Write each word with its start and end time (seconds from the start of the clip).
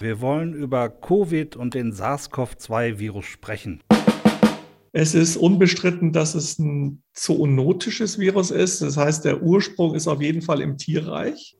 Wir 0.00 0.20
wollen 0.20 0.54
über 0.54 0.90
Covid 0.90 1.56
und 1.56 1.74
den 1.74 1.92
SARS-CoV-2-Virus 1.92 3.24
sprechen. 3.26 3.82
Es 4.92 5.12
ist 5.12 5.36
unbestritten, 5.36 6.12
dass 6.12 6.36
es 6.36 6.56
ein 6.60 7.02
zoonotisches 7.14 8.16
Virus 8.20 8.52
ist. 8.52 8.80
Das 8.80 8.96
heißt, 8.96 9.24
der 9.24 9.42
Ursprung 9.42 9.96
ist 9.96 10.06
auf 10.06 10.22
jeden 10.22 10.40
Fall 10.40 10.60
im 10.60 10.78
Tierreich. 10.78 11.56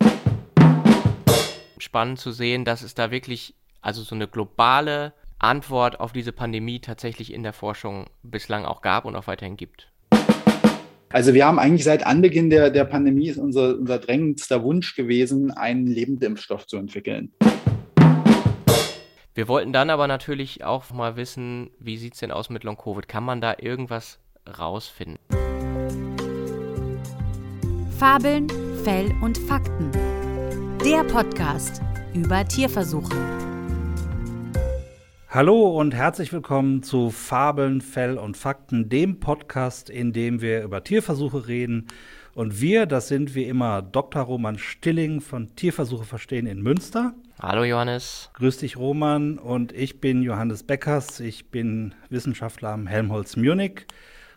Spannend 1.79 2.21
zu 2.21 2.31
sehen, 2.31 2.65
dass 2.65 2.83
es 2.83 2.95
da 2.95 3.11
wirklich 3.11 3.57
also 3.81 4.03
so 4.03 4.15
eine 4.15 4.29
globale 4.29 5.15
Antwort 5.41 5.99
auf 5.99 6.13
diese 6.13 6.31
Pandemie 6.31 6.79
tatsächlich 6.79 7.33
in 7.33 7.43
der 7.43 7.53
Forschung 7.53 8.07
bislang 8.23 8.65
auch 8.65 8.83
gab 8.83 9.05
und 9.05 9.17
auch 9.17 9.27
weiterhin 9.27 9.57
gibt. 9.57 9.91
Also 11.11 11.35
wir 11.35 11.45
haben 11.45 11.59
eigentlich 11.59 11.85
seit 11.85 12.07
Anbeginn 12.07 12.51
der, 12.51 12.71
der 12.71 12.85
Pandemie 12.85 13.31
ist 13.31 13.39
unser, 13.39 13.77
unser 13.77 13.99
drängendster 13.99 14.63
Wunsch 14.63 14.95
gewesen, 14.95 15.51
einen 15.51 15.89
Lebendimpfstoff 15.89 16.69
zu 16.69 16.77
entwickeln. 16.77 17.33
Wir 19.39 19.47
wollten 19.47 19.73
dann 19.73 19.89
aber 19.89 20.09
natürlich 20.09 20.65
auch 20.65 20.91
mal 20.91 21.15
wissen, 21.15 21.71
wie 21.79 21.97
sieht 21.97 22.15
es 22.15 22.19
denn 22.19 22.33
aus 22.33 22.51
mit 22.51 22.65
Long-Covid? 22.65 23.07
Kann 23.07 23.23
man 23.23 23.41
da 23.41 23.55
irgendwas 23.57 24.19
rausfinden? 24.59 25.21
Fabeln, 27.97 28.49
Fell 28.83 29.15
und 29.23 29.39
Fakten. 29.39 29.93
Der 30.85 31.05
Podcast 31.05 31.81
über 32.15 32.45
Tierversuche. 32.49 33.15
Hallo 35.29 35.69
und 35.79 35.95
herzlich 35.95 36.33
willkommen 36.33 36.83
zu 36.83 37.13
Fabeln, 37.13 37.81
Fell 37.81 38.19
und 38.19 38.37
Fakten, 38.37 38.89
dem 38.89 39.21
Podcast, 39.21 39.89
in 39.89 40.13
dem 40.13 40.41
wir 40.41 40.65
über 40.65 40.83
Tierversuche 40.83 41.47
reden. 41.47 41.87
Und 42.39 42.61
wir, 42.61 42.87
das 42.87 43.09
sind 43.09 43.35
wie 43.35 43.43
immer 43.43 43.83
Dr. 43.83 44.23
Roman 44.23 44.59
Stilling 44.59 45.21
von 45.21 45.57
Tierversuche 45.57 46.05
verstehen 46.05 46.47
in 46.47 46.63
Münster. 46.63 47.13
Hallo 47.41 47.65
Johannes. 47.65 48.31
Grüß 48.35 48.59
dich 48.59 48.77
Roman 48.77 49.39
und 49.39 49.73
ich 49.73 50.01
bin 50.01 50.23
Johannes 50.23 50.63
Beckers. 50.63 51.19
Ich 51.19 51.51
bin 51.51 51.97
Wissenschaftler 52.11 52.69
am 52.69 52.87
Helmholtz 52.87 53.35
Munich 53.35 53.89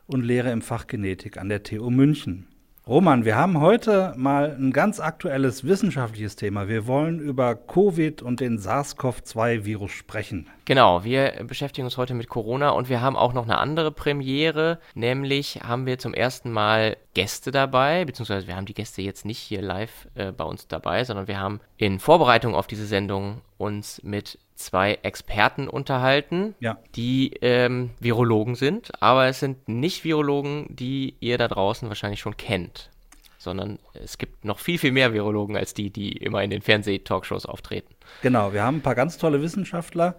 und 0.08 0.23
lehre 0.23 0.49
im 0.49 0.63
Fach 0.63 0.88
Genetik 0.88 1.38
an 1.38 1.47
der 1.47 1.61
TU 1.61 1.91
München. 1.91 2.47
Roman, 2.87 3.25
wir 3.25 3.35
haben 3.35 3.61
heute 3.61 4.11
mal 4.17 4.57
ein 4.59 4.71
ganz 4.71 4.99
aktuelles 4.99 5.63
wissenschaftliches 5.63 6.35
Thema. 6.35 6.67
Wir 6.67 6.87
wollen 6.87 7.19
über 7.19 7.53
Covid 7.53 8.23
und 8.23 8.39
den 8.39 8.57
SARS-CoV-2-Virus 8.57 9.91
sprechen. 9.91 10.47
Genau, 10.65 11.03
wir 11.03 11.43
beschäftigen 11.47 11.85
uns 11.85 11.97
heute 11.97 12.15
mit 12.15 12.27
Corona 12.27 12.71
und 12.71 12.89
wir 12.89 12.99
haben 12.99 13.15
auch 13.15 13.33
noch 13.33 13.43
eine 13.43 13.59
andere 13.59 13.91
Premiere, 13.91 14.79
nämlich 14.95 15.59
haben 15.61 15.85
wir 15.85 15.99
zum 15.99 16.15
ersten 16.15 16.52
Mal 16.52 16.97
Gäste 17.13 17.52
dabei, 17.52 18.03
beziehungsweise 18.03 18.47
wir 18.47 18.55
haben 18.55 18.65
die 18.65 18.73
Gäste 18.73 19.03
jetzt 19.03 19.25
nicht 19.25 19.37
hier 19.39 19.61
live 19.61 20.07
äh, 20.15 20.31
bei 20.31 20.43
uns 20.43 20.67
dabei, 20.67 21.03
sondern 21.03 21.27
wir 21.27 21.39
haben 21.39 21.59
in 21.77 21.99
Vorbereitung 21.99 22.55
auf 22.55 22.65
diese 22.65 22.87
Sendung 22.87 23.41
uns 23.59 24.02
mit 24.02 24.39
zwei 24.66 25.00
Experten 25.04 25.67
unterhalten, 25.67 26.56
ja. 26.59 26.78
die 26.95 27.34
ähm, 27.42 27.92
Virologen 28.00 28.56
sind, 28.56 28.92
aber 29.02 29.28
es 29.28 29.40
sind 29.40 29.67
nicht 29.67 30.04
Virologen, 30.04 30.67
die 30.70 31.16
ihr 31.20 31.38
da 31.38 31.48
draußen 31.48 31.88
wahrscheinlich 31.88 32.20
schon 32.20 32.38
kennt, 32.38 32.89
sondern 33.38 33.80
es 33.94 34.17
gibt 34.17 34.45
noch 34.45 34.59
viel, 34.59 34.78
viel 34.78 34.92
mehr 34.92 35.14
Virologen 35.14 35.58
als 35.58 35.73
die, 35.73 35.89
die 35.89 36.12
immer 36.12 36.44
in 36.44 36.50
den 36.50 36.62
Fernseh-Talkshows 36.62 37.45
auftreten. 37.45 37.94
Genau, 38.22 38.54
wir 38.54 38.64
haben 38.64 38.78
ein 38.78 38.82
paar 38.82 38.95
ganz 38.95 39.17
tolle 39.17 39.42
Wissenschaftler, 39.42 40.16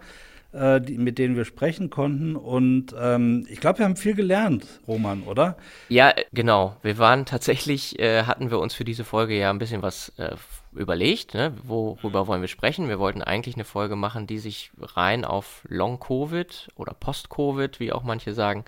äh, 0.52 0.80
die, 0.80 0.98
mit 0.98 1.18
denen 1.18 1.36
wir 1.36 1.44
sprechen 1.44 1.88
konnten. 1.88 2.36
Und 2.36 2.94
ähm, 2.98 3.46
ich 3.48 3.60
glaube, 3.60 3.78
wir 3.78 3.86
haben 3.86 3.96
viel 3.96 4.14
gelernt, 4.14 4.66
Roman, 4.86 5.22
oder? 5.22 5.56
Ja, 5.88 6.12
genau. 6.32 6.76
Wir 6.82 6.98
waren 6.98 7.24
tatsächlich, 7.24 7.98
äh, 7.98 8.24
hatten 8.24 8.50
wir 8.50 8.58
uns 8.58 8.74
für 8.74 8.84
diese 8.84 9.04
Folge 9.04 9.38
ja 9.38 9.50
ein 9.50 9.58
bisschen 9.58 9.82
was 9.82 10.10
äh, 10.18 10.36
überlegt, 10.74 11.34
ne? 11.34 11.52
worüber 11.62 12.26
wollen 12.26 12.40
wir 12.40 12.48
sprechen. 12.48 12.88
Wir 12.88 12.98
wollten 12.98 13.22
eigentlich 13.22 13.56
eine 13.56 13.64
Folge 13.64 13.96
machen, 13.96 14.26
die 14.26 14.38
sich 14.38 14.70
rein 14.80 15.24
auf 15.24 15.62
Long-Covid 15.68 16.70
oder 16.76 16.94
Post-Covid, 16.94 17.80
wie 17.80 17.92
auch 17.92 18.02
manche 18.02 18.32
sagen, 18.34 18.64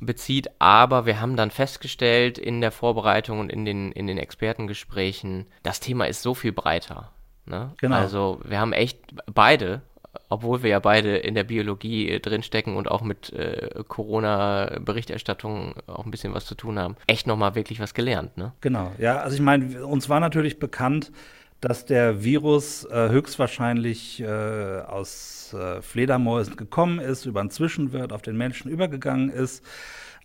bezieht. 0.00 0.48
Aber 0.58 1.06
wir 1.06 1.20
haben 1.20 1.36
dann 1.36 1.50
festgestellt 1.50 2.38
in 2.38 2.60
der 2.60 2.72
Vorbereitung 2.72 3.40
und 3.40 3.50
in 3.50 3.64
den, 3.64 3.92
in 3.92 4.06
den 4.06 4.18
Expertengesprächen, 4.18 5.46
das 5.62 5.80
Thema 5.80 6.06
ist 6.06 6.22
so 6.22 6.34
viel 6.34 6.52
breiter. 6.52 7.12
Ne? 7.46 7.72
Genau. 7.78 7.96
Also 7.96 8.40
wir 8.44 8.58
haben 8.58 8.72
echt 8.72 8.98
beide 9.32 9.82
obwohl 10.28 10.62
wir 10.62 10.70
ja 10.70 10.78
beide 10.78 11.16
in 11.16 11.34
der 11.34 11.44
Biologie 11.44 12.08
äh, 12.08 12.20
drinstecken 12.20 12.76
und 12.76 12.90
auch 12.90 13.02
mit 13.02 13.32
äh, 13.32 13.82
Corona-Berichterstattung 13.86 15.74
auch 15.86 16.04
ein 16.04 16.10
bisschen 16.10 16.34
was 16.34 16.46
zu 16.46 16.54
tun 16.54 16.78
haben, 16.78 16.96
echt 17.06 17.26
nochmal 17.26 17.54
wirklich 17.54 17.80
was 17.80 17.94
gelernt, 17.94 18.36
ne? 18.36 18.52
Genau, 18.60 18.92
ja, 18.98 19.18
also 19.18 19.34
ich 19.34 19.42
meine, 19.42 19.86
uns 19.86 20.08
war 20.08 20.20
natürlich 20.20 20.58
bekannt, 20.58 21.12
dass 21.60 21.84
der 21.84 22.22
Virus 22.22 22.84
äh, 22.84 23.08
höchstwahrscheinlich 23.08 24.20
äh, 24.20 24.80
aus 24.80 25.54
äh, 25.54 25.80
Fledermäusen 25.82 26.56
gekommen 26.56 26.98
ist, 26.98 27.26
über 27.26 27.40
einen 27.40 27.50
Zwischenwirt 27.50 28.12
auf 28.12 28.22
den 28.22 28.36
Menschen 28.36 28.70
übergegangen 28.70 29.30
ist. 29.30 29.64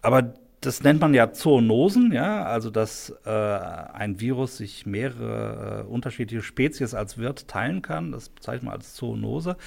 Aber 0.01 0.33
das 0.61 0.83
nennt 0.83 1.01
man 1.01 1.13
ja 1.13 1.33
Zoonosen, 1.33 2.11
ja, 2.11 2.43
also 2.43 2.69
dass 2.69 3.15
äh, 3.25 3.29
ein 3.29 4.19
Virus 4.19 4.57
sich 4.57 4.85
mehrere 4.85 5.85
äh, 5.85 5.91
unterschiedliche 5.91 6.43
Spezies 6.43 6.93
als 6.93 7.17
Wirt 7.17 7.47
teilen 7.47 7.81
kann. 7.81 8.11
Das 8.11 8.29
bezeichnet 8.29 8.63
man 8.63 8.73
als 8.75 8.93
Zoonose. 8.93 9.57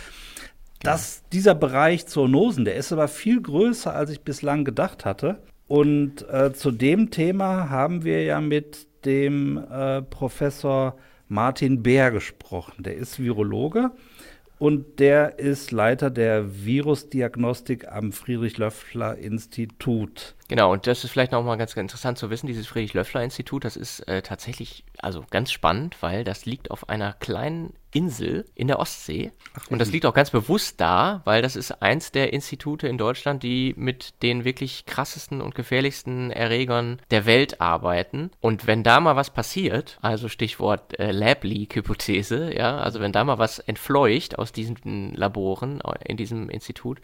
Dass 0.83 1.25
dieser 1.33 1.55
Bereich 1.55 2.07
Zoonosen, 2.07 2.65
der 2.65 2.77
ist 2.77 2.93
aber 2.93 3.09
viel 3.09 3.41
größer, 3.43 3.93
als 3.95 4.11
ich 4.11 4.21
bislang 4.21 4.65
gedacht 4.65 5.05
hatte. 5.05 5.43
Und 5.67 6.29
äh, 6.29 6.53
zu 6.53 6.71
dem 6.71 7.11
Thema 7.11 7.71
haben 7.71 8.05
wir 8.05 8.23
ja 8.23 8.41
mit 8.41 8.87
dem 9.05 9.59
äh, 9.59 10.03
Professor 10.03 10.97
Martin 11.29 11.83
Bär 11.83 12.11
gesprochen. 12.11 12.83
Der 12.83 12.97
ist 12.97 13.21
Virologe 13.21 13.91
und 14.59 14.99
der 15.01 15.39
ist 15.39 15.71
Leiter 15.73 16.11
der 16.11 16.65
Virusdiagnostik 16.65 17.91
am 17.91 18.13
Friedrich-Löffler-Institut. 18.13 20.35
Genau, 20.49 20.73
und 20.73 20.87
das 20.87 21.05
ist 21.05 21.11
vielleicht 21.11 21.33
noch 21.33 21.45
mal 21.45 21.57
ganz, 21.57 21.75
ganz 21.75 21.93
interessant 21.93 22.17
zu 22.19 22.31
wissen, 22.31 22.47
dieses 22.47 22.69
Friedrich-Löffler-Institut, 22.69 23.65
das 23.65 23.77
ist 23.77 24.07
äh, 24.09 24.23
tatsächlich 24.23 24.85
also 24.99 25.25
ganz 25.31 25.51
spannend, 25.51 25.97
weil 26.01 26.23
das 26.25 26.47
liegt 26.47 26.71
auf 26.71 26.89
einer 26.89 27.13
kleinen 27.15 27.75
Insel 27.95 28.45
in 28.55 28.67
der 28.67 28.81
Ostsee. 28.81 29.33
Ach, 29.55 29.71
und 29.71 29.79
das 29.79 29.91
liegt 29.91 30.05
auch 30.05 30.15
ganz 30.15 30.31
bewusst 30.31 30.81
da, 30.81 31.23
weil 31.25 31.43
das 31.43 31.57
ist 31.57 31.83
eins 31.83 32.13
der 32.13 32.33
Institute 32.33 32.87
in 32.87 32.99
Deutschland, 32.99 33.43
die 33.43 33.73
mit 33.77 34.23
den 34.23 34.45
wirklich 34.45 34.85
krassesten 34.85 35.41
und 35.41 35.55
gefährlichsten 35.55 36.31
Erregern 36.31 37.01
der 37.11 37.25
Welt 37.25 37.61
arbeiten. 37.61 38.31
Und 38.41 38.67
wenn 38.67 38.83
da 38.83 39.01
mal 39.01 39.17
was 39.17 39.31
passiert, 39.31 39.99
also 40.03 40.29
Stichwort 40.29 40.99
äh, 40.99 41.13
Lab-Leak-Hypothese, 41.13 42.53
ja, 42.55 42.79
also 42.79 43.01
wenn 43.01 43.13
da 43.13 43.25
mal 43.25 43.39
was 43.39 43.61
entfleucht 43.61 44.39
aus 44.39 44.53
diesen 44.53 45.15
Laboren 45.15 45.81
äh, 45.81 45.93
in 46.07 46.17
diesem 46.17 46.51
Institut, 46.51 47.01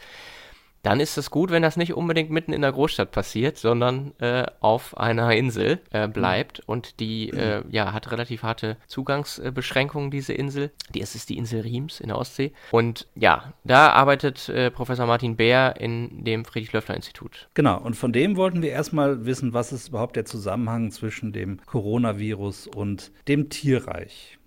dann 0.82 1.00
ist 1.00 1.18
es 1.18 1.30
gut, 1.30 1.50
wenn 1.50 1.62
das 1.62 1.76
nicht 1.76 1.94
unbedingt 1.94 2.30
mitten 2.30 2.52
in 2.52 2.62
der 2.62 2.72
Großstadt 2.72 3.10
passiert, 3.12 3.58
sondern 3.58 4.12
äh, 4.18 4.46
auf 4.60 4.96
einer 4.96 5.34
Insel 5.34 5.80
äh, 5.91 6.08
bleibt. 6.08 6.60
Mhm. 6.60 6.64
Und 6.66 7.00
die 7.00 7.30
äh, 7.30 7.62
ja, 7.70 7.92
hat 7.92 8.10
relativ 8.10 8.42
harte 8.42 8.76
Zugangsbeschränkungen, 8.86 10.10
diese 10.10 10.32
Insel. 10.32 10.70
Die 10.94 11.00
ist, 11.00 11.14
ist 11.14 11.28
die 11.28 11.36
Insel 11.36 11.60
Riems 11.60 12.00
in 12.00 12.08
der 12.08 12.18
Ostsee. 12.18 12.52
Und 12.70 13.06
ja, 13.14 13.52
da 13.64 13.91
arbeitet 13.91 14.48
äh, 14.48 14.70
Professor 14.70 15.06
Martin 15.06 15.36
Bär 15.36 15.76
in 15.78 16.24
dem 16.24 16.44
Friedrich-Löffler-Institut. 16.44 17.48
Genau, 17.54 17.78
und 17.78 17.94
von 17.94 18.12
dem 18.12 18.36
wollten 18.36 18.62
wir 18.62 18.70
erstmal 18.70 19.26
wissen, 19.26 19.52
was 19.52 19.72
ist 19.72 19.88
überhaupt 19.88 20.16
der 20.16 20.24
Zusammenhang 20.24 20.91
zwischen 20.91 21.32
dem 21.32 21.60
Coronavirus 21.66 22.68
und 22.68 23.12
dem 23.28 23.50
Tierreich. 23.50 24.38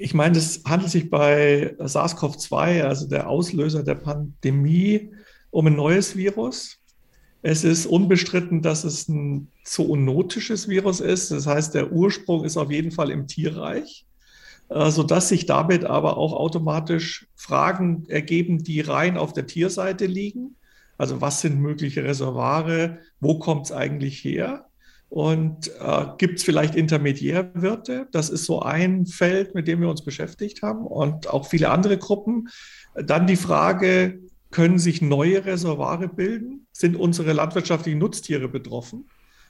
Ich 0.00 0.14
meine, 0.14 0.38
es 0.38 0.62
handelt 0.64 0.92
sich 0.92 1.10
bei 1.10 1.74
SARS-CoV-2, 1.80 2.84
also 2.84 3.08
der 3.08 3.28
Auslöser 3.28 3.82
der 3.82 3.96
Pandemie, 3.96 5.10
um 5.50 5.66
ein 5.66 5.74
neues 5.74 6.14
Virus. 6.14 6.78
Es 7.42 7.64
ist 7.64 7.86
unbestritten, 7.86 8.62
dass 8.62 8.84
es 8.84 9.08
ein 9.08 9.48
zoonotisches 9.64 10.68
Virus 10.68 11.00
ist. 11.00 11.32
Das 11.32 11.48
heißt, 11.48 11.74
der 11.74 11.92
Ursprung 11.92 12.44
ist 12.44 12.56
auf 12.56 12.70
jeden 12.70 12.92
Fall 12.92 13.10
im 13.10 13.26
Tierreich, 13.26 14.06
sodass 14.68 15.30
sich 15.30 15.46
damit 15.46 15.84
aber 15.84 16.16
auch 16.16 16.32
automatisch 16.32 17.26
Fragen 17.34 18.04
ergeben, 18.08 18.62
die 18.62 18.80
rein 18.80 19.18
auf 19.18 19.32
der 19.32 19.46
Tierseite 19.48 20.06
liegen. 20.06 20.54
Also 20.96 21.20
was 21.20 21.40
sind 21.40 21.60
mögliche 21.60 22.04
Reservare? 22.04 22.98
Wo 23.18 23.40
kommt 23.40 23.66
es 23.66 23.72
eigentlich 23.72 24.22
her? 24.22 24.67
Und 25.10 25.68
äh, 25.80 26.04
gibt 26.18 26.38
es 26.38 26.44
vielleicht 26.44 26.74
Intermediärwirte? 26.74 28.08
Das 28.12 28.28
ist 28.28 28.44
so 28.44 28.60
ein 28.60 29.06
Feld, 29.06 29.54
mit 29.54 29.66
dem 29.66 29.80
wir 29.80 29.88
uns 29.88 30.04
beschäftigt 30.04 30.62
haben 30.62 30.86
und 30.86 31.28
auch 31.28 31.46
viele 31.46 31.70
andere 31.70 31.96
Gruppen. 31.96 32.48
Dann 32.94 33.26
die 33.26 33.36
Frage, 33.36 34.20
können 34.50 34.78
sich 34.78 35.02
neue 35.02 35.44
Reservare 35.44 36.08
bilden? 36.08 36.66
Sind 36.72 36.96
unsere 36.96 37.32
landwirtschaftlichen 37.32 37.98
Nutztiere 37.98 38.48
betroffen? 38.48 39.08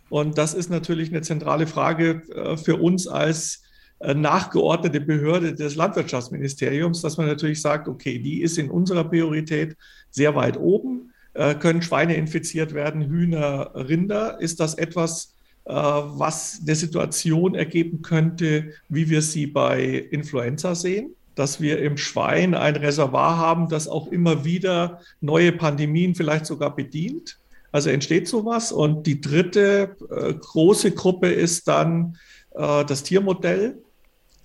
Und 0.08 0.38
das 0.38 0.54
ist 0.54 0.70
natürlich 0.70 1.10
eine 1.10 1.22
zentrale 1.22 1.66
Frage 1.66 2.22
äh, 2.34 2.56
für 2.56 2.76
uns 2.76 3.06
als 3.06 3.62
äh, 4.00 4.14
nachgeordnete 4.14 5.00
Behörde 5.00 5.54
des 5.54 5.76
Landwirtschaftsministeriums, 5.76 7.02
dass 7.02 7.16
man 7.16 7.26
natürlich 7.26 7.60
sagt, 7.60 7.88
okay, 7.88 8.18
die 8.18 8.42
ist 8.42 8.58
in 8.58 8.70
unserer 8.70 9.04
Priorität 9.04 9.76
sehr 10.10 10.34
weit 10.34 10.56
oben. 10.56 11.12
Äh, 11.34 11.54
können 11.54 11.82
Schweine 11.82 12.14
infiziert 12.14 12.74
werden, 12.74 13.02
Hühner, 13.02 13.72
Rinder? 13.74 14.40
Ist 14.40 14.60
das 14.60 14.74
etwas, 14.74 15.34
was 15.70 16.60
eine 16.64 16.74
Situation 16.74 17.54
ergeben 17.54 18.00
könnte, 18.00 18.72
wie 18.88 19.10
wir 19.10 19.20
sie 19.20 19.46
bei 19.46 19.84
Influenza 20.10 20.74
sehen. 20.74 21.14
dass 21.34 21.60
wir 21.60 21.80
im 21.80 21.96
Schwein 21.96 22.56
ein 22.56 22.74
Reservoir 22.74 23.36
haben, 23.36 23.68
das 23.68 23.86
auch 23.86 24.08
immer 24.08 24.44
wieder 24.44 25.00
neue 25.20 25.52
Pandemien 25.52 26.16
vielleicht 26.16 26.46
sogar 26.46 26.74
bedient. 26.74 27.38
Also 27.70 27.90
entsteht 27.90 28.26
sowas. 28.26 28.72
Und 28.72 29.06
die 29.06 29.20
dritte 29.20 29.96
äh, 30.10 30.34
große 30.34 30.90
Gruppe 30.90 31.28
ist 31.28 31.68
dann 31.68 32.16
äh, 32.56 32.84
das 32.84 33.04
Tiermodell. 33.04 33.80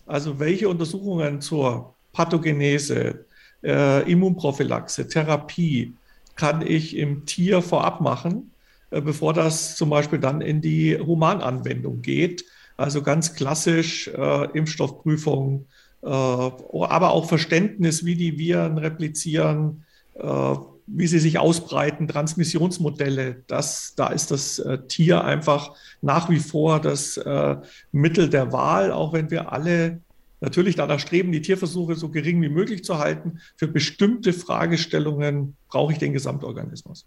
Also 0.06 0.40
welche 0.40 0.70
Untersuchungen 0.70 1.42
zur 1.42 1.96
Pathogenese, 2.12 3.26
äh, 3.64 4.12
Immunprophylaxe, 4.12 5.08
Therapie 5.08 5.96
kann 6.36 6.62
ich 6.62 6.96
im 6.96 7.26
Tier 7.26 7.64
vorab 7.64 8.02
machen, 8.02 8.52
äh, 8.52 8.53
bevor 9.02 9.34
das 9.34 9.76
zum 9.76 9.90
Beispiel 9.90 10.20
dann 10.20 10.42
in 10.42 10.62
die 10.62 10.98
Humananwendung 10.98 12.02
geht. 12.02 12.46
Also 12.78 13.02
ganz 13.04 13.34
klassisch 13.34 14.08
äh, 14.08 14.46
Impfstoffprüfung, 14.58 15.68
äh, 16.02 16.08
aber 16.08 17.12
auch 17.12 17.28
Verständnis, 17.28 18.04
wie 18.04 18.16
die 18.16 18.38
Viren 18.38 18.78
replizieren, 18.78 19.86
äh, 20.16 20.56
wie 20.86 21.08
sie 21.08 21.20
sich 21.20 21.40
ausbreiten, 21.40 22.08
Transmissionsmodelle. 22.08 23.44
Das, 23.48 23.94
da 23.96 24.08
ist 24.08 24.32
das 24.32 24.60
äh, 24.60 24.80
Tier 24.88 25.24
einfach 25.24 25.76
nach 26.02 26.30
wie 26.30 26.40
vor 26.40 26.82
das 26.82 27.20
Mittel 27.94 28.30
der 28.30 28.52
Wahl, 28.52 28.92
auch 28.92 29.14
wenn 29.14 29.32
wir 29.32 29.54
alle 29.54 30.02
natürlich 30.42 30.76
danach 30.76 31.00
streben, 31.00 31.32
die 31.32 31.42
Tierversuche 31.42 31.96
so 31.96 32.10
gering 32.10 32.42
wie 32.42 32.50
möglich 32.50 32.84
zu 32.84 33.00
halten. 33.00 33.40
Für 33.56 33.68
bestimmte 33.68 34.34
Fragestellungen 34.34 35.56
brauche 35.70 35.94
ich 35.94 36.00
den 36.00 36.12
Gesamtorganismus. 36.12 37.06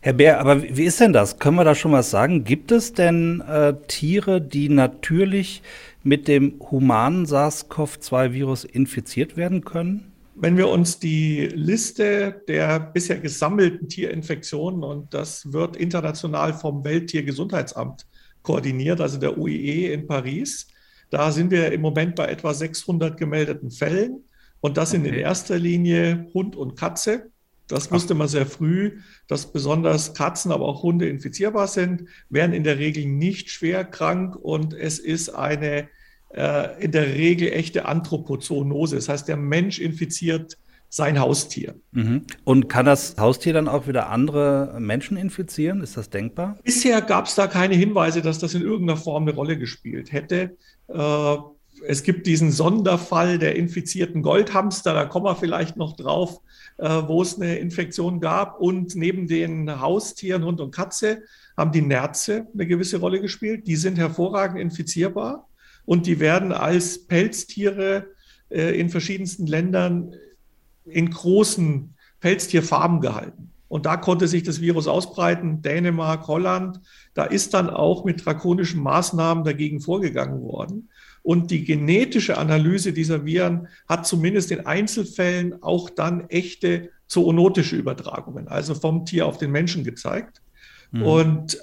Herr 0.00 0.12
Bär, 0.12 0.40
aber 0.40 0.62
wie 0.62 0.84
ist 0.84 1.00
denn 1.00 1.12
das? 1.12 1.38
Können 1.38 1.56
wir 1.56 1.64
da 1.64 1.74
schon 1.74 1.90
was 1.90 2.10
sagen? 2.10 2.44
Gibt 2.44 2.70
es 2.70 2.92
denn 2.92 3.40
äh, 3.40 3.74
Tiere, 3.88 4.40
die 4.40 4.68
natürlich 4.68 5.62
mit 6.04 6.28
dem 6.28 6.60
humanen 6.70 7.26
SARS-CoV-2-Virus 7.26 8.64
infiziert 8.64 9.36
werden 9.36 9.64
können? 9.64 10.12
Wenn 10.36 10.56
wir 10.56 10.68
uns 10.68 11.00
die 11.00 11.46
Liste 11.46 12.42
der 12.46 12.78
bisher 12.78 13.18
gesammelten 13.18 13.88
Tierinfektionen, 13.88 14.84
und 14.84 15.12
das 15.12 15.52
wird 15.52 15.76
international 15.76 16.54
vom 16.54 16.84
Welttiergesundheitsamt 16.84 18.06
koordiniert, 18.42 19.00
also 19.00 19.18
der 19.18 19.36
UIE 19.36 19.92
in 19.92 20.06
Paris, 20.06 20.68
da 21.10 21.32
sind 21.32 21.50
wir 21.50 21.72
im 21.72 21.80
Moment 21.80 22.14
bei 22.14 22.26
etwa 22.26 22.54
600 22.54 23.16
gemeldeten 23.16 23.72
Fällen. 23.72 24.22
Und 24.60 24.76
das 24.76 24.90
sind 24.90 25.06
in 25.06 25.14
erster 25.14 25.58
Linie 25.58 26.28
Hund 26.34 26.54
und 26.54 26.76
Katze. 26.76 27.30
Das 27.68 27.92
wusste 27.92 28.14
man 28.14 28.28
sehr 28.28 28.46
früh, 28.46 29.00
dass 29.26 29.52
besonders 29.52 30.14
Katzen, 30.14 30.52
aber 30.52 30.64
auch 30.64 30.82
Hunde 30.82 31.08
infizierbar 31.08 31.68
sind, 31.68 32.04
werden 32.30 32.52
in 32.52 32.64
der 32.64 32.78
Regel 32.78 33.04
nicht 33.06 33.50
schwer 33.50 33.84
krank 33.84 34.36
und 34.36 34.74
es 34.74 34.98
ist 34.98 35.28
eine 35.30 35.88
äh, 36.30 36.82
in 36.82 36.92
der 36.92 37.14
Regel 37.14 37.52
echte 37.52 37.86
Anthropozoonose. 37.86 38.96
Das 38.96 39.08
heißt, 39.08 39.28
der 39.28 39.36
Mensch 39.36 39.78
infiziert 39.78 40.58
sein 40.90 41.20
Haustier. 41.20 41.74
Mhm. 41.92 42.22
Und 42.44 42.68
kann 42.68 42.86
das 42.86 43.16
Haustier 43.18 43.52
dann 43.52 43.68
auch 43.68 43.86
wieder 43.86 44.08
andere 44.08 44.76
Menschen 44.78 45.16
infizieren? 45.16 45.82
Ist 45.82 45.96
das 45.96 46.08
denkbar? 46.10 46.58
Bisher 46.64 47.02
gab 47.02 47.26
es 47.26 47.34
da 47.34 47.46
keine 47.46 47.74
Hinweise, 47.74 48.22
dass 48.22 48.38
das 48.38 48.54
in 48.54 48.62
irgendeiner 48.62 48.98
Form 48.98 49.24
eine 49.24 49.34
Rolle 49.34 49.58
gespielt 49.58 50.12
hätte. 50.12 50.56
Äh, 50.88 51.36
es 51.86 52.02
gibt 52.02 52.26
diesen 52.26 52.50
Sonderfall 52.50 53.38
der 53.38 53.56
infizierten 53.56 54.22
Goldhamster, 54.22 54.94
da 54.94 55.04
kommen 55.04 55.26
wir 55.26 55.36
vielleicht 55.36 55.76
noch 55.76 55.94
drauf, 55.94 56.40
wo 56.78 57.22
es 57.22 57.36
eine 57.36 57.58
Infektion 57.58 58.20
gab. 58.20 58.60
Und 58.60 58.94
neben 58.94 59.26
den 59.26 59.80
Haustieren 59.80 60.44
Hund 60.44 60.60
und 60.60 60.74
Katze 60.74 61.22
haben 61.56 61.72
die 61.72 61.82
Nerze 61.82 62.46
eine 62.54 62.66
gewisse 62.66 62.98
Rolle 62.98 63.20
gespielt. 63.20 63.66
Die 63.66 63.76
sind 63.76 63.98
hervorragend 63.98 64.60
infizierbar 64.60 65.48
und 65.84 66.06
die 66.06 66.20
werden 66.20 66.52
als 66.52 67.06
Pelztiere 67.06 68.06
äh, 68.50 68.78
in 68.78 68.90
verschiedensten 68.90 69.46
Ländern 69.46 70.14
in 70.84 71.10
großen 71.10 71.94
Pelztierfarben 72.20 73.00
gehalten. 73.00 73.52
Und 73.68 73.84
da 73.84 73.96
konnte 73.96 74.28
sich 74.28 74.42
das 74.42 74.60
Virus 74.60 74.86
ausbreiten, 74.86 75.60
Dänemark, 75.60 76.26
Holland. 76.26 76.80
Da 77.12 77.24
ist 77.24 77.52
dann 77.52 77.68
auch 77.68 78.04
mit 78.04 78.24
drakonischen 78.24 78.82
Maßnahmen 78.82 79.44
dagegen 79.44 79.80
vorgegangen 79.80 80.40
worden. 80.40 80.88
Und 81.28 81.50
die 81.50 81.62
genetische 81.62 82.38
Analyse 82.38 82.94
dieser 82.94 83.26
Viren 83.26 83.68
hat 83.86 84.06
zumindest 84.06 84.50
in 84.50 84.64
Einzelfällen 84.64 85.62
auch 85.62 85.90
dann 85.90 86.26
echte 86.30 86.88
zoonotische 87.06 87.76
Übertragungen, 87.76 88.48
also 88.48 88.74
vom 88.74 89.04
Tier 89.04 89.26
auf 89.26 89.36
den 89.36 89.50
Menschen 89.50 89.84
gezeigt. 89.84 90.40
Mhm. 90.90 91.02
Und 91.02 91.58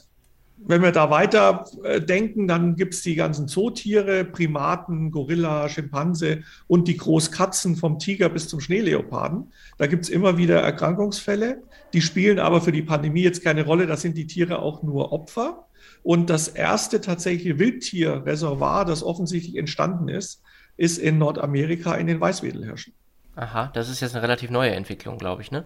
wenn 0.57 0.83
wir 0.83 0.91
da 0.91 1.09
weiter 1.09 1.65
äh, 1.83 1.99
denken, 1.99 2.47
dann 2.47 2.75
gibt 2.75 2.93
es 2.93 3.01
die 3.01 3.15
ganzen 3.15 3.47
Zootiere, 3.47 4.23
Primaten, 4.23 5.09
Gorilla, 5.09 5.67
Schimpanse 5.67 6.43
und 6.67 6.87
die 6.87 6.97
Großkatzen 6.97 7.75
vom 7.75 7.97
Tiger 7.97 8.29
bis 8.29 8.47
zum 8.47 8.59
Schneeleoparden. 8.59 9.51
Da 9.79 9.87
gibt 9.87 10.03
es 10.03 10.09
immer 10.09 10.37
wieder 10.37 10.61
Erkrankungsfälle. 10.61 11.63
Die 11.93 12.01
spielen 12.01 12.37
aber 12.37 12.61
für 12.61 12.71
die 12.71 12.83
Pandemie 12.83 13.23
jetzt 13.23 13.43
keine 13.43 13.65
Rolle. 13.65 13.87
Da 13.87 13.97
sind 13.97 14.15
die 14.15 14.27
Tiere 14.27 14.59
auch 14.59 14.83
nur 14.83 15.11
Opfer. 15.11 15.65
Und 16.05 16.29
das 16.29 16.47
erste 16.47 17.01
tatsächliche 17.01 17.57
Wildtierreservoir, 17.57 18.85
das 18.85 19.01
offensichtlich 19.01 19.55
entstanden 19.55 20.07
ist, 20.07 20.39
ist 20.77 20.99
in 20.99 21.17
Nordamerika 21.17 21.95
in 21.95 22.05
den 22.05 22.21
Weißwedelhirschen. 22.21 22.93
Aha, 23.35 23.71
das 23.73 23.89
ist 23.89 24.01
jetzt 24.01 24.13
eine 24.13 24.21
relativ 24.21 24.51
neue 24.51 24.69
Entwicklung, 24.69 25.17
glaube 25.17 25.41
ich, 25.41 25.49
ne? 25.49 25.65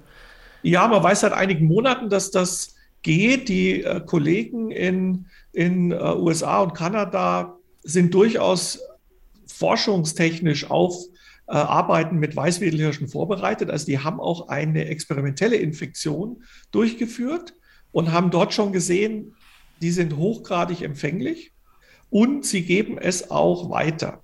Ja, 0.61 0.87
man 0.87 1.03
weiß 1.03 1.19
seit 1.19 1.33
einigen 1.33 1.65
Monaten, 1.65 2.09
dass 2.09 2.31
das 2.31 2.75
geht. 3.01 3.49
Die 3.49 3.83
äh, 3.83 3.99
Kollegen 3.99 4.71
in, 4.71 5.25
in 5.51 5.91
äh, 5.91 5.95
USA 5.95 6.59
und 6.59 6.73
Kanada 6.73 7.57
sind 7.83 8.13
durchaus 8.13 8.79
forschungstechnisch 9.45 10.71
auf 10.71 10.95
äh, 11.49 11.51
Arbeiten 11.51 12.15
mit 12.17 12.33
Weißwedelhirschen 12.37 13.09
vorbereitet. 13.09 13.69
Also 13.69 13.87
die 13.87 13.99
haben 13.99 14.21
auch 14.21 14.47
eine 14.47 14.85
experimentelle 14.85 15.57
Infektion 15.57 16.43
durchgeführt 16.71 17.55
und 17.91 18.13
haben 18.13 18.31
dort 18.31 18.53
schon 18.53 18.71
gesehen, 18.71 19.35
die 19.81 19.91
sind 19.91 20.17
hochgradig 20.17 20.81
empfänglich 20.81 21.51
und 22.09 22.45
sie 22.45 22.63
geben 22.63 22.97
es 22.97 23.31
auch 23.31 23.69
weiter. 23.69 24.21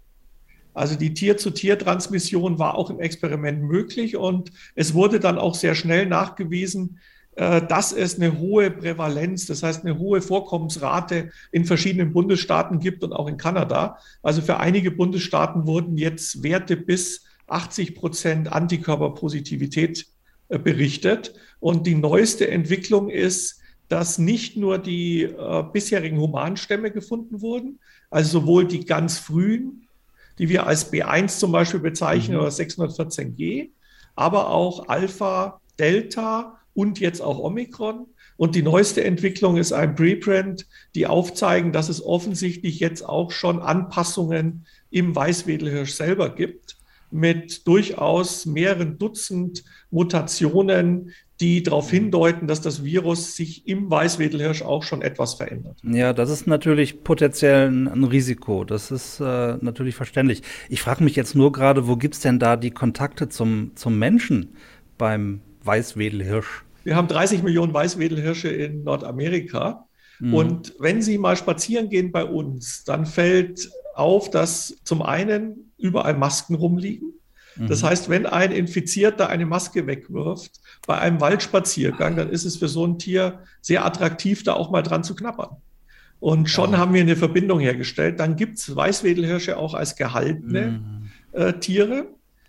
Also 0.74 0.96
die 0.96 1.14
Tier-zu-Tier-Transmission 1.14 2.60
war 2.60 2.76
auch 2.76 2.90
im 2.90 3.00
Experiment 3.00 3.64
möglich 3.64 4.18
und 4.18 4.52
es 4.76 4.94
wurde 4.94 5.20
dann 5.20 5.38
auch 5.38 5.56
sehr 5.56 5.74
schnell 5.74 6.06
nachgewiesen, 6.06 7.00
äh, 7.36 7.66
dass 7.66 7.94
es 7.94 8.16
eine 8.16 8.38
hohe 8.40 8.72
Prävalenz, 8.72 9.46
das 9.46 9.64
heißt 9.64 9.86
eine 9.86 9.98
hohe 9.98 10.22
Vorkommensrate 10.22 11.32
in 11.52 11.66
verschiedenen 11.66 12.12
Bundesstaaten 12.12 12.80
gibt 12.80 13.04
und 13.04 13.14
auch 13.14 13.28
in 13.28 13.38
Kanada. 13.38 13.98
Also 14.22 14.42
für 14.42 14.58
einige 14.58 14.92
Bundesstaaten 14.92 15.66
wurden 15.66 15.98
jetzt 15.98 16.44
Werte 16.44 16.76
bis 16.76 17.24
80 17.48 17.96
Prozent 17.96 18.52
Antikörperpositivität 18.52 20.08
äh, 20.50 20.60
berichtet. 20.60 21.34
Und 21.60 21.88
die 21.88 21.96
neueste 21.96 22.50
Entwicklung 22.50 23.10
ist, 23.10 23.62
dass 23.88 24.18
nicht 24.18 24.58
nur 24.58 24.78
die 24.78 25.24
äh, 25.24 25.64
bisherigen 25.72 26.20
Humanstämme 26.20 26.92
gefunden 26.92 27.42
wurden, 27.42 27.80
also 28.10 28.40
sowohl 28.40 28.68
die 28.68 28.86
ganz 28.86 29.18
frühen, 29.18 29.88
die 30.40 30.50
wir 30.50 30.68
als 30.68 30.92
B1 30.92 31.40
zum 31.40 31.52
Beispiel 31.52 31.80
bezeichnen, 31.80 32.38
mhm. 32.38 32.42
oder 32.42 32.50
614G, 32.50 33.70
aber 34.16 34.50
auch 34.50 34.88
Alpha, 34.88 35.60
Delta 35.80 36.60
und 36.74 37.00
jetzt 37.00 37.22
auch 37.22 37.40
Omikron. 37.40 38.08
Und 38.38 38.56
die 38.56 38.64
neueste 38.64 39.04
Entwicklung 39.04 39.56
ist 39.58 39.72
ein 39.72 39.96
Preprint, 39.96 40.68
die 40.94 41.08
aufzeigen, 41.08 41.72
dass 41.72 41.88
es 41.88 42.04
offensichtlich 42.04 42.80
jetzt 42.80 43.02
auch 43.08 43.32
schon 43.32 43.60
Anpassungen 43.60 44.66
im 44.92 45.16
Weißwedelhirsch 45.16 45.94
selber 45.94 46.36
gibt, 46.36 46.78
mit 47.12 47.66
durchaus 47.66 48.46
mehreren 48.46 48.98
Dutzend 48.98 49.64
Mutationen, 49.90 51.14
die 51.40 51.64
darauf 51.64 51.90
hindeuten, 51.90 52.48
dass 52.48 52.62
das 52.62 52.84
Virus 52.84 53.36
sich 53.36 53.68
im 53.68 53.90
Weißwedelhirsch 53.90 54.62
auch 54.62 54.84
schon 54.84 55.02
etwas 55.02 55.34
verändert. 55.34 55.78
Ja, 55.84 56.14
das 56.14 56.30
ist 56.30 56.48
natürlich 56.48 57.04
potenziell 57.04 57.68
ein, 57.68 58.04
Risiko. 58.06 58.64
Das 58.64 58.92
ist 58.92 59.20
äh, 59.20 59.58
natürlich 59.60 59.96
verständlich. 59.96 60.44
Ich 60.70 60.82
frage 60.82 61.04
mich 61.04 61.16
jetzt 61.16 61.36
nur 61.36 61.52
gerade, 61.52 61.88
wo 61.88 61.98
gibt 61.98 62.14
es 62.14 62.22
denn 62.22 62.40
da 62.40 62.56
die 62.56 62.72
Kontakte 62.72 63.28
zum, 63.28 63.72
zum 63.76 64.00
Menschen 64.00 64.56
beim 64.98 65.42
Weißwedelhirsch? 65.64 66.64
Wir 66.84 66.96
haben 66.96 67.08
30 67.08 67.44
Millionen 67.44 67.74
Weißwedelhirsche 67.74 68.48
in 68.48 68.84
Nordamerika. 68.84 69.88
Mhm. 70.20 70.34
Und 70.34 70.74
wenn 70.80 71.02
Sie 71.02 71.18
mal 71.18 71.36
spazieren 71.36 71.90
gehen 71.90 72.12
bei 72.12 72.24
uns, 72.24 72.84
dann 72.86 73.06
fällt 73.06 73.70
auf, 73.96 74.30
dass 74.30 74.78
zum 74.84 75.02
einen 75.02 75.72
überall 75.78 76.16
Masken 76.16 76.56
rumliegen. 76.56 77.14
Mhm. 77.56 77.68
Das 77.68 77.84
heißt, 77.84 78.10
wenn 78.10 78.26
ein 78.26 78.52
Infizierter 78.52 79.30
eine 79.30 79.46
Maske 79.46 79.88
wegwirft 79.88 80.60
bei 80.88 80.98
einem 80.98 81.22
Waldspaziergang, 81.22 82.16
dann 82.16 82.30
ist 82.30 82.46
es 82.46 82.58
für 82.58 82.68
so 82.68 82.86
ein 82.86 83.00
Tier 83.00 83.40
sehr 83.62 83.86
attraktiv, 83.86 84.44
da 84.44 84.54
auch 84.54 84.72
mal 84.72 84.82
dran 84.82 85.04
zu 85.04 85.16
knappern. 85.16 85.58
Und 86.20 86.50
schon 86.50 86.72
ja. 86.72 86.78
haben 86.78 86.94
wir 86.94 87.02
eine 87.02 87.16
Verbindung 87.16 87.60
hergestellt. 87.60 88.20
Dann 88.20 88.36
gibt 88.36 88.58
es 88.58 88.76
Weißwedelhirsche 88.76 89.58
auch 89.58 89.74
als 89.74 89.96
gehaltene 89.96 90.82
mhm. 90.82 91.10
äh, 91.34 91.54
Tiere. 91.54 92.08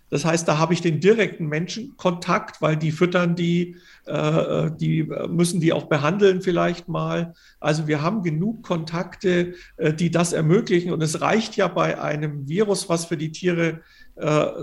Das 0.09 0.23
heißt, 0.23 0.47
da 0.47 0.57
habe 0.57 0.73
ich 0.73 0.81
den 0.81 1.01
direkten 1.01 1.47
Menschenkontakt, 1.47 2.61
weil 2.61 2.77
die 2.77 2.91
füttern 2.91 3.35
die, 3.35 3.75
äh, 4.05 4.71
die 4.71 5.03
müssen 5.03 5.59
die 5.59 5.73
auch 5.73 5.85
behandeln 5.85 6.41
vielleicht 6.41 6.87
mal. 6.87 7.33
Also 7.59 7.87
wir 7.87 8.01
haben 8.01 8.23
genug 8.23 8.63
Kontakte, 8.63 9.55
äh, 9.75 9.93
die 9.93 10.09
das 10.09 10.31
ermöglichen. 10.31 10.93
Und 10.93 11.03
es 11.03 11.19
reicht 11.19 11.57
ja 11.57 11.67
bei 11.67 12.01
einem 12.01 12.47
Virus, 12.47 12.87
was 12.87 13.05
für 13.05 13.17
die 13.17 13.33
Tiere 13.33 13.67
äh, 13.67 13.81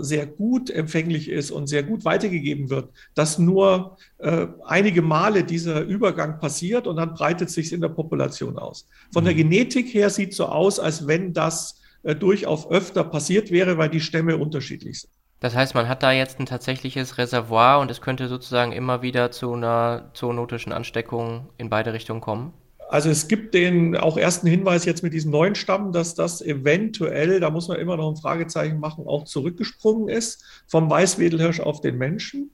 sehr 0.01 0.25
gut 0.25 0.69
empfänglich 0.69 1.29
ist 1.29 1.51
und 1.51 1.67
sehr 1.67 1.83
gut 1.83 2.03
weitergegeben 2.03 2.69
wird, 2.69 2.89
dass 3.13 3.39
nur 3.39 3.97
äh, 4.17 4.47
einige 4.65 5.01
Male 5.01 5.43
dieser 5.43 5.81
Übergang 5.81 6.39
passiert 6.39 6.87
und 6.87 6.97
dann 6.97 7.13
breitet 7.13 7.49
sich 7.49 7.71
in 7.71 7.81
der 7.81 7.89
Population 7.89 8.57
aus. 8.57 8.87
Von 9.13 9.23
der 9.23 9.33
mhm. 9.33 9.37
Genetik 9.37 9.93
her 9.93 10.09
sieht 10.09 10.31
es 10.31 10.37
so 10.37 10.45
aus, 10.47 10.79
als 10.79 11.07
wenn 11.07 11.33
das 11.33 11.81
äh, 12.03 12.15
durchaus 12.15 12.69
öfter 12.69 13.03
passiert 13.03 13.49
wäre, 13.51 13.77
weil 13.77 13.89
die 13.89 14.01
Stämme 14.01 14.37
unterschiedlich 14.37 15.01
sind. 15.01 15.11
Das 15.39 15.55
heißt, 15.55 15.75
man 15.75 15.87
hat 15.87 16.03
da 16.03 16.11
jetzt 16.11 16.39
ein 16.39 16.45
tatsächliches 16.45 17.17
Reservoir 17.17 17.79
und 17.79 17.91
es 17.91 18.01
könnte 18.01 18.27
sozusagen 18.27 18.71
immer 18.71 19.01
wieder 19.01 19.31
zu 19.31 19.53
einer 19.53 20.09
zoonotischen 20.13 20.71
Ansteckung 20.71 21.49
in 21.57 21.69
beide 21.69 21.93
Richtungen 21.93 22.21
kommen? 22.21 22.53
Also 22.87 23.09
es 23.09 23.27
gibt 23.27 23.53
den 23.53 23.97
auch 23.97 24.17
ersten 24.17 24.47
Hinweis 24.47 24.85
jetzt 24.85 25.01
mit 25.01 25.13
diesem 25.13 25.31
neuen 25.31 25.55
Stamm, 25.55 25.91
dass 25.91 26.13
das 26.13 26.41
eventuell, 26.41 27.39
da 27.39 27.49
muss 27.49 27.67
man 27.67 27.79
immer 27.79 27.97
noch 27.97 28.09
ein 28.09 28.15
Fragezeichen 28.15 28.79
machen, 28.79 29.07
auch 29.07 29.25
zurückgesprungen 29.25 30.07
ist 30.07 30.43
vom 30.67 30.89
Weißwedelhirsch 30.89 31.59
auf 31.59 31.81
den 31.81 31.97
Menschen. 31.97 32.51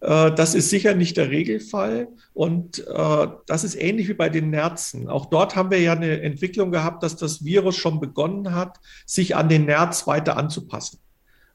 Äh, 0.00 0.32
das 0.32 0.54
ist 0.54 0.70
sicher 0.70 0.94
nicht 0.94 1.16
der 1.16 1.30
Regelfall 1.30 2.08
und 2.32 2.86
äh, 2.86 3.26
das 3.46 3.64
ist 3.64 3.74
ähnlich 3.74 4.08
wie 4.08 4.14
bei 4.14 4.30
den 4.30 4.50
Nerzen. 4.50 5.08
Auch 5.08 5.26
dort 5.26 5.54
haben 5.54 5.70
wir 5.70 5.80
ja 5.80 5.92
eine 5.92 6.22
Entwicklung 6.22 6.70
gehabt, 6.70 7.02
dass 7.02 7.16
das 7.16 7.44
Virus 7.44 7.76
schon 7.76 8.00
begonnen 8.00 8.54
hat, 8.54 8.80
sich 9.04 9.36
an 9.36 9.48
den 9.48 9.66
Nerz 9.66 10.06
weiter 10.06 10.36
anzupassen. 10.36 10.98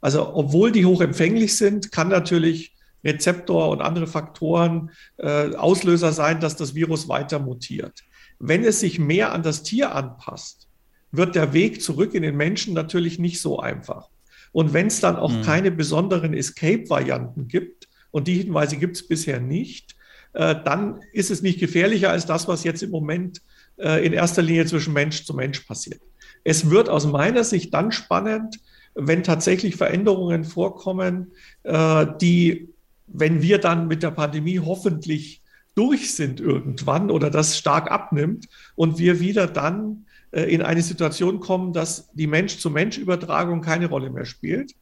Also 0.02 0.34
obwohl 0.34 0.72
die 0.72 0.86
hochempfänglich 0.86 1.58
sind, 1.58 1.92
kann 1.92 2.10
natürlich 2.10 2.76
Rezeptor 3.04 3.70
und 3.70 3.82
andere 3.82 4.08
Faktoren 4.08 4.92
äh, 5.18 5.56
Auslöser 5.56 6.12
sein, 6.12 6.40
dass 6.40 6.56
das 6.56 6.76
Virus 6.76 7.08
weiter 7.08 7.40
mutiert. 7.40 8.04
Wenn 8.40 8.64
es 8.64 8.80
sich 8.80 9.00
mehr 9.00 9.34
an 9.34 9.44
das 9.44 9.64
Tier 9.64 9.94
anpasst, 9.94 10.68
wird 11.12 11.36
der 11.36 11.54
Weg 11.54 11.82
zurück 11.82 12.14
in 12.14 12.24
den 12.24 12.38
Menschen 12.38 12.74
natürlich 12.74 13.20
nicht 13.20 13.42
so 13.42 13.60
einfach. 13.60 14.10
Und 14.52 14.74
wenn 14.74 14.88
es 14.88 15.00
dann 15.00 15.16
auch 15.16 15.32
mhm. 15.32 15.42
keine 15.42 15.72
besonderen 15.72 16.34
Escape-Varianten 16.34 17.48
gibt, 17.48 17.90
und 18.12 18.28
die 18.28 18.36
Hinweise 18.36 18.78
gibt 18.78 18.96
es 18.96 19.08
bisher 19.08 19.40
nicht, 19.40 19.96
äh, 20.34 20.56
dann 20.64 21.00
ist 21.14 21.32
es 21.32 21.42
nicht 21.42 21.60
gefährlicher 21.60 22.12
als 22.12 22.26
das, 22.26 22.48
was 22.48 22.64
jetzt 22.64 22.84
im 22.84 22.92
Moment 22.92 23.42
äh, 23.78 24.06
in 24.06 24.14
erster 24.14 24.42
Linie 24.42 24.66
zwischen 24.66 24.94
Mensch 24.94 25.26
zu 25.26 25.34
Mensch 25.34 25.60
passiert. 25.62 26.02
Es 26.44 26.70
wird 26.70 26.90
aus 26.90 27.06
meiner 27.06 27.44
Sicht 27.44 27.74
dann 27.74 27.92
spannend, 27.92 28.60
wenn 28.96 29.24
tatsächlich 29.24 29.76
Veränderungen 29.76 30.44
vorkommen, 30.44 31.32
äh, 31.64 32.06
die, 32.22 32.70
wenn 33.08 33.42
wir 33.42 33.60
dann 33.60 33.88
mit 33.88 34.04
der 34.04 34.12
Pandemie 34.12 34.60
hoffentlich 34.60 35.39
durch 35.80 36.14
sind 36.14 36.42
irgendwann 36.42 37.10
oder 37.10 37.30
das 37.30 37.58
stark 37.58 37.90
abnimmt 37.90 38.50
und 38.76 39.00
wir 39.00 39.22
wieder 39.22 39.48
dann 39.48 40.06
äh, 40.32 40.44
in 40.44 40.62
eine 40.62 40.82
Situation 40.82 41.40
kommen, 41.40 41.72
dass 41.72 42.12
die 42.12 42.28
Mensch-zu-Mensch-Übertragung 42.28 43.62
keine 43.62 43.88
Rolle 43.88 44.10
mehr 44.10 44.26
spielt, 44.26 44.76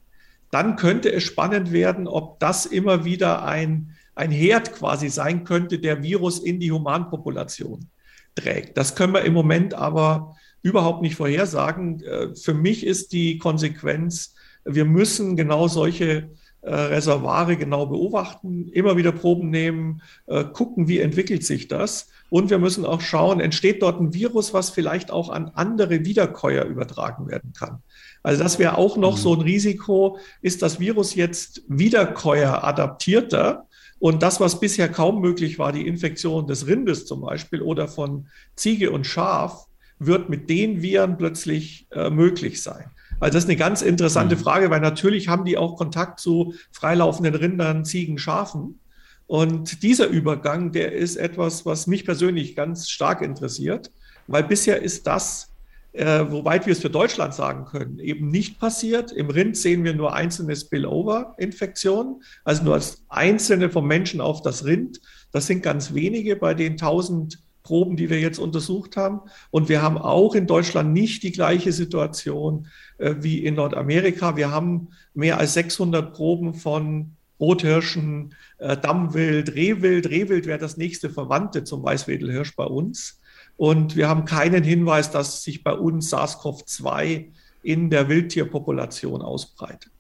dann 0.50 0.75
könnte 0.75 1.12
es 1.12 1.22
spannend 1.22 1.72
werden, 1.72 2.08
ob 2.08 2.39
das 2.39 2.66
immer 2.66 3.06
wieder 3.06 3.46
ein, 3.46 3.92
ein 4.16 4.32
Herd 4.32 4.74
quasi 4.74 5.10
sein 5.10 5.44
könnte, 5.44 5.77
der 5.77 6.01
Virus 6.01 6.39
in 6.39 6.60
die 6.60 6.72
Humanpopulation 6.72 7.88
trägt. 8.34 8.75
Das 8.75 8.96
können 8.96 9.13
wir 9.13 9.22
im 9.22 9.34
Moment 9.34 9.75
aber 9.75 10.36
überhaupt 10.63 11.04
nicht 11.04 11.16
vorhersagen. 11.16 12.01
Äh, 12.01 12.36
für 12.36 12.56
mich 12.56 12.84
ist 12.84 13.13
die 13.13 13.38
Konsequenz, 13.38 14.34
wir 14.66 14.86
müssen 14.86 15.36
genau 15.36 15.68
solche 15.68 16.32
äh, 16.67 16.74
Reservare 16.74 17.57
genau 17.57 17.86
beobachten, 17.86 18.69
immer 18.69 18.97
wieder 18.97 19.12
Proben 19.12 19.50
nehmen, 19.50 20.01
äh, 20.27 20.43
gucken, 20.43 20.88
wie 20.88 21.00
entwickelt 21.00 21.45
sich 21.45 21.67
das. 21.67 22.09
Und 22.29 22.50
wir 22.50 22.59
müssen 22.59 22.86
auch 22.86 23.01
schauen, 23.01 23.39
entsteht 23.39 23.81
dort 23.81 24.01
ein 24.01 24.13
Virus, 24.13 24.53
was 24.53 24.69
vielleicht 24.69 25.12
auch 25.12 25.29
an 25.29 25.51
andere 25.55 26.05
Wiederkäuer 26.05 26.65
übertragen 26.65 27.27
werden 27.27 27.53
kann. 27.57 27.81
Also 28.21 28.43
das 28.43 28.59
wäre 28.59 28.77
auch 28.77 28.97
noch 28.97 29.15
mhm. 29.15 29.21
so 29.21 29.33
ein 29.33 29.41
Risiko. 29.41 30.19
Ist 30.41 30.62
das 30.62 30.79
Virus 30.79 31.15
jetzt 31.15 31.63
Wiederkäuer 31.67 32.63
adaptierter? 32.63 33.67
Und 34.00 34.21
das, 34.21 34.39
was 34.39 34.59
bisher 34.59 34.89
kaum 34.89 35.21
möglich 35.21 35.57
war, 35.57 35.71
die 35.71 35.88
Infektion 35.88 36.45
des 36.45 36.67
Rindes 36.67 37.05
zum 37.05 37.21
Beispiel 37.21 37.62
oder 37.62 37.88
von 37.88 38.27
Ziege 38.55 38.91
und 38.91 39.07
Schaf, 39.07 39.65
wird 40.00 40.29
mit 40.29 40.50
den 40.50 40.81
Viren 40.81 41.17
plötzlich 41.17 41.88
äh, 41.91 42.09
möglich 42.09 42.62
sein? 42.62 42.91
Also 43.19 43.33
das 43.33 43.43
ist 43.43 43.50
eine 43.50 43.57
ganz 43.57 43.81
interessante 43.81 44.36
mhm. 44.36 44.39
Frage, 44.39 44.69
weil 44.69 44.81
natürlich 44.81 45.27
haben 45.27 45.45
die 45.45 45.57
auch 45.57 45.75
Kontakt 45.75 46.19
zu 46.19 46.53
freilaufenden 46.71 47.36
Rindern, 47.36 47.86
Ziegen, 47.86 48.17
Schafen. 48.17 48.79
Und 49.25 49.83
dieser 49.83 50.07
Übergang, 50.07 50.71
der 50.71 50.93
ist 50.93 51.17
etwas, 51.17 51.65
was 51.65 51.88
mich 51.88 52.05
persönlich 52.05 52.55
ganz 52.55 52.89
stark 52.89 53.21
interessiert, 53.21 53.91
weil 54.27 54.43
bisher 54.43 54.81
ist 54.81 55.05
das, 55.05 55.50
äh, 55.91 56.24
woweit 56.29 56.65
wir 56.65 56.71
es 56.71 56.79
für 56.79 56.89
Deutschland 56.89 57.33
sagen 57.33 57.65
können, 57.65 58.00
eben 58.00 58.29
nicht 58.29 58.59
passiert. 58.59 59.12
Im 59.12 59.29
Rind 59.29 59.57
sehen 59.57 59.83
wir 59.83 59.93
nur 59.93 60.13
einzelne 60.13 60.55
Spillover-Infektionen, 60.55 62.21
also 62.45 62.63
nur 62.63 62.75
als 62.75 63.03
einzelne 63.09 63.69
vom 63.69 63.88
Menschen 63.88 64.21
auf 64.21 64.41
das 64.41 64.63
Rind. 64.63 65.01
Das 65.31 65.47
sind 65.47 65.62
ganz 65.62 65.93
wenige 65.93 66.36
bei 66.36 66.53
den 66.53 66.74
1000 66.74 67.39
Proben, 67.67 67.97
die 67.97 68.09
wir 68.09 68.21
jetzt 68.21 68.39
untersucht 68.39 68.95
haben. 68.95 69.19
Und 69.51 69.67
wir 69.67 69.81
haben 69.81 69.97
auch 69.97 70.36
in 70.36 70.47
Deutschland 70.47 70.93
nicht 70.93 71.21
die 71.24 71.33
gleiche 71.33 71.74
Situation 71.74 72.67
äh, 72.97 73.15
wie 73.19 73.43
in 73.43 73.55
Nordamerika. 73.55 74.38
Wir 74.38 74.51
haben 74.51 74.91
mehr 75.13 75.38
als 75.38 75.53
600 75.55 76.13
Proben 76.13 76.53
von 76.53 77.17
Rothirschen, 77.41 78.33
äh, 78.57 78.77
Dammwild, 78.77 79.53
Rehwild. 79.53 80.09
Rehwild 80.09 80.45
wäre 80.45 80.59
das 80.59 80.77
nächste 80.77 81.09
Verwandte 81.09 81.65
zum 81.65 81.83
Weißwedelhirsch 81.83 82.55
bei 82.55 82.63
uns. 82.63 83.19
Und 83.57 83.97
wir 83.97 84.07
haben 84.07 84.24
keinen 84.24 84.63
Hinweis, 84.63 85.12
dass 85.12 85.43
sich 85.43 85.62
bei 85.62 85.74
uns 85.74 86.13
SARS-CoV-2 86.13 87.25
in 87.63 87.89
der 87.89 88.07
Wildtierpopulation 88.07 89.21
ausbreitet. 89.21 89.91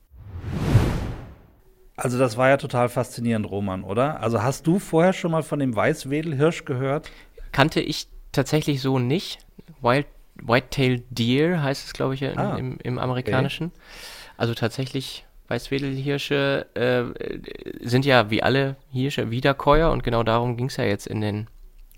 Also 1.99 2.19
das 2.19 2.37
war 2.37 2.47
ja 2.47 2.57
total 2.57 2.89
faszinierend, 2.89 3.49
Roman, 3.49 3.83
oder? 3.83 4.21
Also 4.21 4.43
hast 4.43 4.67
du 4.67 4.77
vorher 4.77 5.13
schon 5.13 5.31
mal 5.31 5.41
von 5.41 5.57
dem 5.57 5.75
Weißwedelhirsch 5.75 6.63
gehört? 6.63 7.09
Kannte 7.57 7.81
ich 7.81 8.07
tatsächlich 8.33 8.83
so 8.83 8.99
nicht. 8.99 9.39
Wild, 9.81 10.05
Whitetail 10.35 11.01
Deer 11.09 11.63
heißt 11.63 11.87
es, 11.87 11.93
glaube 11.93 12.13
ich, 12.13 12.21
in, 12.21 12.37
ah, 12.37 12.55
im, 12.55 12.77
im, 12.83 12.99
amerikanischen. 12.99 13.71
Okay. 13.73 13.81
Also 14.37 14.53
tatsächlich 14.53 15.25
Weißwedelhirsche 15.47 16.67
äh, 16.75 17.03
sind 17.81 18.05
ja 18.05 18.29
wie 18.29 18.43
alle 18.43 18.75
Hirsche 18.91 19.31
Wiederkäuer 19.31 19.89
und 19.89 20.03
genau 20.03 20.21
darum 20.21 20.55
ging 20.55 20.67
es 20.67 20.77
ja 20.77 20.83
jetzt 20.83 21.07
in, 21.07 21.19
den, 21.19 21.47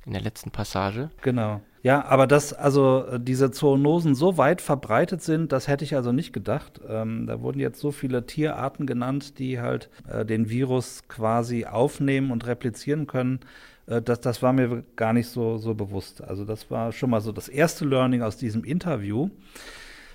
in 0.05 0.13
der 0.13 0.21
letzten 0.21 0.49
Passage. 0.49 1.09
Genau. 1.23 1.59
Ja, 1.81 2.05
aber 2.05 2.25
dass 2.25 2.53
also 2.53 3.17
diese 3.17 3.51
Zoonosen 3.51 4.15
so 4.15 4.37
weit 4.37 4.61
verbreitet 4.61 5.21
sind, 5.21 5.51
das 5.51 5.67
hätte 5.67 5.83
ich 5.83 5.95
also 5.95 6.13
nicht 6.13 6.31
gedacht. 6.31 6.79
Ähm, 6.87 7.25
da 7.27 7.41
wurden 7.41 7.59
jetzt 7.59 7.81
so 7.81 7.91
viele 7.91 8.25
Tierarten 8.25 8.85
genannt, 8.85 9.39
die 9.39 9.59
halt 9.59 9.89
äh, 10.07 10.25
den 10.25 10.49
Virus 10.49 11.03
quasi 11.09 11.65
aufnehmen 11.65 12.31
und 12.31 12.47
replizieren 12.47 13.07
können. 13.07 13.41
Äh, 13.89 14.01
das, 14.01 14.21
das 14.21 14.41
war 14.41 14.53
mir 14.53 14.83
gar 14.95 15.13
nicht 15.13 15.27
so, 15.27 15.57
so 15.57 15.73
bewusst. 15.73 16.23
Also 16.23 16.45
das 16.45 16.69
war 16.71 16.91
schon 16.91 17.09
mal 17.09 17.21
so 17.21 17.31
das 17.31 17.49
erste 17.49 17.85
Learning 17.85 18.21
aus 18.21 18.37
diesem 18.37 18.63
Interview. 18.63 19.29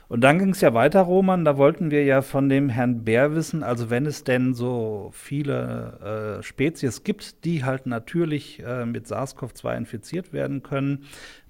Und 0.09 0.21
dann 0.21 0.39
ging 0.39 0.51
es 0.51 0.61
ja 0.61 0.75
weiter, 0.75 1.01
Roman. 1.01 1.45
Da 1.45 1.57
wollten 1.57 1.91
wir 1.91 2.05
ja 2.05 2.23
von 2.23 2.49
dem 2.49 2.69
Herrn 2.69 3.05
Bär 3.05 3.35
wissen, 3.35 3.63
also 3.63 3.89
wenn 3.91 4.07
es 4.07 4.23
denn 4.23 4.55
so 4.55 5.11
viele 5.15 6.39
äh, 6.39 6.43
Spezies 6.43 7.05
gibt, 7.05 7.45
die 7.45 7.65
halt 7.65 7.87
natürlich 7.87 8.63
äh, 8.63 8.85
mit 8.85 9.07
SARS-CoV-2 9.07 9.77
infiziert 9.77 10.33
werden 10.33 10.63
können, 10.63 11.05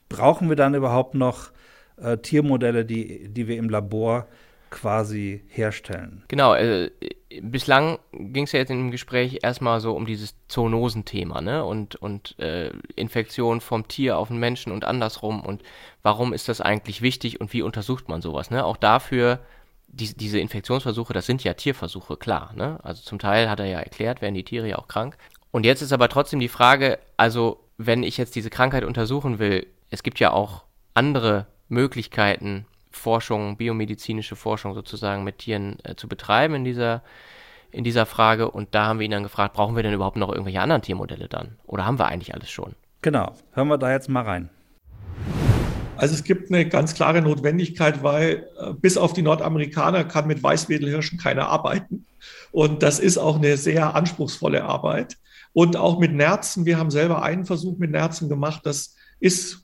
brauchen 0.09 0.49
wir 0.49 0.57
dann 0.57 0.75
überhaupt 0.75 1.15
noch 1.15 1.51
äh, 1.97 2.17
Tiermodelle, 2.17 2.85
die, 2.85 3.29
die 3.29 3.49
wir 3.49 3.57
im 3.57 3.69
Labor 3.69 4.29
quasi 4.75 5.45
herstellen. 5.47 6.25
Genau, 6.27 6.55
äh, 6.55 6.91
bislang 7.41 7.99
ging 8.13 8.45
es 8.45 8.53
ja 8.53 8.59
jetzt 8.59 8.71
im 8.71 8.91
Gespräch 8.91 9.39
erstmal 9.43 9.79
so 9.79 9.95
um 9.95 10.05
dieses 10.05 10.35
Zoonosenthema, 10.49 11.41
ne? 11.41 11.65
Und, 11.65 11.95
und 11.95 12.37
äh, 12.41 12.71
Infektion 12.97 13.61
vom 13.61 13.87
Tier 13.87 14.19
auf 14.19 14.29
den 14.29 14.39
Menschen 14.39 14.73
und 14.73 14.85
andersrum 14.85 15.41
und 15.43 15.63
warum 16.03 16.33
ist 16.33 16.49
das 16.49 16.61
eigentlich 16.61 17.03
wichtig 17.03 17.41
und 17.41 17.53
wie 17.53 17.63
untersucht 17.63 18.09
man 18.09 18.21
sowas, 18.21 18.51
ne? 18.51 18.65
Auch 18.65 18.77
dafür, 18.77 19.39
die, 19.87 20.13
diese 20.13 20.41
Infektionsversuche, 20.41 21.13
das 21.13 21.27
sind 21.27 21.45
ja 21.45 21.55
Tierversuche, 21.55 22.17
klar, 22.17 22.53
ne? 22.57 22.81
Also 22.83 23.03
zum 23.03 23.21
Teil 23.21 23.49
hat 23.49 23.61
er 23.61 23.67
ja 23.67 23.79
erklärt, 23.79 24.23
werden 24.23 24.35
die 24.35 24.45
Tiere 24.45 24.69
ja 24.69 24.79
auch 24.79 24.89
krank. 24.89 25.17
Und 25.53 25.65
jetzt 25.65 25.83
ist 25.83 25.93
aber 25.93 26.09
trotzdem 26.09 26.41
die 26.41 26.49
Frage, 26.49 26.99
also 27.17 27.61
wenn 27.79 28.03
ich 28.03 28.17
jetzt 28.17 28.35
diese 28.35 28.51
Krankheit 28.51 28.83
untersuchen 28.83 29.39
will, 29.39 29.69
es 29.91 30.03
gibt 30.03 30.19
ja 30.19 30.33
auch 30.33 30.65
andere 30.95 31.47
Möglichkeiten, 31.69 32.67
Forschung, 32.97 33.57
biomedizinische 33.57 34.37
Forschung 34.37 34.75
sozusagen 34.75 35.25
mit 35.25 35.39
Tieren 35.39 35.79
äh, 35.85 35.95
zu 35.95 36.09
betreiben 36.09 36.55
in 36.55 36.65
dieser, 36.65 37.03
in 37.71 37.85
dieser 37.85 38.07
Frage. 38.07 38.51
Und 38.51 38.75
da 38.75 38.87
haben 38.87 38.99
wir 38.99 39.05
ihn 39.05 39.11
dann 39.11 39.23
gefragt, 39.23 39.55
brauchen 39.55 39.77
wir 39.77 39.83
denn 39.83 39.95
überhaupt 39.95 40.17
noch 40.17 40.31
irgendwelche 40.31 40.61
anderen 40.61 40.83
Tiermodelle 40.83 41.29
dann? 41.29 41.57
Oder 41.67 41.87
haben 41.87 41.99
wir 41.99 42.07
eigentlich 42.07 42.35
alles 42.35 42.51
schon? 42.51 42.75
Genau, 43.03 43.35
hören 43.53 43.69
wir 43.69 43.79
da 43.79 43.93
jetzt 43.93 44.09
mal 44.09 44.23
rein. 44.23 44.49
Also 45.97 46.15
es 46.15 46.25
gibt 46.25 46.51
eine 46.51 46.69
ganz 46.69 46.95
klare 46.95 47.23
Notwendigkeit, 47.23 48.03
weil 48.03 48.49
äh, 48.59 48.73
bis 48.73 48.97
auf 48.97 49.13
die 49.13 49.23
Nordamerikaner 49.23 50.05
kann 50.05 50.27
mit 50.27 50.43
Weißwedelhirschen 50.43 51.19
keiner 51.19 51.49
arbeiten. 51.49 52.07
Und 52.51 52.83
das 52.83 52.99
ist 52.99 53.19
auch 53.19 53.37
eine 53.37 53.57
sehr 53.57 53.95
anspruchsvolle 53.95 54.65
Arbeit. 54.65 55.17
Und 55.53 55.77
auch 55.77 55.99
mit 56.01 56.13
Nerzen, 56.13 56.65
wir 56.65 56.79
haben 56.79 56.91
selber 56.91 57.23
einen 57.23 57.47
Versuch 57.47 57.79
mit 57.79 57.91
Nerzen 57.91 58.29
gemacht, 58.29 58.63
das 58.65 58.97
ist 59.21 59.64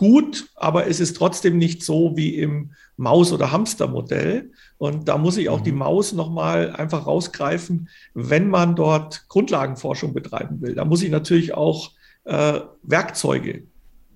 gut, 0.00 0.48
aber 0.54 0.86
es 0.86 0.98
ist 0.98 1.14
trotzdem 1.14 1.58
nicht 1.58 1.82
so 1.82 2.16
wie 2.16 2.34
im 2.36 2.72
Maus- 2.96 3.34
oder 3.34 3.52
Hamstermodell. 3.52 4.50
Und 4.78 5.08
da 5.08 5.18
muss 5.18 5.36
ich 5.36 5.50
auch 5.50 5.60
mhm. 5.60 5.64
die 5.64 5.72
Maus 5.72 6.14
nochmal 6.14 6.70
einfach 6.70 7.06
rausgreifen, 7.06 7.90
wenn 8.14 8.48
man 8.48 8.76
dort 8.76 9.28
Grundlagenforschung 9.28 10.14
betreiben 10.14 10.62
will. 10.62 10.74
Da 10.74 10.86
muss 10.86 11.02
ich 11.02 11.10
natürlich 11.10 11.52
auch 11.52 11.90
äh, 12.24 12.60
Werkzeuge 12.82 13.64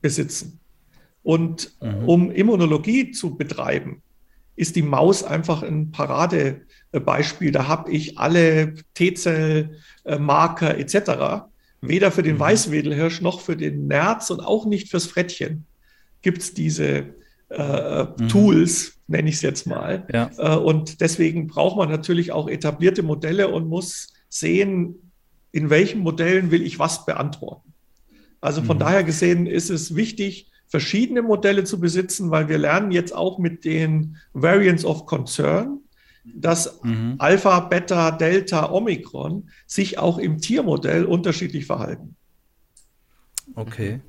besitzen. 0.00 0.58
Und 1.22 1.72
mhm. 1.82 2.08
um 2.08 2.30
Immunologie 2.30 3.10
zu 3.10 3.36
betreiben, 3.36 4.00
ist 4.56 4.76
die 4.76 4.82
Maus 4.82 5.22
einfach 5.22 5.62
ein 5.62 5.90
Paradebeispiel. 5.90 7.52
Da 7.52 7.68
habe 7.68 7.92
ich 7.92 8.16
alle 8.16 8.72
T-Zell-Marker 8.94 10.78
etc. 10.78 11.44
Weder 11.82 12.10
für 12.10 12.22
den 12.22 12.36
mhm. 12.36 12.40
Weißwedelhirsch 12.40 13.20
noch 13.20 13.42
für 13.42 13.58
den 13.58 13.86
Nerz 13.86 14.30
und 14.30 14.40
auch 14.40 14.64
nicht 14.64 14.88
fürs 14.88 15.04
Frettchen 15.04 15.66
gibt 16.24 16.38
es 16.38 16.54
diese 16.54 17.14
äh, 17.50 18.04
mhm. 18.04 18.28
Tools, 18.28 18.98
nenne 19.06 19.28
ich 19.28 19.36
es 19.36 19.42
jetzt 19.42 19.66
mal. 19.66 20.06
Ja. 20.12 20.30
Äh, 20.38 20.56
und 20.56 21.00
deswegen 21.00 21.46
braucht 21.46 21.76
man 21.76 21.88
natürlich 21.88 22.32
auch 22.32 22.48
etablierte 22.48 23.04
Modelle 23.04 23.48
und 23.48 23.68
muss 23.68 24.12
sehen, 24.28 25.12
in 25.52 25.70
welchen 25.70 26.00
Modellen 26.00 26.50
will 26.50 26.62
ich 26.62 26.80
was 26.80 27.06
beantworten. 27.06 27.72
Also 28.40 28.62
von 28.62 28.78
mhm. 28.78 28.80
daher 28.80 29.04
gesehen 29.04 29.46
ist 29.46 29.70
es 29.70 29.94
wichtig, 29.94 30.50
verschiedene 30.66 31.22
Modelle 31.22 31.64
zu 31.64 31.78
besitzen, 31.78 32.30
weil 32.30 32.48
wir 32.48 32.58
lernen 32.58 32.90
jetzt 32.90 33.14
auch 33.14 33.38
mit 33.38 33.64
den 33.64 34.16
Variants 34.32 34.84
of 34.84 35.06
Concern, 35.06 35.78
dass 36.24 36.82
mhm. 36.82 37.14
Alpha, 37.18 37.60
Beta, 37.60 38.10
Delta, 38.10 38.72
Omikron 38.72 39.50
sich 39.66 39.98
auch 39.98 40.18
im 40.18 40.38
Tiermodell 40.38 41.04
unterschiedlich 41.04 41.66
verhalten. 41.66 42.16
Okay. 43.54 44.00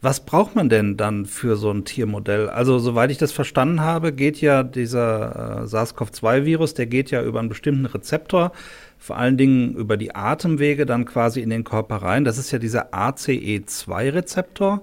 Was 0.00 0.24
braucht 0.24 0.54
man 0.54 0.68
denn 0.68 0.96
dann 0.96 1.26
für 1.26 1.56
so 1.56 1.72
ein 1.72 1.84
Tiermodell? 1.84 2.48
Also, 2.48 2.78
soweit 2.78 3.10
ich 3.10 3.18
das 3.18 3.32
verstanden 3.32 3.80
habe, 3.80 4.12
geht 4.12 4.40
ja 4.40 4.62
dieser 4.62 5.62
äh, 5.62 5.66
SARS-CoV-2-Virus, 5.66 6.74
der 6.74 6.86
geht 6.86 7.10
ja 7.10 7.20
über 7.22 7.40
einen 7.40 7.48
bestimmten 7.48 7.84
Rezeptor, 7.84 8.52
vor 8.96 9.16
allen 9.16 9.36
Dingen 9.36 9.74
über 9.74 9.96
die 9.96 10.14
Atemwege 10.14 10.86
dann 10.86 11.04
quasi 11.04 11.40
in 11.40 11.50
den 11.50 11.64
Körper 11.64 11.96
rein. 11.96 12.24
Das 12.24 12.38
ist 12.38 12.52
ja 12.52 12.60
dieser 12.60 12.94
ACE2-Rezeptor. 12.94 14.82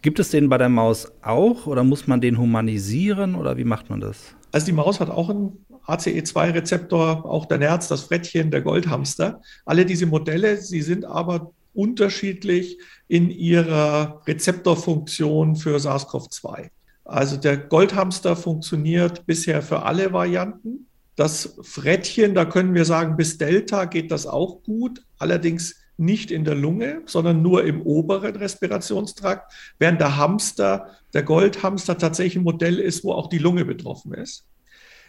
Gibt 0.00 0.18
es 0.18 0.30
den 0.30 0.48
bei 0.48 0.56
der 0.56 0.70
Maus 0.70 1.12
auch 1.20 1.66
oder 1.66 1.84
muss 1.84 2.06
man 2.06 2.22
den 2.22 2.38
humanisieren 2.38 3.34
oder 3.34 3.58
wie 3.58 3.64
macht 3.64 3.90
man 3.90 4.00
das? 4.00 4.34
Also 4.52 4.66
die 4.66 4.72
Maus 4.72 4.98
hat 4.98 5.10
auch 5.10 5.28
einen 5.28 5.66
ACE2-Rezeptor, 5.86 7.26
auch 7.26 7.44
der 7.46 7.58
Nerz, 7.58 7.88
das 7.88 8.02
Frettchen, 8.02 8.50
der 8.50 8.62
Goldhamster. 8.62 9.42
Alle 9.66 9.84
diese 9.84 10.06
Modelle, 10.06 10.56
sie 10.56 10.80
sind 10.80 11.04
aber 11.04 11.50
unterschiedlich 11.74 12.78
in 13.08 13.30
ihrer 13.30 14.22
Rezeptorfunktion 14.26 15.56
für 15.56 15.78
SARS-CoV-2. 15.78 16.70
Also 17.04 17.36
der 17.36 17.56
Goldhamster 17.56 18.36
funktioniert 18.36 19.24
bisher 19.26 19.62
für 19.62 19.82
alle 19.82 20.12
Varianten. 20.12 20.86
Das 21.16 21.58
Frettchen, 21.62 22.34
da 22.34 22.44
können 22.44 22.74
wir 22.74 22.84
sagen, 22.84 23.16
bis 23.16 23.38
Delta 23.38 23.86
geht 23.86 24.10
das 24.10 24.26
auch 24.26 24.62
gut, 24.62 25.02
allerdings 25.18 25.76
nicht 25.96 26.30
in 26.30 26.44
der 26.44 26.54
Lunge, 26.54 27.02
sondern 27.06 27.42
nur 27.42 27.64
im 27.64 27.82
oberen 27.82 28.36
Respirationstrakt, 28.36 29.52
während 29.78 30.00
der 30.00 30.16
Hamster, 30.16 30.96
der 31.12 31.24
Goldhamster 31.24 31.98
tatsächlich 31.98 32.36
ein 32.36 32.44
Modell 32.44 32.78
ist, 32.78 33.02
wo 33.02 33.12
auch 33.12 33.28
die 33.28 33.38
Lunge 33.38 33.64
betroffen 33.64 34.14
ist. 34.14 34.46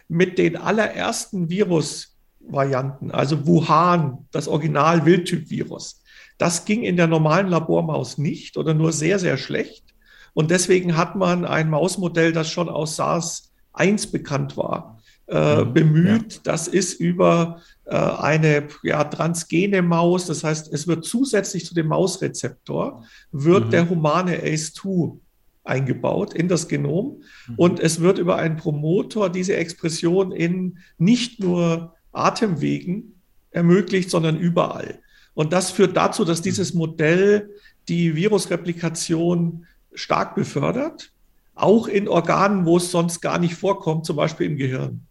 Mit 0.08 0.38
den 0.38 0.56
allerersten 0.56 1.48
Virusvarianten, 1.48 3.12
also 3.12 3.46
Wuhan, 3.46 4.26
das 4.32 4.48
Original-Wildtyp-Virus, 4.48 6.02
das 6.40 6.64
ging 6.64 6.82
in 6.82 6.96
der 6.96 7.06
normalen 7.06 7.48
Labormaus 7.48 8.16
nicht 8.16 8.56
oder 8.56 8.72
nur 8.72 8.92
sehr, 8.92 9.18
sehr 9.18 9.36
schlecht. 9.36 9.84
Und 10.32 10.50
deswegen 10.50 10.96
hat 10.96 11.14
man 11.14 11.44
ein 11.44 11.68
Mausmodell, 11.68 12.32
das 12.32 12.50
schon 12.50 12.70
aus 12.70 12.96
SARS-1 12.96 14.10
bekannt 14.10 14.56
war, 14.56 14.98
äh, 15.26 15.62
mhm, 15.62 15.74
bemüht. 15.74 16.32
Ja. 16.32 16.40
Das 16.44 16.66
ist 16.66 16.94
über 16.94 17.60
äh, 17.84 17.94
eine 17.94 18.68
ja, 18.82 19.04
transgene 19.04 19.82
Maus, 19.82 20.26
das 20.26 20.42
heißt, 20.42 20.72
es 20.72 20.86
wird 20.88 21.04
zusätzlich 21.04 21.66
zu 21.66 21.74
dem 21.74 21.88
Mausrezeptor, 21.88 23.04
wird 23.32 23.66
mhm. 23.66 23.70
der 23.70 23.90
humane 23.90 24.38
ACE2 24.38 25.18
eingebaut 25.64 26.32
in 26.32 26.48
das 26.48 26.68
Genom 26.68 27.22
mhm. 27.48 27.54
und 27.56 27.80
es 27.80 28.00
wird 28.00 28.18
über 28.18 28.36
einen 28.36 28.56
Promotor 28.56 29.28
diese 29.28 29.56
Expression 29.56 30.32
in 30.32 30.78
nicht 30.96 31.38
nur 31.38 31.96
Atemwegen 32.12 33.20
ermöglicht, 33.50 34.08
sondern 34.08 34.38
überall. 34.38 35.00
Und 35.34 35.52
das 35.52 35.70
führt 35.70 35.96
dazu, 35.96 36.24
dass 36.24 36.42
dieses 36.42 36.74
Modell 36.74 37.50
die 37.88 38.14
Virusreplikation 38.16 39.66
stark 39.94 40.34
befördert, 40.34 41.12
auch 41.54 41.88
in 41.88 42.08
Organen, 42.08 42.66
wo 42.66 42.76
es 42.76 42.90
sonst 42.90 43.20
gar 43.20 43.38
nicht 43.38 43.54
vorkommt, 43.54 44.06
zum 44.06 44.16
Beispiel 44.16 44.46
im 44.46 44.56
Gehirn 44.56 45.06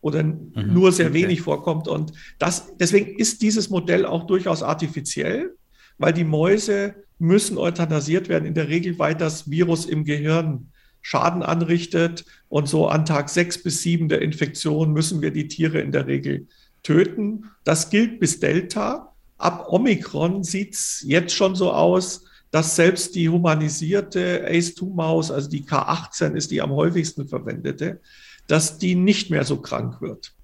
oder 0.00 0.22
mhm, 0.22 0.50
nur 0.54 0.92
sehr 0.92 1.08
okay. 1.08 1.22
wenig 1.22 1.42
vorkommt. 1.42 1.88
Und 1.88 2.12
das, 2.38 2.76
deswegen 2.76 3.18
ist 3.18 3.42
dieses 3.42 3.70
Modell 3.70 4.06
auch 4.06 4.26
durchaus 4.26 4.62
artifiziell, 4.62 5.54
weil 5.98 6.12
die 6.12 6.24
Mäuse 6.24 6.94
müssen 7.18 7.58
euthanasiert 7.58 8.28
werden, 8.28 8.44
in 8.46 8.54
der 8.54 8.68
Regel, 8.68 8.98
weil 8.98 9.14
das 9.14 9.50
Virus 9.50 9.86
im 9.86 10.04
Gehirn 10.04 10.68
Schaden 11.00 11.42
anrichtet. 11.42 12.24
Und 12.48 12.68
so 12.68 12.88
an 12.88 13.06
Tag 13.06 13.28
sechs 13.28 13.62
bis 13.62 13.82
sieben 13.82 14.08
der 14.08 14.22
Infektion 14.22 14.92
müssen 14.92 15.20
wir 15.22 15.30
die 15.30 15.48
Tiere 15.48 15.80
in 15.80 15.92
der 15.92 16.06
Regel 16.06 16.46
töten. 16.82 17.50
Das 17.64 17.90
gilt 17.90 18.20
bis 18.20 18.40
Delta. 18.40 19.14
Ab 19.38 19.66
Omikron 19.68 20.42
sieht 20.42 20.74
es 20.74 21.02
jetzt 21.06 21.34
schon 21.34 21.54
so 21.54 21.72
aus, 21.72 22.24
dass 22.50 22.76
selbst 22.76 23.14
die 23.14 23.28
humanisierte 23.28 24.48
ACE2-Maus, 24.48 25.30
also 25.30 25.48
die 25.48 25.64
K18 25.64 26.34
ist 26.34 26.50
die 26.50 26.60
am 26.60 26.72
häufigsten 26.72 27.28
verwendete, 27.28 28.00
dass 28.46 28.78
die 28.78 28.94
nicht 28.94 29.30
mehr 29.30 29.44
so 29.44 29.60
krank 29.60 30.00
wird. 30.00 30.34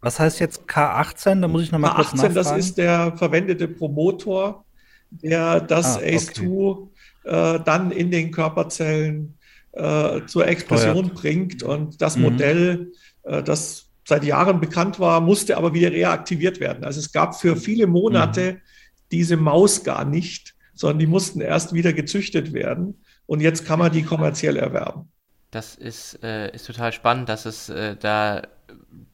Was 0.00 0.18
heißt 0.18 0.40
jetzt 0.40 0.62
K18? 0.62 1.42
Da 1.42 1.48
muss 1.48 1.62
ich 1.62 1.72
nochmal 1.72 1.94
kurz 1.94 2.14
nachfragen. 2.14 2.32
K18, 2.32 2.34
das 2.34 2.52
ist 2.52 2.78
der 2.78 3.16
verwendete 3.16 3.68
Promotor, 3.68 4.64
der 5.10 5.60
das 5.60 5.98
ah, 5.98 6.00
ACE2 6.00 6.88
äh, 7.24 7.60
dann 7.60 7.90
in 7.90 8.10
den 8.10 8.30
Körperzellen 8.30 9.36
äh, 9.72 10.22
zur 10.26 10.46
Explosion 10.46 11.06
Steuert. 11.06 11.14
bringt. 11.14 11.62
Und 11.62 12.00
das 12.00 12.16
mhm. 12.16 12.22
Modell, 12.22 12.92
äh, 13.24 13.42
das 13.42 13.89
seit 14.04 14.24
Jahren 14.24 14.60
bekannt 14.60 14.98
war, 14.98 15.20
musste 15.20 15.56
aber 15.56 15.74
wieder 15.74 15.92
reaktiviert 15.92 16.60
werden. 16.60 16.84
Also 16.84 17.00
es 17.00 17.12
gab 17.12 17.38
für 17.38 17.56
viele 17.56 17.86
Monate 17.86 18.54
mhm. 18.54 18.58
diese 19.12 19.36
Maus 19.36 19.84
gar 19.84 20.04
nicht, 20.04 20.54
sondern 20.74 20.98
die 20.98 21.06
mussten 21.06 21.40
erst 21.40 21.72
wieder 21.74 21.92
gezüchtet 21.92 22.52
werden. 22.52 23.04
Und 23.26 23.40
jetzt 23.40 23.66
kann 23.66 23.78
man 23.78 23.92
die 23.92 24.02
kommerziell 24.02 24.56
erwerben. 24.56 25.10
Das 25.50 25.74
ist, 25.74 26.22
äh, 26.22 26.52
ist 26.52 26.66
total 26.66 26.92
spannend, 26.92 27.28
dass 27.28 27.44
es 27.44 27.68
äh, 27.68 27.96
da 27.96 28.42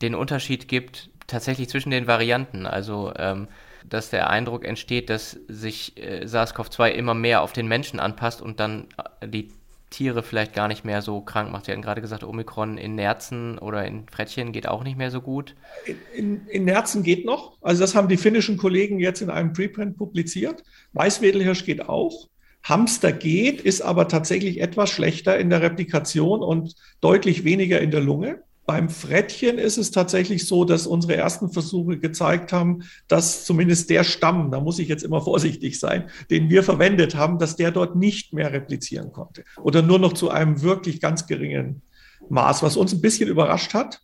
den 0.03 0.15
Unterschied 0.15 0.69
gibt, 0.69 1.11
tatsächlich 1.27 1.69
zwischen 1.69 1.91
den 1.91 2.07
Varianten. 2.07 2.67
Also, 2.67 3.13
ähm, 3.17 3.49
dass 3.89 4.11
der 4.11 4.31
Eindruck 4.31 4.65
entsteht, 4.65 5.11
dass 5.11 5.39
sich 5.49 5.97
äh, 5.97 6.25
SARS-CoV-2 6.27 6.91
immer 6.91 7.15
mehr 7.15 7.43
auf 7.43 7.53
den 7.53 7.69
Menschen 7.69 8.01
anpasst 8.01 8.43
und 8.43 8.61
dann 8.61 8.89
äh, 9.21 9.29
die 9.29 9.49
Tiere 9.91 10.23
vielleicht 10.23 10.53
gar 10.53 10.69
nicht 10.69 10.85
mehr 10.85 11.01
so 11.01 11.21
krank 11.21 11.53
macht. 11.53 11.67
Sie 11.67 11.73
hatten 11.73 11.83
gerade 11.83 12.01
gesagt, 12.01 12.25
Omikron 12.25 12.77
in 12.77 12.97
Nerzen 12.97 13.59
oder 13.59 13.85
in 13.85 14.09
Frettchen 14.09 14.53
geht 14.53 14.67
auch 14.67 14.83
nicht 14.83 14.99
mehr 14.99 15.11
so 15.11 15.21
gut. 15.21 15.55
In, 15.85 15.97
in, 16.15 16.47
in 16.49 16.65
Nerzen 16.65 17.03
geht 17.03 17.25
noch. 17.25 17.57
Also 17.63 17.83
das 17.83 17.95
haben 17.95 18.09
die 18.09 18.17
finnischen 18.17 18.57
Kollegen 18.57 18.99
jetzt 18.99 19.23
in 19.23 19.31
einem 19.31 19.53
Preprint 19.53 19.97
publiziert. 19.97 20.65
Weißwedelhirsch 20.93 21.65
geht 21.65 21.89
auch. 21.89 22.29
Hamster 22.65 23.13
geht, 23.13 23.61
ist 23.61 23.81
aber 23.81 24.09
tatsächlich 24.09 24.61
etwas 24.61 24.91
schlechter 24.91 25.39
in 25.39 25.51
der 25.51 25.63
Replikation 25.63 26.43
und 26.43 26.75
deutlich 27.01 27.45
weniger 27.45 27.81
in 27.81 27.93
der 27.93 28.01
Lunge. 28.01 28.43
Beim 28.67 28.89
Frettchen 28.89 29.59
ist 29.59 29.79
es 29.79 29.93
tatsächlich 29.93 30.45
so, 30.47 30.65
dass 30.65 30.89
unsere 30.89 31.15
ersten 31.15 31.51
Versuche 31.51 31.99
gezeigt 31.99 32.53
haben, 32.53 32.83
dass 33.07 33.45
zumindest 33.45 33.91
der 33.91 34.03
Stamm, 34.03 34.51
da 34.51 34.61
muss 34.61 34.81
ich 34.81 34.89
jetzt 34.89 35.05
immer 35.05 35.21
vorsichtig 35.23 35.79
sein, 35.79 36.11
den 36.31 36.51
wir 36.51 36.65
verwendet 36.65 37.15
haben, 37.15 37.39
dass 37.39 37.55
der 37.55 37.71
dort 37.71 37.95
nicht 37.95 38.33
mehr 38.33 38.53
replizieren 38.53 39.13
konnte 39.13 39.45
oder 39.63 39.83
nur 39.83 40.01
noch 40.01 40.15
zu 40.15 40.31
einem 40.31 40.63
wirklich 40.63 41.01
ganz 41.01 41.27
geringen 41.27 41.83
Maß, 42.29 42.63
was 42.63 42.77
uns 42.77 42.93
ein 42.93 43.01
bisschen 43.01 43.29
überrascht 43.29 43.73
hat. 43.73 44.01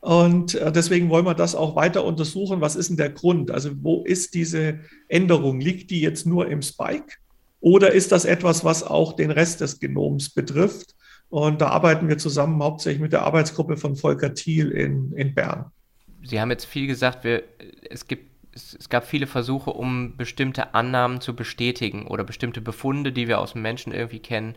Und 0.00 0.54
äh, 0.54 0.72
deswegen 0.72 1.10
wollen 1.10 1.26
wir 1.26 1.34
das 1.34 1.54
auch 1.54 1.76
weiter 1.76 2.04
untersuchen. 2.04 2.60
Was 2.60 2.74
ist 2.74 2.88
denn 2.88 2.96
der 2.96 3.10
Grund? 3.10 3.50
Also 3.50 3.70
wo 3.82 4.02
ist 4.02 4.34
diese 4.34 4.80
Änderung? 5.08 5.60
Liegt 5.60 5.90
die 5.90 6.00
jetzt 6.00 6.26
nur 6.26 6.48
im 6.48 6.62
Spike? 6.62 7.16
Oder 7.60 7.92
ist 7.92 8.10
das 8.10 8.24
etwas, 8.24 8.64
was 8.64 8.82
auch 8.82 9.12
den 9.12 9.30
Rest 9.30 9.60
des 9.60 9.78
Genoms 9.78 10.30
betrifft? 10.30 10.94
Und 11.30 11.60
da 11.60 11.68
arbeiten 11.68 12.08
wir 12.08 12.18
zusammen 12.18 12.60
hauptsächlich 12.62 13.00
mit 13.00 13.12
der 13.12 13.22
Arbeitsgruppe 13.22 13.76
von 13.76 13.94
Volker 13.96 14.34
Thiel 14.34 14.70
in, 14.70 15.12
in 15.12 15.32
Bern. 15.34 15.70
Sie 16.24 16.40
haben 16.40 16.50
jetzt 16.50 16.66
viel 16.66 16.88
gesagt, 16.88 17.24
wir, 17.24 17.44
es, 17.88 18.08
gibt, 18.08 18.30
es, 18.52 18.76
es 18.78 18.88
gab 18.88 19.06
viele 19.06 19.28
Versuche, 19.28 19.70
um 19.70 20.16
bestimmte 20.16 20.74
Annahmen 20.74 21.20
zu 21.20 21.34
bestätigen 21.34 22.06
oder 22.08 22.24
bestimmte 22.24 22.60
Befunde, 22.60 23.12
die 23.12 23.28
wir 23.28 23.38
aus 23.38 23.52
dem 23.52 23.62
Menschen 23.62 23.92
irgendwie 23.92 24.18
kennen, 24.18 24.56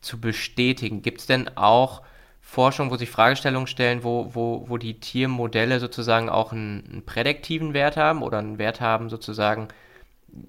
zu 0.00 0.18
bestätigen. 0.18 1.02
Gibt 1.02 1.20
es 1.20 1.26
denn 1.26 1.50
auch 1.54 2.02
Forschung, 2.40 2.90
wo 2.90 2.96
sich 2.96 3.10
Fragestellungen 3.10 3.66
stellen, 3.66 4.02
wo, 4.02 4.30
wo, 4.34 4.64
wo 4.68 4.78
die 4.78 4.98
Tiermodelle 4.98 5.80
sozusagen 5.80 6.30
auch 6.30 6.52
einen, 6.52 6.88
einen 6.90 7.02
prädiktiven 7.04 7.74
Wert 7.74 7.98
haben 7.98 8.22
oder 8.22 8.38
einen 8.38 8.58
Wert 8.58 8.80
haben, 8.80 9.10
sozusagen, 9.10 9.68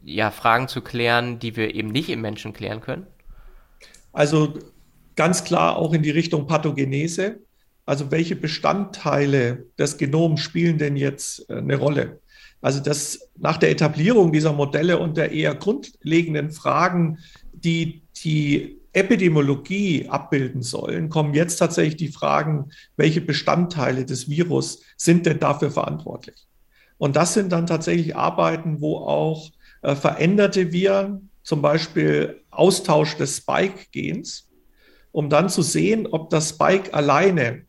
ja, 0.03 0.31
Fragen 0.31 0.69
zu 0.69 0.81
klären, 0.81 1.39
die 1.39 1.55
wir 1.57 1.75
eben 1.75 1.89
nicht 1.89 2.09
im 2.09 2.21
Menschen 2.21 2.53
klären 2.53 2.79
können? 2.79 3.05
Also 4.13 4.53
ganz 5.17 5.43
klar 5.43 5.75
auch 5.75 5.93
in 5.93 6.03
die 6.03 6.11
Richtung 6.11 6.47
Pathogenese. 6.47 7.39
Also 7.85 8.11
welche 8.11 8.35
Bestandteile 8.35 9.65
des 9.77 9.97
Genoms 9.97 10.39
spielen 10.39 10.77
denn 10.77 10.95
jetzt 10.95 11.49
äh, 11.49 11.55
eine 11.55 11.75
Rolle? 11.75 12.21
Also 12.61 12.79
das 12.79 13.29
nach 13.37 13.57
der 13.57 13.71
Etablierung 13.71 14.31
dieser 14.31 14.53
Modelle 14.53 14.97
und 14.97 15.17
der 15.17 15.31
eher 15.31 15.53
grundlegenden 15.55 16.51
Fragen, 16.51 17.19
die 17.53 18.01
die 18.23 18.77
Epidemiologie 18.93 20.07
abbilden 20.09 20.63
sollen, 20.63 21.09
kommen 21.09 21.33
jetzt 21.33 21.57
tatsächlich 21.57 21.97
die 21.97 22.07
Fragen, 22.07 22.71
welche 22.95 23.21
Bestandteile 23.21 24.05
des 24.05 24.29
Virus 24.29 24.81
sind 24.97 25.25
denn 25.25 25.39
dafür 25.39 25.69
verantwortlich? 25.69 26.47
Und 26.97 27.15
das 27.15 27.35
sind 27.35 27.51
dann 27.51 27.67
tatsächlich 27.67 28.15
Arbeiten, 28.15 28.81
wo 28.81 28.97
auch 28.97 29.51
äh, 29.83 29.95
veränderte 29.95 30.71
Viren, 30.71 31.29
zum 31.43 31.61
Beispiel 31.61 32.41
Austausch 32.49 33.15
des 33.17 33.37
Spike-Gens, 33.37 34.46
um 35.11 35.29
dann 35.29 35.49
zu 35.49 35.61
sehen, 35.61 36.07
ob 36.07 36.29
das 36.29 36.49
Spike 36.49 36.93
alleine 36.93 37.63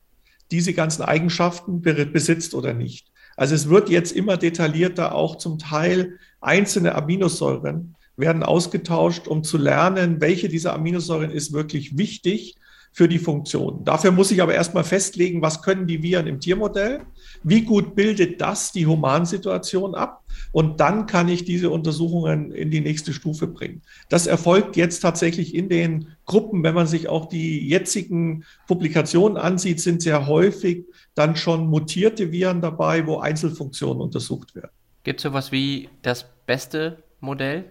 diese 0.51 0.73
ganzen 0.73 1.03
Eigenschaften 1.03 1.83
besitzt 1.83 2.55
oder 2.55 2.75
nicht. 2.75 3.09
Also 3.37 3.55
es 3.55 3.69
wird 3.69 3.89
jetzt 3.89 4.13
immer 4.13 4.37
detaillierter 4.37 5.15
auch 5.15 5.37
zum 5.37 5.59
Teil 5.59 6.19
einzelne 6.41 6.95
Aminosäuren 6.95 7.95
werden 8.17 8.43
ausgetauscht, 8.43 9.29
um 9.29 9.45
zu 9.45 9.59
lernen, 9.59 10.21
welche 10.21 10.49
dieser 10.49 10.75
Aminosäuren 10.75 11.31
ist 11.31 11.53
wirklich 11.53 11.97
wichtig 11.97 12.57
für 12.93 13.09
die 13.09 13.19
Funktion. 13.19 13.85
Dafür 13.85 14.11
muss 14.11 14.33
ich 14.33 14.43
aber 14.43 14.55
erstmal 14.55 14.83
festlegen, 14.83 15.41
was 15.41 15.63
können 15.63 15.87
die 15.87 16.03
Viren 16.03 16.27
im 16.27 16.41
Tiermodell, 16.41 17.03
wie 17.43 17.63
gut 17.63 17.95
bildet 17.95 18.41
das 18.41 18.73
die 18.73 18.87
Humansituation 18.87 19.95
ab 19.95 20.25
und 20.53 20.81
dann 20.81 21.07
kann 21.07 21.29
ich 21.29 21.45
diese 21.45 21.71
Untersuchungen 21.71 22.53
in 22.53 22.71
die 22.71 22.81
nächste 22.81 23.13
Stufe 23.13 23.47
bringen. 23.47 23.83
Das 24.09 24.27
erfolgt 24.27 24.77
jetzt 24.77 25.01
tatsächlich 25.01 25.55
in 25.55 25.69
den 25.69 26.09
Gruppen, 26.27 26.63
wenn 26.63 26.75
man 26.75 26.87
sich 26.87 27.09
auch 27.09 27.27
die 27.27 27.69
jetzigen 27.69 28.45
Publikationen 28.67 29.37
ansieht, 29.37 29.81
sind 29.81 30.03
sehr 30.03 30.27
häufig 30.27 30.85
dann 31.15 31.37
schon 31.37 31.69
mutierte 31.69 32.33
Viren 32.33 32.61
dabei, 32.61 33.07
wo 33.07 33.19
Einzelfunktionen 33.19 34.03
untersucht 34.03 34.55
werden. 34.55 34.71
Gibt 35.05 35.21
es 35.21 35.23
sowas 35.23 35.53
wie 35.53 35.89
das 36.03 36.27
beste 36.47 37.03
Modell? 37.21 37.65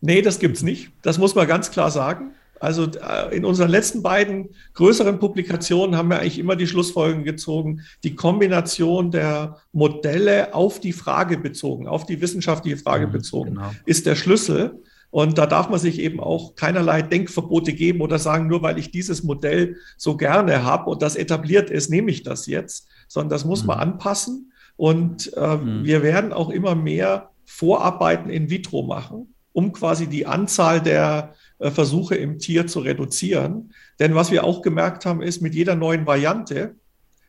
Nee, 0.00 0.22
das 0.22 0.38
gibt 0.38 0.56
es 0.56 0.62
nicht. 0.62 0.90
Das 1.02 1.18
muss 1.18 1.34
man 1.34 1.46
ganz 1.46 1.70
klar 1.70 1.90
sagen. 1.90 2.32
Also 2.62 2.84
äh, 2.84 3.36
in 3.36 3.44
unseren 3.44 3.70
letzten 3.70 4.02
beiden 4.02 4.50
größeren 4.74 5.18
Publikationen 5.18 5.96
haben 5.96 6.10
wir 6.10 6.20
eigentlich 6.20 6.38
immer 6.38 6.54
die 6.54 6.68
Schlussfolgerung 6.68 7.24
gezogen, 7.24 7.80
die 8.04 8.14
Kombination 8.14 9.10
der 9.10 9.56
Modelle 9.72 10.54
auf 10.54 10.78
die 10.78 10.92
Frage 10.92 11.38
bezogen, 11.38 11.88
auf 11.88 12.06
die 12.06 12.20
wissenschaftliche 12.20 12.76
Frage 12.76 13.08
mhm, 13.08 13.12
bezogen, 13.12 13.54
genau. 13.54 13.72
ist 13.84 14.06
der 14.06 14.14
Schlüssel. 14.14 14.80
Und 15.10 15.38
da 15.38 15.46
darf 15.46 15.70
man 15.70 15.80
sich 15.80 15.98
eben 15.98 16.20
auch 16.20 16.54
keinerlei 16.54 17.02
Denkverbote 17.02 17.72
geben 17.72 18.00
oder 18.00 18.20
sagen, 18.20 18.46
nur 18.46 18.62
weil 18.62 18.78
ich 18.78 18.92
dieses 18.92 19.24
Modell 19.24 19.76
so 19.96 20.16
gerne 20.16 20.62
habe 20.62 20.88
und 20.88 21.02
das 21.02 21.16
etabliert 21.16 21.68
ist, 21.68 21.90
nehme 21.90 22.12
ich 22.12 22.22
das 22.22 22.46
jetzt, 22.46 22.86
sondern 23.08 23.30
das 23.30 23.44
muss 23.44 23.62
mhm. 23.62 23.66
man 23.66 23.78
anpassen. 23.80 24.52
Und 24.76 25.32
äh, 25.36 25.56
mhm. 25.56 25.82
wir 25.82 26.04
werden 26.04 26.32
auch 26.32 26.48
immer 26.48 26.76
mehr 26.76 27.30
Vorarbeiten 27.44 28.30
in 28.30 28.50
vitro 28.50 28.84
machen, 28.84 29.34
um 29.52 29.72
quasi 29.72 30.06
die 30.06 30.26
Anzahl 30.26 30.80
der 30.80 31.34
Versuche 31.70 32.16
im 32.16 32.38
Tier 32.38 32.66
zu 32.66 32.80
reduzieren. 32.80 33.72
Denn 33.98 34.14
was 34.14 34.30
wir 34.30 34.44
auch 34.44 34.62
gemerkt 34.62 35.06
haben, 35.06 35.22
ist, 35.22 35.40
mit 35.42 35.54
jeder 35.54 35.76
neuen 35.76 36.06
Variante 36.06 36.74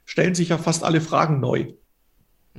stellen 0.06 0.36
sich 0.36 0.50
ja 0.50 0.58
fast 0.58 0.84
alle 0.84 1.02
Fragen 1.02 1.40
neu. 1.40 1.74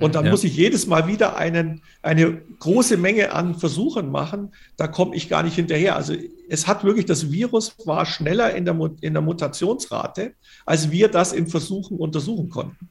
Und 0.01 0.17
dann 0.17 0.25
ja. 0.25 0.31
muss 0.33 0.43
ich 0.43 0.57
jedes 0.57 0.89
Mal 0.89 1.07
wieder 1.07 1.37
einen, 1.37 1.83
eine 2.03 2.43
große 2.59 2.97
Menge 2.97 3.33
an 3.33 3.55
Versuchen 3.55 4.11
machen. 4.11 4.53
Da 4.77 4.89
komme 4.89 5.15
ich 5.15 5.29
gar 5.29 5.45
nicht 5.45 5.55
hinterher. 5.55 5.95
Also 5.95 6.15
es 6.49 6.67
hat 6.67 6.83
wirklich, 6.83 7.07
das 7.07 7.31
Virus 7.31 7.77
war 7.85 8.05
schneller 8.05 8.55
in 8.55 8.65
der, 8.65 8.77
in 9.03 9.13
der 9.13 9.23
Mutationsrate, 9.23 10.35
als 10.67 10.91
wir 10.91 11.09
das 11.09 11.33
in 11.33 11.47
Versuchen 11.47 11.99
untersuchen 11.99 12.49
konnten. 12.49 12.89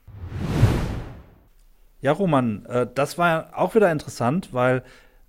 Ja, 1.99 2.13
Roman, 2.13 2.65
äh, 2.67 2.87
das 2.93 3.17
war 3.17 3.49
auch 3.57 3.75
wieder 3.75 3.91
interessant, 3.91 4.49
weil 4.53 4.83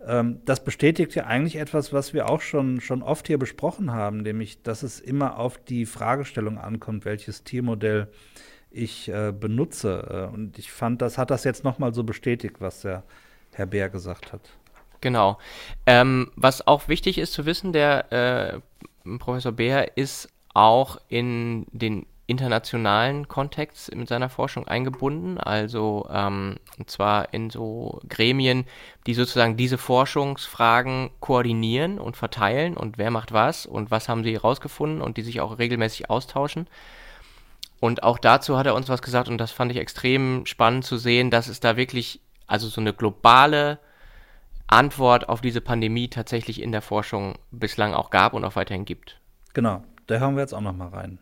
ähm, 0.07 0.40
das 0.45 0.64
bestätigt 0.64 1.14
ja 1.14 1.25
eigentlich 1.25 1.57
etwas, 1.57 1.93
was 1.93 2.12
wir 2.12 2.29
auch 2.29 2.40
schon, 2.40 2.81
schon 2.81 3.03
oft 3.03 3.27
hier 3.27 3.38
besprochen 3.38 3.93
haben, 3.93 4.19
nämlich, 4.19 4.62
dass 4.62 4.83
es 4.83 5.01
immer 5.01 5.38
auf 5.38 5.59
die 5.59 5.87
Fragestellung 5.87 6.59
ankommt, 6.59 7.05
welches 7.05 7.45
Tiermodell 7.45 8.09
ich 8.71 9.09
äh, 9.09 9.33
benutze. 9.33 10.29
Äh, 10.31 10.35
und 10.35 10.59
ich 10.59 10.73
fand, 10.73 11.01
das 11.01 11.19
hat 11.19 11.31
das 11.31 11.45
jetzt 11.45 11.64
nochmal 11.64 11.95
so 11.95 12.05
bestätigt, 12.05 12.57
was 12.61 12.83
der 12.83 13.05
Herr 13.53 13.67
Bär 13.67 13.88
gesagt 13.88 14.33
hat. 14.33 14.40
Genau. 15.01 15.38
Ähm, 15.87 16.31
was 16.35 16.67
auch 16.67 16.88
wichtig 16.88 17.19
ist 17.19 17.33
zu 17.33 17.47
wissen, 17.47 17.73
der 17.73 18.12
äh, 18.12 19.19
Professor 19.19 19.53
Bär 19.53 19.97
ist 19.97 20.29
auch 20.55 20.99
in 21.09 21.67
den 21.73 22.07
internationalen 22.26 23.28
Kontext 23.28 23.94
mit 23.94 24.08
seiner 24.08 24.30
Forschung 24.30 24.66
eingebunden, 24.66 25.38
also 25.38 26.08
ähm, 26.10 26.56
und 26.78 26.90
zwar 26.90 27.34
in 27.34 27.50
so 27.50 28.00
Gremien, 28.08 28.64
die 29.06 29.14
sozusagen 29.14 29.56
diese 29.56 29.76
Forschungsfragen 29.76 31.10
koordinieren 31.20 31.98
und 31.98 32.16
verteilen 32.16 32.76
und 32.76 32.96
wer 32.96 33.10
macht 33.10 33.32
was 33.32 33.66
und 33.66 33.90
was 33.90 34.08
haben 34.08 34.24
sie 34.24 34.32
herausgefunden 34.32 35.02
und 35.02 35.18
die 35.18 35.22
sich 35.22 35.40
auch 35.40 35.58
regelmäßig 35.58 36.08
austauschen. 36.08 36.66
Und 37.80 38.02
auch 38.02 38.18
dazu 38.18 38.56
hat 38.56 38.66
er 38.66 38.74
uns 38.74 38.88
was 38.88 39.02
gesagt 39.02 39.28
und 39.28 39.37
das 39.37 39.50
fand 39.50 39.70
ich 39.70 39.76
extrem 39.76 40.46
spannend 40.46 40.87
zu 40.87 40.96
sehen, 40.96 41.30
dass 41.30 41.48
es 41.48 41.60
da 41.60 41.76
wirklich 41.76 42.20
also 42.46 42.68
so 42.68 42.80
eine 42.80 42.94
globale 42.94 43.78
Antwort 44.66 45.28
auf 45.28 45.42
diese 45.42 45.60
Pandemie 45.60 46.08
tatsächlich 46.08 46.62
in 46.62 46.72
der 46.72 46.80
Forschung 46.80 47.34
bislang 47.50 47.92
auch 47.92 48.08
gab 48.08 48.32
und 48.32 48.44
auch 48.46 48.56
weiterhin 48.56 48.87
gibt. 48.87 49.20
Genau, 49.52 49.84
da 50.06 50.18
hören 50.18 50.37
wir 50.37 50.40
jetzt 50.40 50.54
auch 50.54 50.62
noch 50.62 50.74
mal 50.74 50.88
rein. 50.88 51.18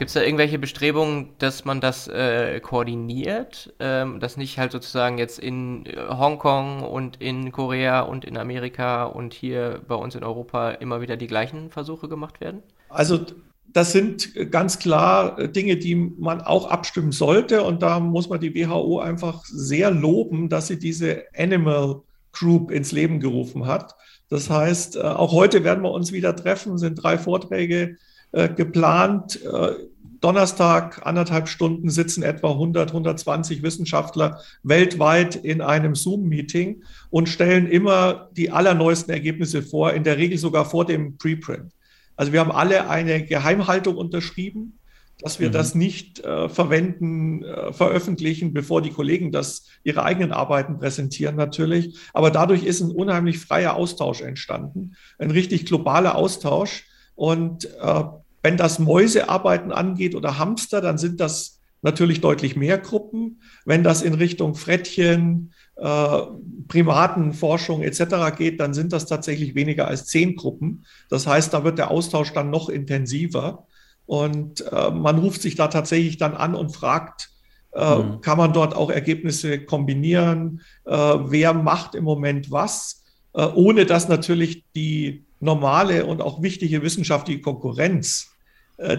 Gibt 0.00 0.08
es 0.08 0.14
da 0.14 0.22
irgendwelche 0.22 0.58
Bestrebungen, 0.58 1.28
dass 1.40 1.66
man 1.66 1.82
das 1.82 2.08
äh, 2.08 2.58
koordiniert, 2.60 3.74
ähm, 3.80 4.18
dass 4.18 4.38
nicht 4.38 4.58
halt 4.58 4.72
sozusagen 4.72 5.18
jetzt 5.18 5.38
in 5.38 5.84
äh, 5.84 5.94
Hongkong 6.08 6.80
und 6.80 7.20
in 7.20 7.52
Korea 7.52 8.00
und 8.00 8.24
in 8.24 8.38
Amerika 8.38 9.04
und 9.04 9.34
hier 9.34 9.82
bei 9.86 9.94
uns 9.94 10.14
in 10.14 10.24
Europa 10.24 10.70
immer 10.70 11.02
wieder 11.02 11.18
die 11.18 11.26
gleichen 11.26 11.68
Versuche 11.70 12.08
gemacht 12.08 12.40
werden? 12.40 12.62
Also 12.88 13.26
das 13.74 13.92
sind 13.92 14.50
ganz 14.50 14.78
klar 14.78 15.36
Dinge, 15.48 15.76
die 15.76 15.96
man 15.96 16.40
auch 16.40 16.70
abstimmen 16.70 17.12
sollte. 17.12 17.62
Und 17.62 17.82
da 17.82 18.00
muss 18.00 18.30
man 18.30 18.40
die 18.40 18.54
WHO 18.54 19.00
einfach 19.00 19.44
sehr 19.44 19.90
loben, 19.90 20.48
dass 20.48 20.68
sie 20.68 20.78
diese 20.78 21.24
Animal 21.36 22.00
Group 22.32 22.70
ins 22.70 22.92
Leben 22.92 23.20
gerufen 23.20 23.66
hat. 23.66 23.94
Das 24.30 24.48
heißt, 24.48 24.96
äh, 24.96 25.00
auch 25.00 25.32
heute 25.32 25.62
werden 25.62 25.84
wir 25.84 25.90
uns 25.90 26.10
wieder 26.10 26.34
treffen, 26.34 26.78
sind 26.78 26.94
drei 26.94 27.18
Vorträge 27.18 27.98
äh, 28.32 28.48
geplant. 28.48 29.40
Äh, 29.44 29.89
Donnerstag, 30.20 31.04
anderthalb 31.06 31.48
Stunden 31.48 31.88
sitzen 31.88 32.22
etwa 32.22 32.50
100, 32.50 32.90
120 32.90 33.62
Wissenschaftler 33.62 34.40
weltweit 34.62 35.36
in 35.36 35.62
einem 35.62 35.94
Zoom-Meeting 35.94 36.82
und 37.08 37.28
stellen 37.28 37.66
immer 37.66 38.28
die 38.36 38.50
allerneuesten 38.50 39.12
Ergebnisse 39.12 39.62
vor, 39.62 39.92
in 39.94 40.04
der 40.04 40.18
Regel 40.18 40.36
sogar 40.36 40.64
vor 40.66 40.84
dem 40.84 41.16
Preprint. 41.16 41.72
Also 42.16 42.32
wir 42.32 42.40
haben 42.40 42.52
alle 42.52 42.90
eine 42.90 43.24
Geheimhaltung 43.24 43.96
unterschrieben, 43.96 44.78
dass 45.22 45.40
wir 45.40 45.48
mhm. 45.48 45.52
das 45.52 45.74
nicht 45.74 46.20
äh, 46.20 46.48
verwenden, 46.48 47.44
äh, 47.44 47.72
veröffentlichen, 47.72 48.52
bevor 48.52 48.82
die 48.82 48.90
Kollegen 48.90 49.32
das 49.32 49.66
ihre 49.84 50.02
eigenen 50.02 50.32
Arbeiten 50.32 50.78
präsentieren 50.78 51.36
natürlich. 51.36 51.98
Aber 52.12 52.30
dadurch 52.30 52.64
ist 52.64 52.80
ein 52.80 52.90
unheimlich 52.90 53.38
freier 53.38 53.74
Austausch 53.74 54.20
entstanden, 54.20 54.96
ein 55.18 55.30
richtig 55.30 55.66
globaler 55.66 56.14
Austausch. 56.14 56.84
Und 57.14 57.66
äh, 57.80 58.04
wenn 58.42 58.56
das 58.56 58.78
Mäusearbeiten 58.78 59.72
angeht 59.72 60.14
oder 60.14 60.38
Hamster, 60.38 60.80
dann 60.80 60.98
sind 60.98 61.20
das 61.20 61.60
natürlich 61.82 62.20
deutlich 62.20 62.56
mehr 62.56 62.78
Gruppen. 62.78 63.42
Wenn 63.64 63.82
das 63.82 64.02
in 64.02 64.14
Richtung 64.14 64.54
Frettchen, 64.54 65.52
äh, 65.76 66.20
Primatenforschung 66.68 67.82
etc. 67.82 68.36
geht, 68.36 68.60
dann 68.60 68.74
sind 68.74 68.92
das 68.92 69.06
tatsächlich 69.06 69.54
weniger 69.54 69.88
als 69.88 70.06
zehn 70.06 70.36
Gruppen. 70.36 70.84
Das 71.08 71.26
heißt, 71.26 71.52
da 71.54 71.64
wird 71.64 71.78
der 71.78 71.90
Austausch 71.90 72.32
dann 72.32 72.50
noch 72.50 72.68
intensiver. 72.68 73.66
Und 74.06 74.60
äh, 74.72 74.90
man 74.90 75.18
ruft 75.18 75.40
sich 75.40 75.54
da 75.54 75.68
tatsächlich 75.68 76.18
dann 76.18 76.34
an 76.34 76.54
und 76.54 76.74
fragt, 76.74 77.30
äh, 77.72 77.96
mhm. 77.96 78.20
kann 78.20 78.38
man 78.38 78.52
dort 78.52 78.74
auch 78.74 78.90
Ergebnisse 78.90 79.64
kombinieren? 79.64 80.62
Äh, 80.84 80.92
wer 80.92 81.54
macht 81.54 81.94
im 81.94 82.04
Moment 82.04 82.50
was? 82.50 83.04
Äh, 83.32 83.46
ohne 83.46 83.86
dass 83.86 84.08
natürlich 84.08 84.64
die 84.74 85.24
normale 85.38 86.04
und 86.04 86.20
auch 86.20 86.42
wichtige 86.42 86.82
wissenschaftliche 86.82 87.40
Konkurrenz, 87.40 88.29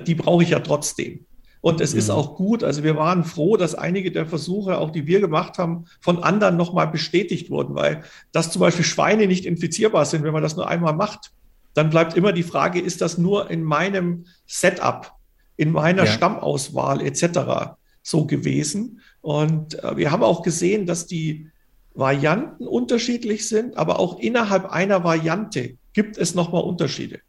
die 0.05 0.15
brauche 0.15 0.43
ich 0.43 0.49
ja 0.49 0.59
trotzdem. 0.59 1.25
Und 1.61 1.79
es 1.79 1.93
mhm. 1.93 1.99
ist 1.99 2.09
auch 2.09 2.35
gut, 2.35 2.63
also 2.63 2.83
wir 2.83 2.95
waren 2.95 3.23
froh, 3.23 3.55
dass 3.55 3.75
einige 3.75 4.11
der 4.11 4.25
Versuche, 4.25 4.77
auch 4.77 4.89
die 4.89 5.05
wir 5.05 5.19
gemacht 5.21 5.59
haben, 5.59 5.85
von 5.99 6.23
anderen 6.23 6.57
nochmal 6.57 6.87
bestätigt 6.87 7.49
wurden, 7.49 7.75
weil 7.75 8.03
dass 8.31 8.51
zum 8.51 8.61
Beispiel 8.61 8.85
Schweine 8.85 9.27
nicht 9.27 9.45
infizierbar 9.45 10.05
sind, 10.05 10.23
wenn 10.23 10.33
man 10.33 10.43
das 10.43 10.55
nur 10.55 10.67
einmal 10.67 10.93
macht, 10.93 11.31
dann 11.73 11.89
bleibt 11.89 12.17
immer 12.17 12.33
die 12.33 12.43
Frage, 12.43 12.79
ist 12.79 13.01
das 13.01 13.17
nur 13.17 13.49
in 13.49 13.63
meinem 13.63 14.25
Setup 14.45 15.13
in 15.61 15.71
meiner 15.71 16.05
ja. 16.05 16.11
Stammauswahl 16.11 17.01
etc. 17.01 17.75
so 18.01 18.25
gewesen. 18.25 18.99
Und 19.21 19.81
äh, 19.83 19.95
wir 19.95 20.11
haben 20.11 20.23
auch 20.23 20.41
gesehen, 20.41 20.87
dass 20.87 21.05
die 21.05 21.49
Varianten 21.93 22.65
unterschiedlich 22.65 23.47
sind, 23.47 23.77
aber 23.77 23.99
auch 23.99 24.19
innerhalb 24.19 24.65
einer 24.71 25.03
Variante 25.03 25.77
gibt 25.93 26.17
es 26.17 26.33
nochmal 26.33 26.63
Unterschiede. 26.63 27.19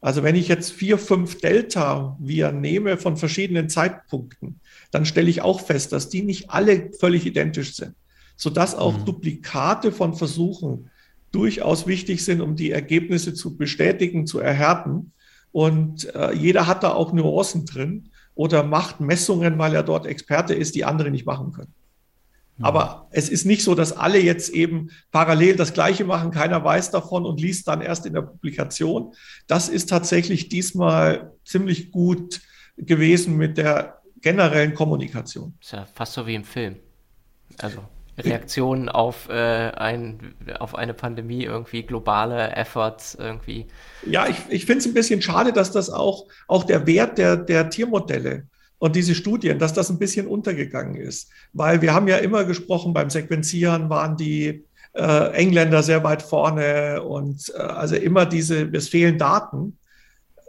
Also 0.00 0.22
wenn 0.22 0.36
ich 0.36 0.48
jetzt 0.48 0.72
vier, 0.72 0.96
fünf 0.96 1.40
Delta-Viren 1.40 2.60
nehme 2.60 2.98
von 2.98 3.16
verschiedenen 3.16 3.68
Zeitpunkten, 3.68 4.60
dann 4.90 5.04
stelle 5.04 5.28
ich 5.28 5.42
auch 5.42 5.60
fest, 5.60 5.92
dass 5.92 6.08
die 6.08 6.22
nicht 6.22 6.50
alle 6.50 6.90
völlig 6.98 7.26
identisch 7.26 7.74
sind, 7.74 7.94
sodass 8.36 8.76
auch 8.76 8.98
mhm. 8.98 9.04
Duplikate 9.04 9.90
von 9.90 10.14
Versuchen 10.14 10.90
durchaus 11.32 11.86
wichtig 11.86 12.24
sind, 12.24 12.40
um 12.40 12.54
die 12.54 12.70
Ergebnisse 12.70 13.34
zu 13.34 13.56
bestätigen, 13.56 14.26
zu 14.26 14.38
erhärten. 14.38 15.12
Und 15.50 16.14
äh, 16.14 16.32
jeder 16.32 16.66
hat 16.66 16.84
da 16.84 16.92
auch 16.92 17.12
Nuancen 17.12 17.66
drin 17.66 18.10
oder 18.34 18.62
macht 18.62 19.00
Messungen, 19.00 19.58
weil 19.58 19.74
er 19.74 19.82
dort 19.82 20.06
Experte 20.06 20.54
ist, 20.54 20.74
die 20.76 20.84
andere 20.84 21.10
nicht 21.10 21.26
machen 21.26 21.52
können. 21.52 21.74
Aber 22.60 23.08
es 23.10 23.28
ist 23.28 23.44
nicht 23.44 23.62
so, 23.62 23.74
dass 23.74 23.92
alle 23.92 24.18
jetzt 24.18 24.50
eben 24.50 24.90
parallel 25.12 25.56
das 25.56 25.72
Gleiche 25.72 26.04
machen, 26.04 26.30
keiner 26.30 26.64
weiß 26.64 26.90
davon 26.90 27.24
und 27.24 27.40
liest 27.40 27.68
dann 27.68 27.80
erst 27.80 28.04
in 28.06 28.14
der 28.14 28.22
Publikation. 28.22 29.14
Das 29.46 29.68
ist 29.68 29.88
tatsächlich 29.88 30.48
diesmal 30.48 31.32
ziemlich 31.44 31.92
gut 31.92 32.40
gewesen 32.76 33.36
mit 33.36 33.58
der 33.58 34.00
generellen 34.20 34.74
Kommunikation. 34.74 35.54
Ist 35.60 35.72
ja 35.72 35.86
fast 35.94 36.14
so 36.14 36.26
wie 36.26 36.34
im 36.34 36.44
Film. 36.44 36.76
Also 37.58 37.82
Reaktionen 38.18 38.88
auf, 38.88 39.28
äh, 39.28 39.32
ein, 39.32 40.34
auf 40.58 40.74
eine 40.74 40.94
Pandemie, 40.94 41.44
irgendwie 41.44 41.84
globale 41.84 42.50
Efforts, 42.50 43.14
irgendwie. 43.14 43.68
Ja, 44.04 44.26
ich, 44.26 44.36
ich 44.48 44.66
finde 44.66 44.80
es 44.80 44.86
ein 44.86 44.94
bisschen 44.94 45.22
schade, 45.22 45.52
dass 45.52 45.70
das 45.70 45.90
auch, 45.90 46.26
auch 46.48 46.64
der 46.64 46.86
Wert 46.86 47.18
der, 47.18 47.36
der 47.36 47.70
Tiermodelle 47.70 48.48
und 48.78 48.96
diese 48.96 49.14
Studien, 49.14 49.58
dass 49.58 49.72
das 49.72 49.90
ein 49.90 49.98
bisschen 49.98 50.26
untergegangen 50.26 50.94
ist. 50.94 51.30
Weil 51.52 51.82
wir 51.82 51.94
haben 51.94 52.08
ja 52.08 52.16
immer 52.18 52.44
gesprochen, 52.44 52.92
beim 52.92 53.10
Sequenzieren 53.10 53.90
waren 53.90 54.16
die 54.16 54.64
äh, 54.94 55.32
Engländer 55.32 55.82
sehr 55.82 56.04
weit 56.04 56.22
vorne 56.22 57.02
und 57.02 57.52
äh, 57.56 57.60
also 57.60 57.96
immer 57.96 58.26
diese, 58.26 58.70
es 58.72 58.88
fehlen 58.88 59.18
Daten. 59.18 59.78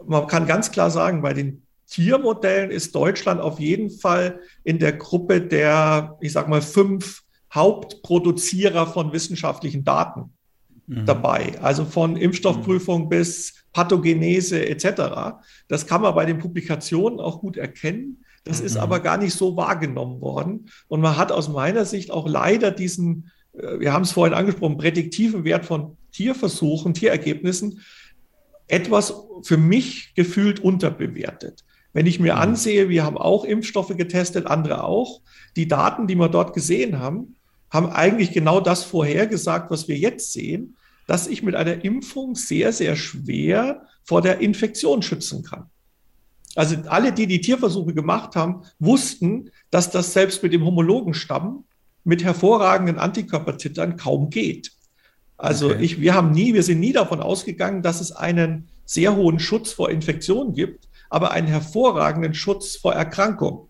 Man 0.06 0.26
kann 0.26 0.46
ganz 0.46 0.70
klar 0.70 0.90
sagen, 0.90 1.22
bei 1.22 1.34
den 1.34 1.62
Tiermodellen 1.86 2.70
ist 2.70 2.94
Deutschland 2.94 3.40
auf 3.40 3.58
jeden 3.58 3.90
Fall 3.90 4.40
in 4.62 4.78
der 4.78 4.92
Gruppe 4.92 5.40
der, 5.40 6.16
ich 6.20 6.32
sag 6.32 6.48
mal, 6.48 6.62
fünf 6.62 7.22
Hauptproduzierer 7.52 8.86
von 8.86 9.12
wissenschaftlichen 9.12 9.84
Daten 9.84 10.32
mhm. 10.90 11.06
dabei. 11.06 11.58
Also 11.62 11.84
von 11.84 12.16
Impfstoffprüfung 12.16 13.04
mhm. 13.04 13.08
bis 13.08 13.54
Pathogenese 13.72 14.68
etc. 14.68 15.36
Das 15.68 15.86
kann 15.86 16.02
man 16.02 16.14
bei 16.14 16.26
den 16.26 16.38
Publikationen 16.38 17.20
auch 17.20 17.40
gut 17.40 17.56
erkennen. 17.56 18.24
Das 18.44 18.60
mhm. 18.60 18.66
ist 18.66 18.76
aber 18.76 19.00
gar 19.00 19.16
nicht 19.16 19.34
so 19.34 19.56
wahrgenommen 19.56 20.20
worden. 20.20 20.66
Und 20.88 21.00
man 21.00 21.16
hat 21.16 21.30
aus 21.30 21.48
meiner 21.48 21.84
Sicht 21.84 22.10
auch 22.10 22.28
leider 22.28 22.70
diesen, 22.70 23.30
äh, 23.52 23.78
wir 23.78 23.92
haben 23.92 24.02
es 24.02 24.12
vorhin 24.12 24.34
angesprochen, 24.34 24.78
prädiktiven 24.78 25.44
Wert 25.44 25.64
von 25.64 25.96
Tierversuchen, 26.12 26.94
Tierergebnissen 26.94 27.80
etwas 28.66 29.14
für 29.42 29.56
mich 29.56 30.14
gefühlt 30.14 30.60
unterbewertet. 30.60 31.64
Wenn 31.92 32.06
ich 32.06 32.20
mir 32.20 32.34
mhm. 32.34 32.40
ansehe, 32.40 32.88
wir 32.88 33.04
haben 33.04 33.18
auch 33.18 33.44
Impfstoffe 33.44 33.96
getestet, 33.96 34.46
andere 34.46 34.84
auch. 34.84 35.20
Die 35.56 35.68
Daten, 35.68 36.06
die 36.06 36.14
wir 36.16 36.28
dort 36.28 36.52
gesehen 36.52 36.98
haben, 36.98 37.36
haben 37.70 37.88
eigentlich 37.90 38.32
genau 38.32 38.60
das 38.60 38.82
vorhergesagt, 38.82 39.70
was 39.70 39.86
wir 39.86 39.96
jetzt 39.96 40.32
sehen, 40.32 40.76
dass 41.10 41.26
ich 41.26 41.42
mit 41.42 41.56
einer 41.56 41.84
Impfung 41.84 42.36
sehr, 42.36 42.72
sehr 42.72 42.94
schwer 42.94 43.82
vor 44.04 44.22
der 44.22 44.38
Infektion 44.38 45.02
schützen 45.02 45.42
kann. 45.42 45.68
Also 46.54 46.76
alle, 46.86 47.12
die 47.12 47.26
die 47.26 47.40
Tierversuche 47.40 47.92
gemacht 47.94 48.36
haben, 48.36 48.62
wussten, 48.78 49.50
dass 49.72 49.90
das 49.90 50.12
selbst 50.12 50.40
mit 50.44 50.52
dem 50.52 50.64
homologen 50.64 51.12
Stamm 51.12 51.64
mit 52.04 52.22
hervorragenden 52.22 53.00
Antikörpertitern 53.00 53.96
kaum 53.96 54.30
geht. 54.30 54.70
Also 55.36 55.70
okay. 55.70 55.82
ich, 55.82 56.00
wir 56.00 56.14
haben 56.14 56.30
nie, 56.30 56.54
wir 56.54 56.62
sind 56.62 56.78
nie 56.78 56.92
davon 56.92 57.18
ausgegangen, 57.18 57.82
dass 57.82 58.00
es 58.00 58.12
einen 58.12 58.68
sehr 58.84 59.16
hohen 59.16 59.40
Schutz 59.40 59.72
vor 59.72 59.90
Infektionen 59.90 60.54
gibt, 60.54 60.88
aber 61.08 61.32
einen 61.32 61.48
hervorragenden 61.48 62.34
Schutz 62.34 62.76
vor 62.76 62.94
Erkrankung. 62.94 63.66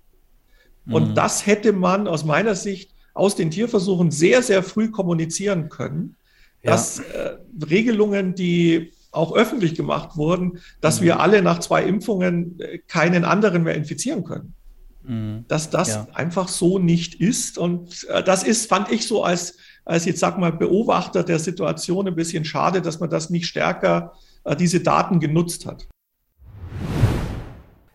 Und 0.84 1.12
mhm. 1.12 1.14
das 1.14 1.46
hätte 1.46 1.72
man 1.72 2.06
aus 2.06 2.26
meiner 2.26 2.54
Sicht 2.54 2.90
aus 3.14 3.34
den 3.34 3.50
Tierversuchen 3.50 4.10
sehr, 4.10 4.42
sehr 4.42 4.62
früh 4.62 4.90
kommunizieren 4.90 5.70
können. 5.70 6.16
Dass 6.62 6.98
äh, 7.00 7.36
Regelungen, 7.68 8.34
die 8.34 8.92
auch 9.12 9.34
öffentlich 9.34 9.74
gemacht 9.74 10.16
wurden, 10.16 10.60
dass 10.80 11.00
mhm. 11.00 11.04
wir 11.04 11.20
alle 11.20 11.42
nach 11.42 11.58
zwei 11.58 11.82
Impfungen 11.84 12.60
äh, 12.60 12.78
keinen 12.78 13.24
anderen 13.24 13.64
mehr 13.64 13.74
infizieren 13.74 14.24
können. 14.24 14.54
Mhm. 15.02 15.44
Dass 15.48 15.70
das 15.70 15.88
ja. 15.88 16.06
einfach 16.12 16.48
so 16.48 16.78
nicht 16.78 17.20
ist. 17.20 17.58
Und 17.58 18.06
äh, 18.08 18.22
das 18.22 18.42
ist, 18.42 18.68
fand 18.68 18.90
ich 18.90 19.06
so 19.06 19.24
als, 19.24 19.56
als 19.84 20.04
jetzt 20.04 20.20
sag 20.20 20.38
mal 20.38 20.52
Beobachter 20.52 21.24
der 21.24 21.38
Situation 21.38 22.06
ein 22.06 22.14
bisschen 22.14 22.44
schade, 22.44 22.82
dass 22.82 23.00
man 23.00 23.10
das 23.10 23.30
nicht 23.30 23.46
stärker 23.46 24.12
äh, 24.44 24.54
diese 24.54 24.80
Daten 24.80 25.18
genutzt 25.18 25.66
hat. 25.66 25.88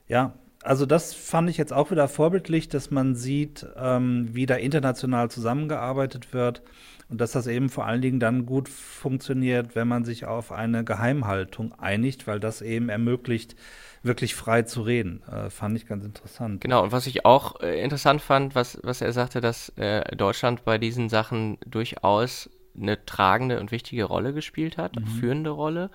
Ja, 0.08 0.34
also 0.62 0.86
das 0.86 1.14
fand 1.14 1.50
ich 1.50 1.58
jetzt 1.58 1.74
auch 1.74 1.92
wieder 1.92 2.08
vorbildlich, 2.08 2.68
dass 2.70 2.90
man 2.90 3.16
sieht, 3.16 3.66
ähm, 3.78 4.30
wie 4.34 4.48
da 4.48 4.56
international 4.56 5.30
zusammengearbeitet 5.30 6.34
wird 6.34 6.64
und 7.10 7.22
dass 7.22 7.34
das 7.34 7.48
eben 7.48 7.70
vor 7.70 7.86
allen 7.86 8.02
Dingen 8.02 8.20
dann 8.20 8.46
gut 8.46 8.68
funktioniert, 8.68 9.76
wenn 9.76 9.88
man 9.88 10.06
sich 10.06 10.26
auf 10.26 10.52
eine 10.52 10.84
Geheimhaltung 10.84 11.74
einigt, 11.74 12.28
weil 12.28 12.40
das 12.40 12.62
eben 12.62 12.90
ermöglicht, 12.90 13.56
wirklich 14.02 14.36
frei 14.36 14.64
zu 14.64 14.82
reden. 14.82 15.22
Äh, 15.32 15.50
fand 15.50 15.78
ich 15.78 15.88
ganz 15.88 16.06
interessant. 16.06 16.62
Genau, 16.62 16.84
und 16.84 16.92
was 16.92 17.08
ich 17.08 17.26
auch 17.26 17.62
äh, 17.62 17.84
interessant 17.84 18.22
fand, 18.22 18.56
was, 18.56 18.80
was 18.84 19.02
er 19.02 19.14
sagte, 19.14 19.42
dass 19.42 19.70
äh, 19.78 20.16
Deutschland 20.16 20.64
bei 20.66 20.78
diesen 20.78 21.10
Sachen 21.10 21.58
durchaus 21.66 22.50
eine 22.80 23.06
tragende 23.06 23.60
und 23.60 23.72
wichtige 23.72 24.04
Rolle 24.06 24.34
gespielt 24.34 24.78
hat, 24.78 24.96
mhm. 24.96 25.08
führende 25.08 25.50
Rolle. 25.52 25.90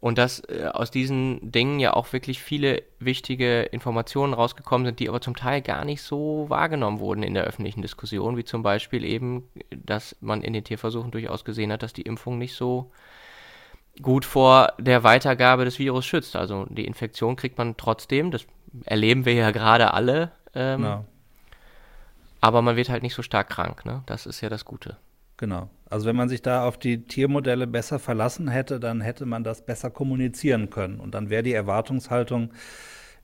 Und 0.00 0.16
dass 0.16 0.40
äh, 0.48 0.70
aus 0.72 0.90
diesen 0.90 1.52
Dingen 1.52 1.78
ja 1.78 1.92
auch 1.92 2.12
wirklich 2.12 2.42
viele 2.42 2.82
wichtige 2.98 3.62
Informationen 3.62 4.32
rausgekommen 4.32 4.86
sind, 4.86 4.98
die 4.98 5.08
aber 5.08 5.20
zum 5.20 5.36
Teil 5.36 5.60
gar 5.60 5.84
nicht 5.84 6.02
so 6.02 6.46
wahrgenommen 6.48 7.00
wurden 7.00 7.22
in 7.22 7.34
der 7.34 7.44
öffentlichen 7.44 7.82
Diskussion, 7.82 8.36
wie 8.38 8.44
zum 8.44 8.62
Beispiel 8.62 9.04
eben, 9.04 9.48
dass 9.70 10.16
man 10.20 10.42
in 10.42 10.54
den 10.54 10.64
Tierversuchen 10.64 11.10
durchaus 11.10 11.44
gesehen 11.44 11.70
hat, 11.70 11.82
dass 11.82 11.92
die 11.92 12.02
Impfung 12.02 12.38
nicht 12.38 12.54
so 12.54 12.90
gut 14.00 14.24
vor 14.24 14.72
der 14.78 15.04
Weitergabe 15.04 15.66
des 15.66 15.78
Virus 15.78 16.06
schützt. 16.06 16.34
Also 16.34 16.66
die 16.70 16.86
Infektion 16.86 17.36
kriegt 17.36 17.58
man 17.58 17.76
trotzdem, 17.76 18.30
das 18.30 18.46
erleben 18.84 19.26
wir 19.26 19.34
ja 19.34 19.50
gerade 19.50 19.92
alle. 19.92 20.32
Ähm, 20.54 20.82
ja. 20.82 21.04
Aber 22.40 22.62
man 22.62 22.76
wird 22.76 22.88
halt 22.88 23.02
nicht 23.02 23.14
so 23.14 23.22
stark 23.22 23.50
krank, 23.50 23.84
ne? 23.84 24.02
Das 24.06 24.24
ist 24.24 24.40
ja 24.40 24.48
das 24.48 24.64
Gute. 24.64 24.96
Genau. 25.36 25.68
Also 25.90 26.06
wenn 26.06 26.16
man 26.16 26.28
sich 26.28 26.40
da 26.40 26.66
auf 26.66 26.78
die 26.78 27.02
Tiermodelle 27.02 27.66
besser 27.66 27.98
verlassen 27.98 28.48
hätte, 28.48 28.78
dann 28.78 29.00
hätte 29.00 29.26
man 29.26 29.42
das 29.42 29.66
besser 29.66 29.90
kommunizieren 29.90 30.70
können. 30.70 31.00
Und 31.00 31.14
dann 31.14 31.30
wäre 31.30 31.42
die 31.42 31.52
Erwartungshaltung 31.52 32.52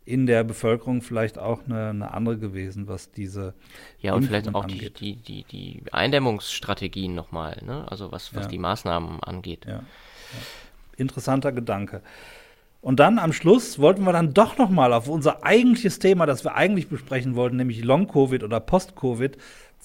in 0.05 0.26
der 0.26 0.44
Bevölkerung 0.44 1.00
vielleicht 1.00 1.38
auch 1.38 1.64
eine, 1.64 1.90
eine 1.90 2.12
andere 2.12 2.38
gewesen, 2.38 2.88
was 2.88 3.11
diese 3.12 3.55
ja 4.00 4.14
und 4.14 4.24
vielleicht 4.24 4.52
auch 4.55 4.64
die, 4.64 4.90
die, 4.90 5.16
die, 5.16 5.44
die 5.44 5.83
Eindämmungsstrategien 5.90 7.14
nochmal, 7.14 7.61
ne? 7.64 7.90
Also 7.90 8.12
was, 8.12 8.35
was 8.35 8.44
ja. 8.44 8.50
die 8.50 8.59
Maßnahmen 8.59 9.20
angeht. 9.22 9.64
Ja. 9.64 9.72
ja. 9.72 9.83
Interessanter 10.96 11.52
Gedanke. 11.52 12.02
Und 12.81 13.00
dann 13.00 13.18
am 13.18 13.33
Schluss 13.33 13.81
wollten 13.81 14.05
wir 14.05 14.12
dann 14.12 14.33
doch 14.33 14.59
nochmal 14.59 14.92
auf 14.92 15.09
unser 15.09 15.44
eigentliches 15.44 15.98
Thema, 15.98 16.24
das 16.24 16.44
wir 16.44 16.55
eigentlich 16.55 16.88
besprechen 16.88 17.35
wollten, 17.35 17.57
nämlich 17.57 17.83
Long-Covid 17.83 18.44
oder 18.44 18.61
Post-Covid, 18.61 19.37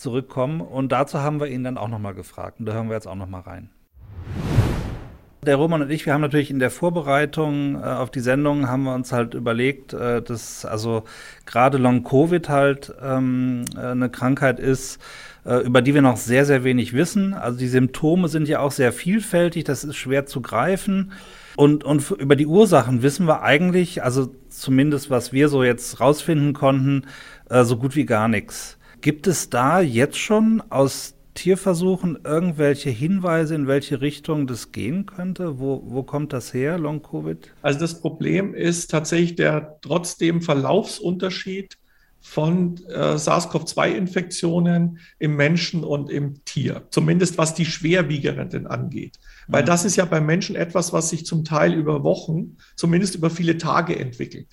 zurückkommen. 0.02 0.62
Und 0.62 0.92
dazu 0.92 1.20
haben 1.20 1.40
wir 1.40 1.48
ihn 1.48 1.64
dann 1.64 1.78
auch 1.78 1.88
nochmal 1.88 2.14
gefragt. 2.14 2.60
Und 2.60 2.66
da 2.66 2.74
hören 2.74 2.90
wir 2.90 2.96
jetzt 2.96 3.08
auch 3.08 3.16
nochmal 3.16 3.42
rein. 3.42 3.70
Der 5.44 5.56
Roman 5.56 5.82
und 5.82 5.90
ich, 5.90 6.06
wir 6.06 6.14
haben 6.14 6.22
natürlich 6.22 6.52
in 6.52 6.60
der 6.60 6.70
Vorbereitung 6.70 7.74
äh, 7.74 7.80
auf 7.80 8.12
die 8.12 8.20
Sendung 8.20 8.68
haben 8.68 8.84
wir 8.84 8.94
uns 8.94 9.12
halt 9.12 9.34
überlegt, 9.34 9.92
äh, 9.92 10.22
dass 10.22 10.66
also 10.66 11.04
gerade 11.48 11.80
Long 11.80 12.04
Covid 12.04 12.48
halt 12.48 12.94
ähm, 13.02 13.66
äh, 13.76 13.80
eine 13.80 14.12
Krankheit 14.12 14.60
ist, 14.60 15.02
äh, 15.44 15.66
über 15.66 15.82
die 15.82 15.96
wir 15.96 16.04
noch 16.04 16.18
sehr 16.18 16.46
sehr 16.46 16.64
wenig 16.64 16.94
wissen. 16.94 17.34
Also 17.34 17.58
die 17.58 17.70
Symptome 17.70 18.28
sind 18.28 18.48
ja 18.48 18.60
auch 18.60 18.72
sehr 18.72 18.94
vielfältig, 18.94 19.64
das 19.64 19.84
ist 19.84 19.96
schwer 19.96 20.28
zu 20.28 20.42
greifen 20.42 21.12
und 21.56 21.84
und 21.84 22.12
über 22.12 22.36
die 22.36 22.46
Ursachen 22.46 23.02
wissen 23.02 23.28
wir 23.28 23.42
eigentlich, 23.42 24.04
also 24.04 24.30
zumindest 24.48 25.10
was 25.10 25.34
wir 25.34 25.50
so 25.50 25.64
jetzt 25.64 26.00
rausfinden 26.00 26.54
konnten, 26.54 27.08
äh, 27.50 27.64
so 27.64 27.78
gut 27.78 27.96
wie 27.96 28.06
gar 28.06 28.28
nichts. 28.28 28.78
Gibt 29.02 29.26
es 29.26 29.50
da 29.50 29.82
jetzt 29.82 30.18
schon 30.18 30.62
aus 30.70 31.16
Tierversuchen 31.34 32.20
irgendwelche 32.24 32.92
Hinweise, 32.92 33.56
in 33.56 33.66
welche 33.66 34.00
Richtung 34.00 34.46
das 34.46 34.72
gehen 34.72 35.08
könnte? 35.08 35.60
Wo, 35.60 35.82
wo 35.86 36.04
kommt 36.04 36.34
das 36.34 36.54
her, 36.54 36.78
Long-Covid? 36.78 37.52
Also 37.64 37.80
das 37.80 38.00
Problem 38.00 38.54
ist 38.54 38.92
tatsächlich 38.92 39.36
der 39.36 39.80
trotzdem 39.82 40.44
Verlaufsunterschied 40.44 41.78
von 42.20 42.80
äh, 42.90 43.18
SARS-CoV-2-Infektionen 43.18 45.00
im 45.18 45.36
Menschen 45.36 45.84
und 45.84 46.12
im 46.12 46.46
Tier, 46.46 46.84
zumindest 46.92 47.40
was 47.40 47.56
die 47.56 47.66
schwerwiegenden 47.66 48.68
angeht. 48.68 49.18
Weil 49.48 49.64
mhm. 49.64 49.68
das 49.68 49.86
ist 49.86 49.96
ja 49.96 50.06
beim 50.06 50.28
Menschen 50.28 50.56
etwas, 50.56 50.94
was 50.94 51.10
sich 51.10 51.26
zum 51.26 51.44
Teil 51.44 51.74
über 51.74 52.04
Wochen, 52.04 52.58
zumindest 52.76 53.16
über 53.16 53.32
viele 53.32 53.58
Tage 53.58 53.98
entwickelt. 53.98 54.48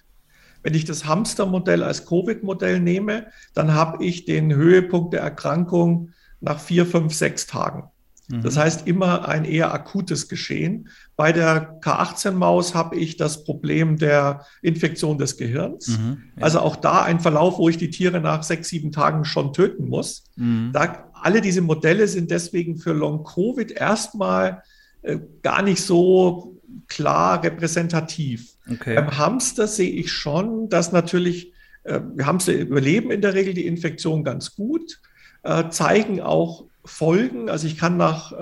Wenn 0.63 0.75
ich 0.75 0.85
das 0.85 1.07
Hamstermodell 1.07 1.83
als 1.83 2.07
Covid-Modell 2.07 2.81
nehme, 2.81 3.27
dann 3.55 3.75
habe 3.75 4.05
ich 4.05 4.25
den 4.25 4.55
Höhepunkt 4.55 5.15
der 5.15 5.21
Erkrankung 5.21 6.11
nach 6.41 6.61
vier, 6.61 6.87
fünf, 6.87 7.15
sechs 7.15 7.47
Tagen. 7.47 7.91
Das 8.31 8.57
mhm. 8.57 8.61
heißt 8.61 8.87
immer 8.87 9.27
ein 9.27 9.47
eher 9.47 9.73
akutes 9.73 10.29
Geschehen. 10.29 10.89
Bei 11.17 11.33
der 11.33 11.81
K18-Maus 11.81 12.75
habe 12.75 12.97
ich 12.97 13.17
das 13.17 13.45
Problem 13.45 13.97
der 13.97 14.45
Infektion 14.61 15.17
des 15.17 15.39
Gehirns. 15.39 15.89
Mhm, 15.89 16.23
ja. 16.37 16.43
Also 16.43 16.61
auch 16.61 16.77
da 16.77 17.03
ein 17.03 17.21
Verlauf, 17.21 17.59
wo 17.59 17.71
ich 17.71 17.79
die 17.79 17.89
Tiere 17.89 18.21
nach 18.21 18.43
sechs, 18.43 18.69
sieben 18.69 18.93
Tagen 18.93 19.25
schon 19.25 19.55
töten 19.55 19.89
muss. 19.89 20.25
Mhm. 20.37 20.71
Da, 20.75 21.11
alle 21.15 21.41
diese 21.41 21.63
Modelle 21.63 22.07
sind 22.07 22.31
deswegen 22.31 22.77
für 22.77 22.93
Long-Covid 22.93 23.73
erstmal 23.73 24.63
äh, 25.01 25.19
gar 25.43 25.63
nicht 25.63 25.83
so 25.83 26.58
klar 26.87 27.43
repräsentativ. 27.43 28.55
Okay. 28.71 28.95
Beim 28.95 29.17
Hamster 29.17 29.67
sehe 29.67 29.91
ich 29.91 30.13
schon, 30.13 30.69
dass 30.69 30.93
natürlich 30.93 31.53
äh, 31.85 32.01
Hamster 32.23 32.53
überleben 32.53 33.11
in 33.11 33.21
der 33.21 33.35
Regel 33.35 33.55
die 33.55 33.67
Infektion 33.67 34.25
ganz 34.25 34.55
gut, 34.55 35.01
äh, 35.43 35.69
zeigen 35.71 36.21
auch 36.21 36.65
Folgen. 36.85 37.49
Also 37.49 37.67
ich 37.67 37.77
kann 37.77 37.97
nach 37.97 38.33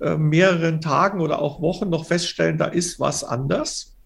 äh, 0.00 0.04
äh, 0.04 0.16
mehreren 0.16 0.80
Tagen 0.80 1.20
oder 1.20 1.40
auch 1.40 1.60
Wochen 1.60 1.88
noch 1.88 2.06
feststellen, 2.06 2.58
da 2.58 2.66
ist 2.66 3.00
was 3.00 3.24
anders 3.24 3.96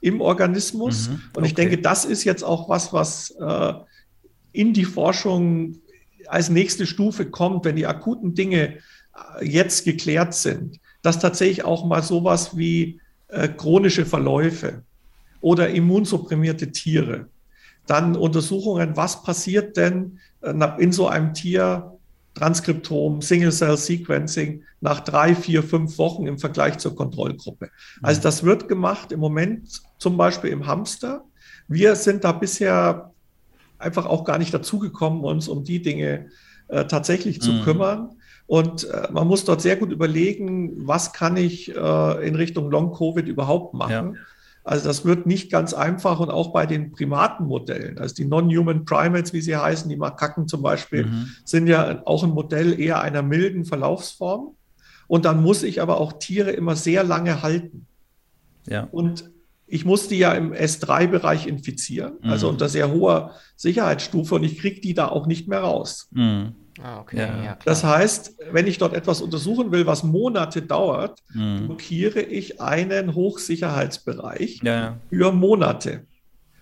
im 0.00 0.20
Organismus. 0.20 1.08
Mhm, 1.08 1.22
Und 1.34 1.44
ich 1.44 1.54
denke, 1.54 1.78
das 1.78 2.04
ist 2.04 2.24
jetzt 2.24 2.42
auch 2.42 2.68
was, 2.68 2.92
was 2.92 3.30
äh, 3.40 3.74
in 4.52 4.72
die 4.72 4.84
Forschung 4.84 5.76
als 6.26 6.48
nächste 6.48 6.86
Stufe 6.86 7.26
kommt, 7.30 7.64
wenn 7.64 7.76
die 7.76 7.86
akuten 7.86 8.34
Dinge 8.34 8.78
äh, 9.40 9.44
jetzt 9.44 9.84
geklärt 9.84 10.34
sind, 10.34 10.80
dass 11.02 11.18
tatsächlich 11.18 11.64
auch 11.64 11.84
mal 11.84 12.02
sowas 12.02 12.56
wie 12.56 13.00
äh, 13.28 13.48
chronische 13.48 14.06
Verläufe 14.06 14.82
oder 15.40 15.68
immunsupprimierte 15.68 16.72
Tiere, 16.72 17.28
dann 17.86 18.16
Untersuchungen, 18.16 18.96
was 18.96 19.22
passiert 19.22 19.76
denn 19.76 20.18
äh, 20.40 20.52
in 20.78 20.92
so 20.92 21.08
einem 21.08 21.34
Tier, 21.34 21.92
Transkriptom, 22.34 23.22
Single-Cell-Sequencing 23.22 24.62
nach 24.80 25.00
drei, 25.00 25.34
vier, 25.34 25.62
fünf 25.62 25.96
Wochen 25.96 26.26
im 26.26 26.38
Vergleich 26.38 26.76
zur 26.76 26.94
Kontrollgruppe. 26.94 27.70
Also 28.02 28.20
das 28.20 28.44
wird 28.44 28.68
gemacht 28.68 29.10
im 29.10 29.20
Moment 29.20 29.68
zum 29.98 30.18
Beispiel 30.18 30.50
im 30.50 30.66
Hamster. 30.66 31.24
Wir 31.66 31.96
sind 31.96 32.24
da 32.24 32.32
bisher 32.32 33.10
einfach 33.78 34.04
auch 34.04 34.24
gar 34.24 34.38
nicht 34.38 34.52
dazugekommen, 34.52 35.24
uns 35.24 35.48
um 35.48 35.64
die 35.64 35.80
Dinge 35.80 36.28
äh, 36.68 36.84
tatsächlich 36.84 37.40
zu 37.40 37.52
mhm. 37.52 37.62
kümmern. 37.62 38.10
Und 38.46 38.84
äh, 38.84 39.08
man 39.10 39.26
muss 39.26 39.44
dort 39.44 39.60
sehr 39.60 39.76
gut 39.76 39.90
überlegen, 39.90 40.86
was 40.86 41.12
kann 41.12 41.36
ich 41.36 41.74
äh, 41.74 42.26
in 42.26 42.36
Richtung 42.36 42.70
Long-Covid 42.70 43.26
überhaupt 43.26 43.74
machen. 43.74 44.14
Ja. 44.14 44.20
Also 44.62 44.88
das 44.88 45.04
wird 45.04 45.26
nicht 45.26 45.50
ganz 45.50 45.74
einfach 45.74 46.18
und 46.18 46.30
auch 46.30 46.52
bei 46.52 46.66
den 46.66 46.90
Primatenmodellen, 46.90 47.98
also 47.98 48.16
die 48.16 48.24
Non-Human 48.24 48.84
Primates, 48.84 49.32
wie 49.32 49.40
sie 49.40 49.56
heißen, 49.56 49.88
die 49.88 49.96
Makaken 49.96 50.48
zum 50.48 50.60
Beispiel, 50.60 51.06
mhm. 51.06 51.28
sind 51.44 51.68
ja 51.68 52.02
auch 52.04 52.24
ein 52.24 52.30
Modell 52.30 52.78
eher 52.78 53.00
einer 53.00 53.22
milden 53.22 53.64
Verlaufsform. 53.64 54.56
Und 55.06 55.24
dann 55.24 55.40
muss 55.40 55.62
ich 55.62 55.80
aber 55.80 56.00
auch 56.00 56.14
Tiere 56.14 56.50
immer 56.50 56.74
sehr 56.74 57.04
lange 57.04 57.42
halten. 57.42 57.86
Ja. 58.68 58.88
Und 58.90 59.30
ich 59.68 59.84
muss 59.84 60.08
die 60.08 60.18
ja 60.18 60.32
im 60.32 60.52
S3-Bereich 60.52 61.46
infizieren, 61.46 62.14
also 62.14 62.24
mhm. 62.24 62.30
also 62.30 62.48
unter 62.48 62.68
sehr 62.68 62.90
hoher 62.90 63.34
Sicherheitsstufe 63.56 64.34
und 64.34 64.44
ich 64.44 64.58
kriege 64.58 64.80
die 64.80 64.94
da 64.94 65.08
auch 65.08 65.26
nicht 65.26 65.48
mehr 65.48 65.60
raus. 65.60 66.08
Mhm. 66.12 66.54
Ah, 66.82 67.00
okay. 67.00 67.18
Ja. 67.18 67.44
Ja, 67.44 67.58
das 67.64 67.84
heißt, 67.84 68.34
wenn 68.52 68.66
ich 68.66 68.78
dort 68.78 68.94
etwas 68.94 69.20
untersuchen 69.20 69.72
will, 69.72 69.86
was 69.86 70.02
Monate 70.02 70.62
dauert, 70.62 71.22
mhm. 71.32 71.66
blockiere 71.66 72.20
ich 72.20 72.60
einen 72.60 73.14
Hochsicherheitsbereich 73.14 74.60
ja. 74.62 74.98
für 75.10 75.32
Monate. 75.32 76.06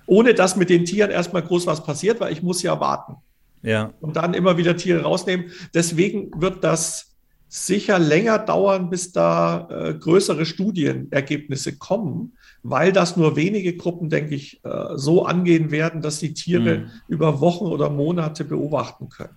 Ohne 0.06 0.34
dass 0.34 0.56
mit 0.56 0.70
den 0.70 0.84
Tieren 0.84 1.10
erstmal 1.10 1.42
groß 1.42 1.66
was 1.66 1.82
passiert, 1.82 2.20
weil 2.20 2.32
ich 2.32 2.42
muss 2.42 2.62
ja 2.62 2.78
warten. 2.78 3.16
Ja. 3.62 3.92
Und 4.00 4.16
dann 4.16 4.34
immer 4.34 4.56
wieder 4.58 4.76
Tiere 4.76 5.02
rausnehmen. 5.02 5.50
Deswegen 5.72 6.30
wird 6.40 6.62
das 6.62 7.14
sicher 7.48 7.98
länger 7.98 8.38
dauern, 8.38 8.90
bis 8.90 9.12
da 9.12 9.68
äh, 9.70 9.94
größere 9.94 10.44
Studienergebnisse 10.44 11.78
kommen, 11.78 12.36
weil 12.62 12.92
das 12.92 13.16
nur 13.16 13.36
wenige 13.36 13.76
Gruppen, 13.76 14.10
denke 14.10 14.34
ich, 14.34 14.60
äh, 14.64 14.96
so 14.96 15.24
angehen 15.24 15.70
werden, 15.70 16.02
dass 16.02 16.18
die 16.18 16.34
Tiere 16.34 16.78
mhm. 16.78 16.90
über 17.08 17.40
Wochen 17.40 17.66
oder 17.66 17.88
Monate 17.88 18.44
beobachten 18.44 19.08
können 19.08 19.36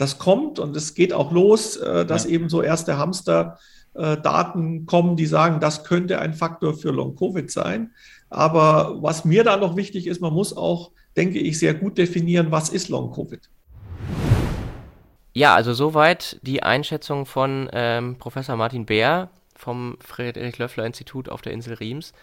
das 0.00 0.18
kommt 0.18 0.58
und 0.58 0.74
es 0.76 0.94
geht 0.94 1.12
auch 1.12 1.30
los, 1.30 1.76
äh, 1.76 2.06
dass 2.06 2.24
ja. 2.24 2.30
eben 2.30 2.48
so 2.48 2.62
erste 2.62 2.96
Hamster-Daten 2.96 4.82
äh, 4.82 4.84
kommen, 4.86 5.16
die 5.16 5.26
sagen, 5.26 5.60
das 5.60 5.84
könnte 5.84 6.18
ein 6.20 6.32
Faktor 6.32 6.74
für 6.74 6.90
Long-Covid 6.90 7.50
sein. 7.50 7.92
Aber 8.30 9.02
was 9.02 9.24
mir 9.26 9.44
da 9.44 9.58
noch 9.58 9.76
wichtig 9.76 10.06
ist, 10.06 10.20
man 10.20 10.32
muss 10.32 10.56
auch, 10.56 10.92
denke 11.16 11.38
ich, 11.38 11.58
sehr 11.58 11.74
gut 11.74 11.98
definieren, 11.98 12.50
was 12.50 12.70
ist 12.70 12.88
Long-Covid. 12.88 13.50
Ja, 15.34 15.54
also 15.54 15.74
soweit 15.74 16.40
die 16.42 16.62
Einschätzung 16.62 17.26
von 17.26 17.68
ähm, 17.72 18.16
Professor 18.18 18.56
Martin 18.56 18.86
Beer 18.86 19.30
vom 19.54 19.98
Friedrich-Löffler-Institut 20.00 21.28
auf 21.28 21.42
der 21.42 21.52
Insel 21.52 21.74
Riems. 21.74 22.14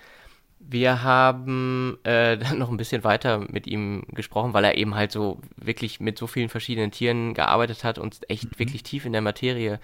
Wir 0.59 1.03
haben 1.03 1.97
äh, 2.03 2.37
dann 2.37 2.57
noch 2.59 2.69
ein 2.69 2.77
bisschen 2.77 3.03
weiter 3.03 3.39
mit 3.39 3.67
ihm 3.67 4.03
gesprochen, 4.13 4.53
weil 4.53 4.65
er 4.65 4.77
eben 4.77 4.95
halt 4.95 5.11
so 5.11 5.39
wirklich 5.55 5.99
mit 5.99 6.17
so 6.17 6.27
vielen 6.27 6.49
verschiedenen 6.49 6.91
Tieren 6.91 7.33
gearbeitet 7.33 7.83
hat 7.83 7.97
und 7.99 8.29
echt 8.29 8.45
mhm. 8.45 8.59
wirklich 8.59 8.83
tief 8.83 9.05
in 9.05 9.13
der 9.13 9.21
Materie 9.21 9.79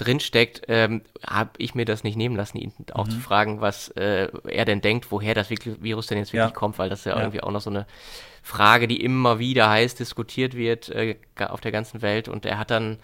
drinsteckt, 0.00 0.62
ähm, 0.68 1.02
habe 1.26 1.50
ich 1.58 1.74
mir 1.74 1.84
das 1.84 2.04
nicht 2.04 2.16
nehmen 2.16 2.34
lassen, 2.34 2.56
ihn 2.56 2.72
auch 2.92 3.06
mhm. 3.06 3.10
zu 3.10 3.20
fragen, 3.20 3.60
was 3.60 3.88
äh, 3.90 4.28
er 4.48 4.64
denn 4.64 4.80
denkt, 4.80 5.10
woher 5.10 5.34
das 5.34 5.50
Virus 5.50 6.06
denn 6.06 6.16
jetzt 6.16 6.32
wirklich 6.32 6.52
ja. 6.52 6.56
kommt, 6.56 6.78
weil 6.78 6.88
das 6.88 7.04
ja, 7.04 7.12
ja, 7.12 7.20
irgendwie 7.20 7.42
auch 7.42 7.50
noch 7.50 7.60
so 7.60 7.68
eine 7.68 7.86
Frage, 8.42 8.88
die 8.88 9.02
immer 9.02 9.38
wieder 9.38 9.68
heiß 9.68 9.96
diskutiert 9.96 10.54
wird 10.54 10.88
äh, 10.88 11.16
auf 11.38 11.60
der 11.60 11.72
ganzen 11.72 12.00
Welt. 12.00 12.28
Und 12.28 12.46
er 12.46 12.58
hat 12.58 12.70
dann 12.70 12.98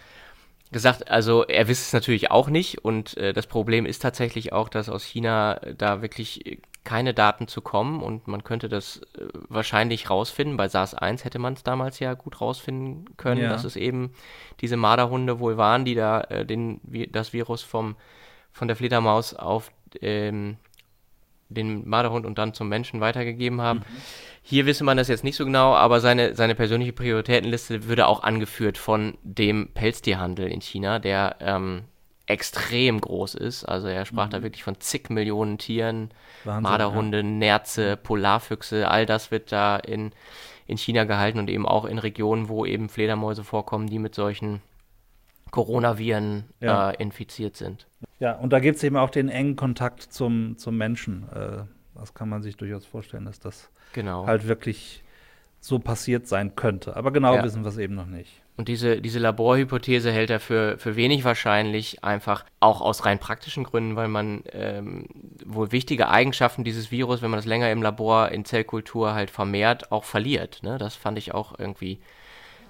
gesagt, 0.72 1.10
also 1.10 1.44
er 1.44 1.68
wisst 1.68 1.86
es 1.86 1.92
natürlich 1.92 2.30
auch 2.30 2.48
nicht 2.48 2.84
und 2.84 3.16
äh, 3.18 3.32
das 3.32 3.46
Problem 3.46 3.84
ist 3.84 4.00
tatsächlich 4.00 4.52
auch, 4.52 4.68
dass 4.68 4.88
aus 4.88 5.04
China 5.04 5.60
da 5.76 6.02
wirklich 6.02 6.60
keine 6.86 7.12
Daten 7.12 7.48
zu 7.48 7.60
kommen 7.60 8.00
und 8.02 8.28
man 8.28 8.44
könnte 8.44 8.70
das 8.70 9.02
äh, 9.18 9.26
wahrscheinlich 9.48 10.08
rausfinden. 10.08 10.56
Bei 10.56 10.68
SARS-1 10.68 11.24
hätte 11.24 11.38
man 11.38 11.52
es 11.52 11.62
damals 11.62 11.98
ja 11.98 12.14
gut 12.14 12.40
rausfinden 12.40 13.16
können, 13.18 13.42
ja. 13.42 13.48
dass 13.50 13.64
es 13.64 13.76
eben 13.76 14.12
diese 14.60 14.78
Marderhunde 14.78 15.38
wohl 15.38 15.58
waren, 15.58 15.84
die 15.84 15.94
da 15.94 16.22
äh, 16.22 16.46
den, 16.46 16.80
das 17.10 17.34
Virus 17.34 17.62
vom, 17.62 17.96
von 18.52 18.68
der 18.68 18.76
Fledermaus 18.76 19.34
auf 19.34 19.70
ähm, 20.00 20.56
den 21.48 21.88
Marderhund 21.88 22.24
und 22.24 22.38
dann 22.38 22.54
zum 22.54 22.68
Menschen 22.68 23.00
weitergegeben 23.00 23.60
haben. 23.60 23.80
Mhm. 23.80 24.02
Hier 24.42 24.66
wisse 24.66 24.84
man 24.84 24.96
das 24.96 25.08
jetzt 25.08 25.24
nicht 25.24 25.36
so 25.36 25.44
genau, 25.44 25.74
aber 25.74 26.00
seine, 26.00 26.34
seine 26.34 26.54
persönliche 26.54 26.92
Prioritätenliste 26.92 27.84
würde 27.84 28.06
auch 28.06 28.22
angeführt 28.22 28.78
von 28.78 29.18
dem 29.22 29.68
Pelztierhandel 29.74 30.48
in 30.48 30.60
China, 30.60 30.98
der 30.98 31.36
ähm, 31.40 31.82
extrem 32.26 33.00
groß 33.00 33.34
ist. 33.34 33.64
Also 33.64 33.88
er 33.88 34.04
sprach 34.04 34.26
mhm. 34.26 34.30
da 34.30 34.42
wirklich 34.42 34.64
von 34.64 34.80
zig 34.80 35.10
Millionen 35.10 35.58
Tieren, 35.58 36.10
Wahnsinn, 36.44 36.62
Marderhunde, 36.62 37.18
ja. 37.18 37.22
Nerze, 37.22 37.96
Polarfüchse, 37.96 38.88
all 38.88 39.06
das 39.06 39.30
wird 39.30 39.52
da 39.52 39.76
in, 39.76 40.12
in 40.66 40.76
China 40.76 41.04
gehalten 41.04 41.38
und 41.38 41.48
eben 41.48 41.66
auch 41.66 41.84
in 41.84 41.98
Regionen, 41.98 42.48
wo 42.48 42.66
eben 42.66 42.88
Fledermäuse 42.88 43.44
vorkommen, 43.44 43.86
die 43.86 43.98
mit 43.98 44.14
solchen 44.14 44.60
Coronaviren 45.52 46.44
ja. 46.60 46.90
äh, 46.90 47.02
infiziert 47.02 47.56
sind. 47.56 47.86
Ja, 48.18 48.32
und 48.32 48.52
da 48.52 48.58
gibt 48.58 48.76
es 48.76 48.84
eben 48.84 48.96
auch 48.96 49.10
den 49.10 49.28
engen 49.28 49.56
Kontakt 49.56 50.02
zum, 50.02 50.58
zum 50.58 50.76
Menschen. 50.76 51.28
Äh, 51.32 51.62
das 51.94 52.12
kann 52.12 52.28
man 52.28 52.42
sich 52.42 52.56
durchaus 52.56 52.84
vorstellen, 52.84 53.24
dass 53.24 53.38
das 53.38 53.70
genau. 53.92 54.26
halt 54.26 54.48
wirklich 54.48 55.04
so 55.60 55.78
passiert 55.78 56.26
sein 56.26 56.56
könnte. 56.56 56.96
Aber 56.96 57.12
genau 57.12 57.36
ja. 57.36 57.44
wissen 57.44 57.62
wir 57.62 57.68
es 57.68 57.78
eben 57.78 57.94
noch 57.94 58.06
nicht. 58.06 58.42
Und 58.56 58.68
diese, 58.68 59.02
diese 59.02 59.18
Laborhypothese 59.18 60.10
hält 60.10 60.30
er 60.30 60.40
für, 60.40 60.78
für 60.78 60.96
wenig 60.96 61.24
wahrscheinlich, 61.24 62.02
einfach 62.02 62.44
auch 62.58 62.80
aus 62.80 63.04
rein 63.04 63.18
praktischen 63.18 63.64
Gründen, 63.64 63.96
weil 63.96 64.08
man 64.08 64.44
ähm, 64.52 65.06
wohl 65.44 65.72
wichtige 65.72 66.08
Eigenschaften 66.08 66.64
dieses 66.64 66.90
Virus, 66.90 67.20
wenn 67.20 67.30
man 67.30 67.38
das 67.38 67.46
länger 67.46 67.70
im 67.70 67.82
Labor 67.82 68.30
in 68.30 68.46
Zellkultur 68.46 69.12
halt 69.12 69.30
vermehrt, 69.30 69.92
auch 69.92 70.04
verliert. 70.04 70.62
Ne? 70.62 70.78
Das 70.78 70.94
fand 70.94 71.18
ich 71.18 71.34
auch 71.34 71.58
irgendwie 71.58 71.98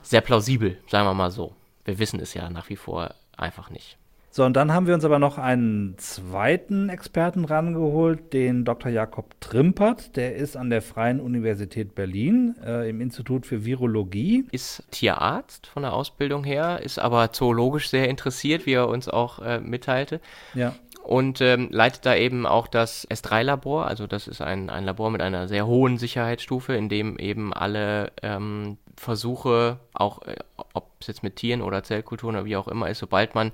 sehr 0.03 0.23
plausibel, 0.23 0.79
sagen 0.89 1.07
wir 1.07 1.15
mal 1.15 1.31
so. 1.31 1.55
Wir 1.85 2.01
wissen 2.01 2.19
es 2.19 2.35
ja 2.35 2.51
nach 2.51 2.69
wie 2.69 2.77
vor 2.77 3.15
einfach 3.37 3.71
nicht. 3.71 3.97
So, 4.37 4.45
und 4.45 4.55
dann 4.55 4.71
haben 4.75 4.87
wir 4.87 4.93
uns 4.93 5.07
aber 5.07 5.19
noch 5.19 5.39
einen 5.39 5.97
zweiten 5.97 6.91
Experten 6.91 7.47
rangeholt, 7.47 8.35
den 8.35 8.67
Dr. 8.67 8.93
Jakob 8.93 9.35
Trimpert. 9.41 10.15
Der 10.15 10.37
ist 10.37 10.59
an 10.59 10.69
der 10.69 10.83
Freien 10.83 11.21
Universität 11.21 11.95
Berlin 11.95 12.55
äh, 12.63 12.91
im 12.91 13.01
Institut 13.01 13.47
für 13.47 13.65
Virologie. 13.65 14.45
Ist 14.53 14.85
Tierarzt 14.91 15.67
von 15.69 15.85
der 15.85 15.95
Ausbildung 15.95 16.45
her, 16.45 16.81
ist 16.83 16.99
aber 16.99 17.33
zoologisch 17.33 17.89
sehr 17.89 18.11
interessiert, 18.11 18.67
wie 18.67 18.75
er 18.75 18.89
uns 18.89 19.09
auch 19.09 19.39
äh, 19.39 19.59
mitteilte. 19.59 20.21
Ja. 20.53 20.75
Und 21.03 21.41
ähm, 21.41 21.69
leitet 21.71 22.05
da 22.05 22.15
eben 22.15 22.45
auch 22.45 22.69
das 22.69 23.09
S3-Labor. 23.09 23.87
Also 23.87 24.07
das 24.07 24.29
ist 24.29 24.43
ein, 24.43 24.69
ein 24.69 24.85
Labor 24.85 25.11
mit 25.11 25.23
einer 25.23 25.49
sehr 25.49 25.67
hohen 25.67 25.97
Sicherheitsstufe, 25.97 26.75
in 26.75 26.91
dem 26.91 27.19
eben 27.19 27.55
alle 27.55 28.13
ähm, 28.21 28.77
Versuche, 28.99 29.79
auch 29.95 30.21
äh, 30.27 30.37
ob 30.75 30.91
es 31.01 31.07
jetzt 31.07 31.23
mit 31.23 31.37
Tieren 31.37 31.63
oder 31.63 31.83
Zellkulturen 31.83 32.37
oder 32.37 32.45
wie 32.45 32.57
auch 32.57 32.69
immer 32.69 32.91
ist, 32.91 32.99
sobald 32.99 33.35
man 33.35 33.53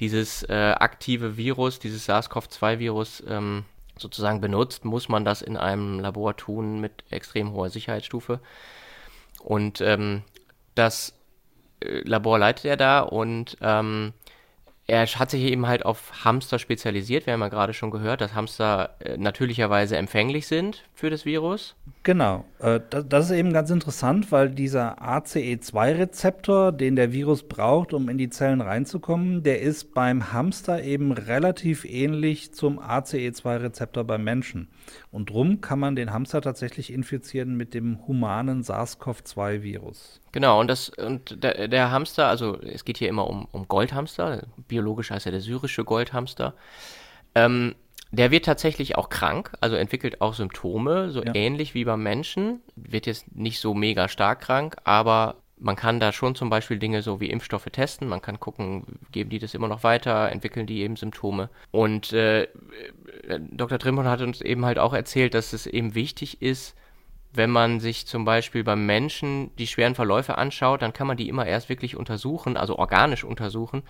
dieses 0.00 0.42
äh, 0.44 0.74
aktive 0.78 1.36
Virus, 1.36 1.78
dieses 1.78 2.08
SARS-CoV-2-Virus 2.08 3.22
ähm, 3.28 3.64
sozusagen 3.98 4.40
benutzt, 4.40 4.84
muss 4.84 5.08
man 5.08 5.24
das 5.24 5.42
in 5.42 5.56
einem 5.56 6.00
Labor 6.00 6.36
tun 6.36 6.80
mit 6.80 7.04
extrem 7.10 7.52
hoher 7.52 7.70
Sicherheitsstufe. 7.70 8.40
Und 9.40 9.80
ähm, 9.80 10.22
das 10.74 11.14
äh, 11.80 12.00
Labor 12.00 12.38
leitet 12.38 12.64
er 12.64 12.76
da 12.76 13.00
und 13.00 13.56
ähm, 13.60 14.12
er 14.86 15.06
hat 15.06 15.30
sich 15.30 15.42
eben 15.44 15.66
halt 15.66 15.84
auf 15.84 16.24
Hamster 16.24 16.58
spezialisiert. 16.58 17.24
Wir 17.24 17.32
haben 17.32 17.40
ja 17.40 17.48
gerade 17.48 17.72
schon 17.72 17.90
gehört, 17.90 18.20
dass 18.20 18.34
Hamster 18.34 18.96
äh, 18.98 19.16
natürlicherweise 19.16 19.96
empfänglich 19.96 20.46
sind 20.46 20.84
für 20.92 21.08
das 21.08 21.24
Virus. 21.24 21.74
Genau. 22.02 22.44
Äh, 22.58 22.80
das, 22.90 23.08
das, 23.08 23.24
ist 23.26 23.36
eben 23.36 23.54
ganz 23.54 23.70
interessant, 23.70 24.30
weil 24.30 24.50
dieser 24.50 25.02
ACE2-Rezeptor, 25.02 26.72
den 26.72 26.96
der 26.96 27.12
Virus 27.12 27.44
braucht, 27.44 27.94
um 27.94 28.10
in 28.10 28.18
die 28.18 28.28
Zellen 28.28 28.60
reinzukommen, 28.60 29.42
der 29.42 29.62
ist 29.62 29.94
beim 29.94 30.34
Hamster 30.34 30.82
eben 30.82 31.12
relativ 31.12 31.86
ähnlich 31.86 32.52
zum 32.52 32.78
ACE2-Rezeptor 32.78 34.04
beim 34.04 34.22
Menschen. 34.22 34.68
Und 35.10 35.30
drum 35.30 35.62
kann 35.62 35.78
man 35.78 35.96
den 35.96 36.12
Hamster 36.12 36.42
tatsächlich 36.42 36.92
infizieren 36.92 37.56
mit 37.56 37.72
dem 37.72 38.06
humanen 38.06 38.62
SARS-CoV-2-Virus. 38.62 40.20
Genau, 40.34 40.58
und, 40.58 40.66
das, 40.66 40.88
und 40.88 41.44
der, 41.44 41.68
der, 41.68 41.92
Hamster, 41.92 42.26
also 42.26 42.60
es 42.60 42.84
geht 42.84 42.98
hier 42.98 43.08
immer 43.08 43.30
um, 43.30 43.46
um 43.52 43.68
Goldhamster, 43.68 44.48
biologisch 44.66 45.12
heißt 45.12 45.26
er 45.26 45.30
der 45.30 45.40
syrische 45.40 45.84
Goldhamster. 45.84 46.54
Ähm, 47.36 47.76
der 48.10 48.32
wird 48.32 48.44
tatsächlich 48.44 48.96
auch 48.96 49.10
krank, 49.10 49.52
also 49.60 49.76
entwickelt 49.76 50.20
auch 50.20 50.34
Symptome, 50.34 51.10
so 51.10 51.22
ja. 51.22 51.32
ähnlich 51.36 51.74
wie 51.74 51.84
beim 51.84 52.02
Menschen. 52.02 52.62
Wird 52.74 53.06
jetzt 53.06 53.32
nicht 53.36 53.60
so 53.60 53.74
mega 53.74 54.08
stark 54.08 54.40
krank, 54.40 54.74
aber 54.82 55.36
man 55.56 55.76
kann 55.76 56.00
da 56.00 56.10
schon 56.10 56.34
zum 56.34 56.50
Beispiel 56.50 56.80
Dinge 56.80 57.02
so 57.02 57.20
wie 57.20 57.30
Impfstoffe 57.30 57.66
testen. 57.70 58.08
Man 58.08 58.20
kann 58.20 58.40
gucken, 58.40 58.98
geben 59.12 59.30
die 59.30 59.38
das 59.38 59.54
immer 59.54 59.68
noch 59.68 59.84
weiter, 59.84 60.32
entwickeln 60.32 60.66
die 60.66 60.80
eben 60.80 60.96
Symptome. 60.96 61.48
Und 61.70 62.12
äh, 62.12 62.48
Dr. 63.52 63.78
Trimpon 63.78 64.08
hat 64.08 64.20
uns 64.20 64.40
eben 64.40 64.64
halt 64.64 64.80
auch 64.80 64.94
erzählt, 64.94 65.34
dass 65.34 65.52
es 65.52 65.68
eben 65.68 65.94
wichtig 65.94 66.42
ist, 66.42 66.74
wenn 67.34 67.50
man 67.50 67.80
sich 67.80 68.06
zum 68.06 68.24
Beispiel 68.24 68.64
beim 68.64 68.86
Menschen 68.86 69.54
die 69.56 69.66
schweren 69.66 69.94
Verläufe 69.94 70.38
anschaut, 70.38 70.82
dann 70.82 70.92
kann 70.92 71.06
man 71.06 71.16
die 71.16 71.28
immer 71.28 71.46
erst 71.46 71.68
wirklich 71.68 71.96
untersuchen, 71.96 72.56
also 72.56 72.78
organisch 72.78 73.24
untersuchen, 73.24 73.82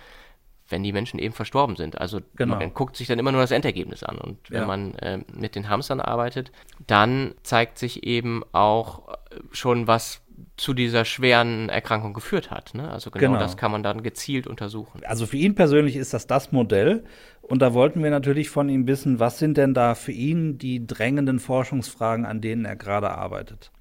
wenn 0.67 0.81
die 0.81 0.91
Menschen 0.91 1.19
eben 1.19 1.33
verstorben 1.33 1.75
sind. 1.75 1.99
Also 1.99 2.21
genau. 2.35 2.55
man 2.55 2.73
guckt 2.73 2.97
sich 2.97 3.07
dann 3.07 3.19
immer 3.19 3.31
nur 3.31 3.41
das 3.41 3.51
Endergebnis 3.51 4.03
an. 4.03 4.17
Und 4.17 4.49
wenn 4.49 4.61
ja. 4.61 4.65
man 4.65 4.95
äh, 4.95 5.19
mit 5.31 5.55
den 5.55 5.69
Hamstern 5.69 6.01
arbeitet, 6.01 6.51
dann 6.87 7.35
zeigt 7.43 7.77
sich 7.77 8.03
eben 8.03 8.43
auch 8.51 9.07
äh, 9.09 9.13
schon, 9.51 9.87
was 9.87 10.21
zu 10.57 10.73
dieser 10.73 11.05
schweren 11.05 11.69
Erkrankung 11.69 12.13
geführt 12.13 12.51
hat. 12.51 12.73
Ne? 12.73 12.89
Also 12.89 13.11
genau, 13.11 13.27
genau, 13.27 13.39
das 13.39 13.57
kann 13.57 13.71
man 13.71 13.83
dann 13.83 14.03
gezielt 14.03 14.47
untersuchen. 14.47 15.01
Also 15.05 15.25
für 15.25 15.37
ihn 15.37 15.55
persönlich 15.55 15.95
ist 15.95 16.13
das 16.13 16.27
das 16.27 16.51
Modell. 16.51 17.03
Und 17.47 17.61
da 17.61 17.75
wollten 17.75 18.01
wir 18.01 18.09
natürlich 18.09 18.49
von 18.49 18.69
ihm 18.69 18.87
wissen, 18.87 19.19
was 19.19 19.37
sind 19.37 19.57
denn 19.57 19.75
da 19.75 19.93
für 19.93 20.11
ihn 20.11 20.57
die 20.57 20.87
drängenden 20.87 21.37
Forschungsfragen, 21.37 22.25
an 22.25 22.41
denen 22.41 22.65
er 22.65 22.75
gerade 22.75 23.11
arbeitet. 23.11 23.71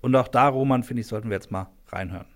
Und 0.00 0.16
auch 0.16 0.28
da, 0.28 0.48
Roman, 0.48 0.82
finde 0.82 1.02
ich, 1.02 1.06
sollten 1.06 1.28
wir 1.28 1.36
jetzt 1.36 1.50
mal 1.50 1.68
reinhören. 1.88 2.26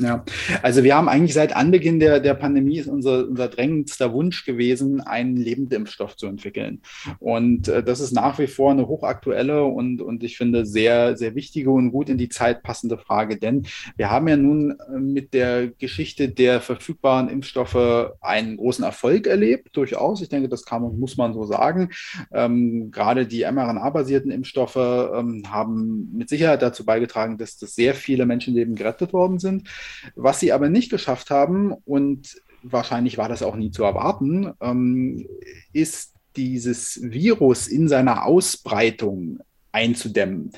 Ja, 0.00 0.24
also 0.62 0.84
wir 0.84 0.96
haben 0.96 1.08
eigentlich 1.08 1.34
seit 1.34 1.54
Anbeginn 1.54 2.00
der, 2.00 2.20
der 2.20 2.34
Pandemie 2.34 2.78
ist 2.78 2.88
unser, 2.88 3.28
unser 3.28 3.48
drängendster 3.48 4.12
Wunsch 4.12 4.44
gewesen, 4.44 5.00
einen 5.00 5.36
Lebendimpfstoff 5.36 6.16
zu 6.16 6.26
entwickeln. 6.26 6.82
Und 7.18 7.68
äh, 7.68 7.82
das 7.82 8.00
ist 8.00 8.12
nach 8.12 8.38
wie 8.38 8.46
vor 8.46 8.72
eine 8.72 8.88
hochaktuelle 8.88 9.64
und, 9.64 10.00
und 10.02 10.24
ich 10.24 10.36
finde 10.36 10.66
sehr, 10.66 11.16
sehr 11.16 11.34
wichtige 11.34 11.70
und 11.70 11.92
gut 11.92 12.08
in 12.08 12.18
die 12.18 12.28
Zeit 12.28 12.62
passende 12.62 12.98
Frage. 12.98 13.36
Denn 13.36 13.66
wir 13.96 14.10
haben 14.10 14.28
ja 14.28 14.36
nun 14.36 14.72
äh, 14.72 14.98
mit 14.98 15.34
der 15.34 15.68
Geschichte 15.68 16.28
der 16.28 16.60
verfügbaren 16.60 17.28
Impfstoffe 17.28 18.12
einen 18.20 18.56
großen 18.56 18.84
Erfolg 18.84 19.26
erlebt, 19.26 19.76
durchaus. 19.76 20.22
Ich 20.22 20.28
denke, 20.28 20.48
das 20.48 20.64
kann, 20.64 20.82
muss 20.98 21.16
man 21.16 21.34
so 21.34 21.44
sagen. 21.44 21.90
Ähm, 22.32 22.90
gerade 22.90 23.26
die 23.26 23.42
mRNA-basierten 23.42 24.30
Impfstoffe 24.30 24.76
ähm, 24.76 25.44
haben 25.48 26.10
mit 26.12 26.28
Sicherheit 26.28 26.62
dazu 26.62 26.84
beigetragen, 26.84 27.38
dass, 27.38 27.58
dass 27.58 27.74
sehr 27.74 27.94
viele 27.94 28.26
Menschenleben 28.26 28.74
gerettet 28.74 29.12
worden 29.12 29.38
sind. 29.38 29.68
Was 30.14 30.40
sie 30.40 30.52
aber 30.52 30.68
nicht 30.68 30.90
geschafft 30.90 31.30
haben, 31.30 31.72
und 31.84 32.40
wahrscheinlich 32.62 33.18
war 33.18 33.28
das 33.28 33.42
auch 33.42 33.56
nie 33.56 33.70
zu 33.70 33.84
erwarten, 33.84 34.52
ähm, 34.60 35.26
ist 35.72 36.14
dieses 36.36 37.00
Virus 37.02 37.68
in 37.68 37.88
seiner 37.88 38.24
Ausbreitung 38.24 39.40
einzudämmen. 39.72 40.52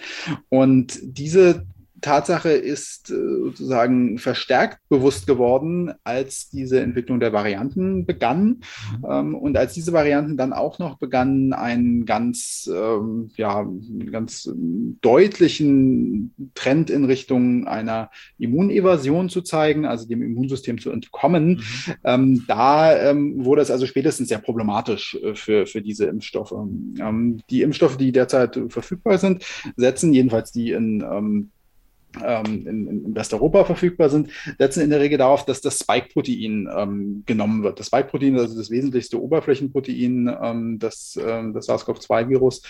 Und 0.49 0.99
diese 1.03 1.67
Tatsache 2.05 2.51
ist 2.51 3.11
äh, 3.11 3.15
sozusagen 3.15 4.19
verstärkt 4.19 4.79
bewusst 4.91 5.27
geworden, 5.27 5.95
als 6.05 6.51
diese 6.51 6.81
Entwicklung 6.81 7.19
der 7.19 7.33
Varianten 7.33 8.05
begann 8.05 8.61
mhm. 9.01 9.07
ähm, 9.09 9.35
und 9.35 9.57
als 9.57 9.73
diese 9.73 9.95
Varianten 9.95 10.37
dann 10.37 10.53
auch 10.53 10.79
noch 10.79 10.99
begannen, 10.99 11.55
einen 11.55 12.05
ganz, 12.05 12.71
ähm, 12.71 13.31
ja, 13.37 13.67
ganz 14.13 14.51
deutlichen 15.01 16.35
Trend 16.55 16.91
in 16.91 17.07
Richtung 17.07 17.67
einer 17.67 18.11
Immunevasion 18.39 19.31
zu 19.31 19.41
zeigen, 19.41 19.87
also 19.87 20.07
dem 20.07 20.21
Immunsystem 20.21 20.79
zu 20.79 20.91
entkommen. 20.91 21.49
Mhm. 21.87 21.95
Ähm, 22.05 22.45
da 22.47 23.15
wurde 23.15 23.63
es 23.63 23.71
also 23.71 23.87
spätestens 23.87 24.29
sehr 24.29 24.39
problematisch 24.39 25.17
äh, 25.23 25.35
für, 25.35 25.67
für 25.67 25.81
diese 25.81 26.05
Impfstoffe. 26.05 26.55
Die 27.51 27.63
Impfstoffe, 27.63 27.97
die 27.97 28.13
derzeit 28.13 28.61
verfügbar 28.69 29.17
sind, 29.17 29.45
setzen 29.77 30.13
jedenfalls 30.13 30.53
die 30.53 30.73
in 30.73 31.03
ähm, 32.23 32.67
in, 32.67 32.89
in, 32.89 33.15
Westeuropa 33.15 33.65
verfügbar 33.65 34.11
sind, 34.11 34.31
setzen 34.59 34.83
in 34.83 34.91
der 34.91 35.01
Regel 35.01 35.19
darauf, 35.19 35.45
dass 35.45 35.61
das 35.61 35.79
Spike-Protein 35.79 36.69
ähm, 36.75 37.23
genommen 37.27 37.63
wird. 37.63 37.81
Das 37.81 37.87
Spike-Protein, 37.87 38.39
also 38.39 38.57
das 38.57 38.71
wesentlichste 38.71 39.23
Oberflächenprotein 39.23 40.35
ähm, 40.43 40.79
des, 40.79 41.17
äh, 41.17 41.53
des 41.53 41.67
SARS-CoV-2-Virus. 41.67 42.63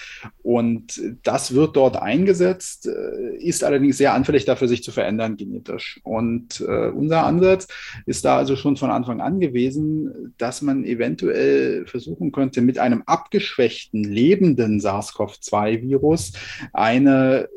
Und 0.42 1.00
das 1.22 1.54
wird 1.54 1.76
dort 1.76 1.96
eingesetzt, 1.96 2.86
äh, 2.86 3.36
ist 3.36 3.64
allerdings 3.64 3.98
sehr 3.98 4.14
anfällig 4.14 4.44
dafür, 4.44 4.68
sich 4.68 4.82
zu 4.82 4.92
verändern 4.92 5.36
genetisch. 5.36 6.00
Und 6.04 6.60
äh, 6.60 6.88
unser 6.88 7.24
Ansatz 7.24 7.68
ist 8.06 8.24
da 8.24 8.36
also 8.36 8.56
schon 8.56 8.76
von 8.76 8.90
Anfang 8.90 9.20
an 9.20 9.40
gewesen, 9.40 10.34
dass 10.38 10.62
man 10.62 10.84
eventuell 10.84 11.86
versuchen 11.86 12.32
könnte, 12.32 12.60
mit 12.60 12.78
einem 12.78 13.02
abgeschwächten, 13.06 14.04
lebenden 14.04 14.80
SARS-CoV-2-Virus 14.80 16.32
eine 16.72 17.48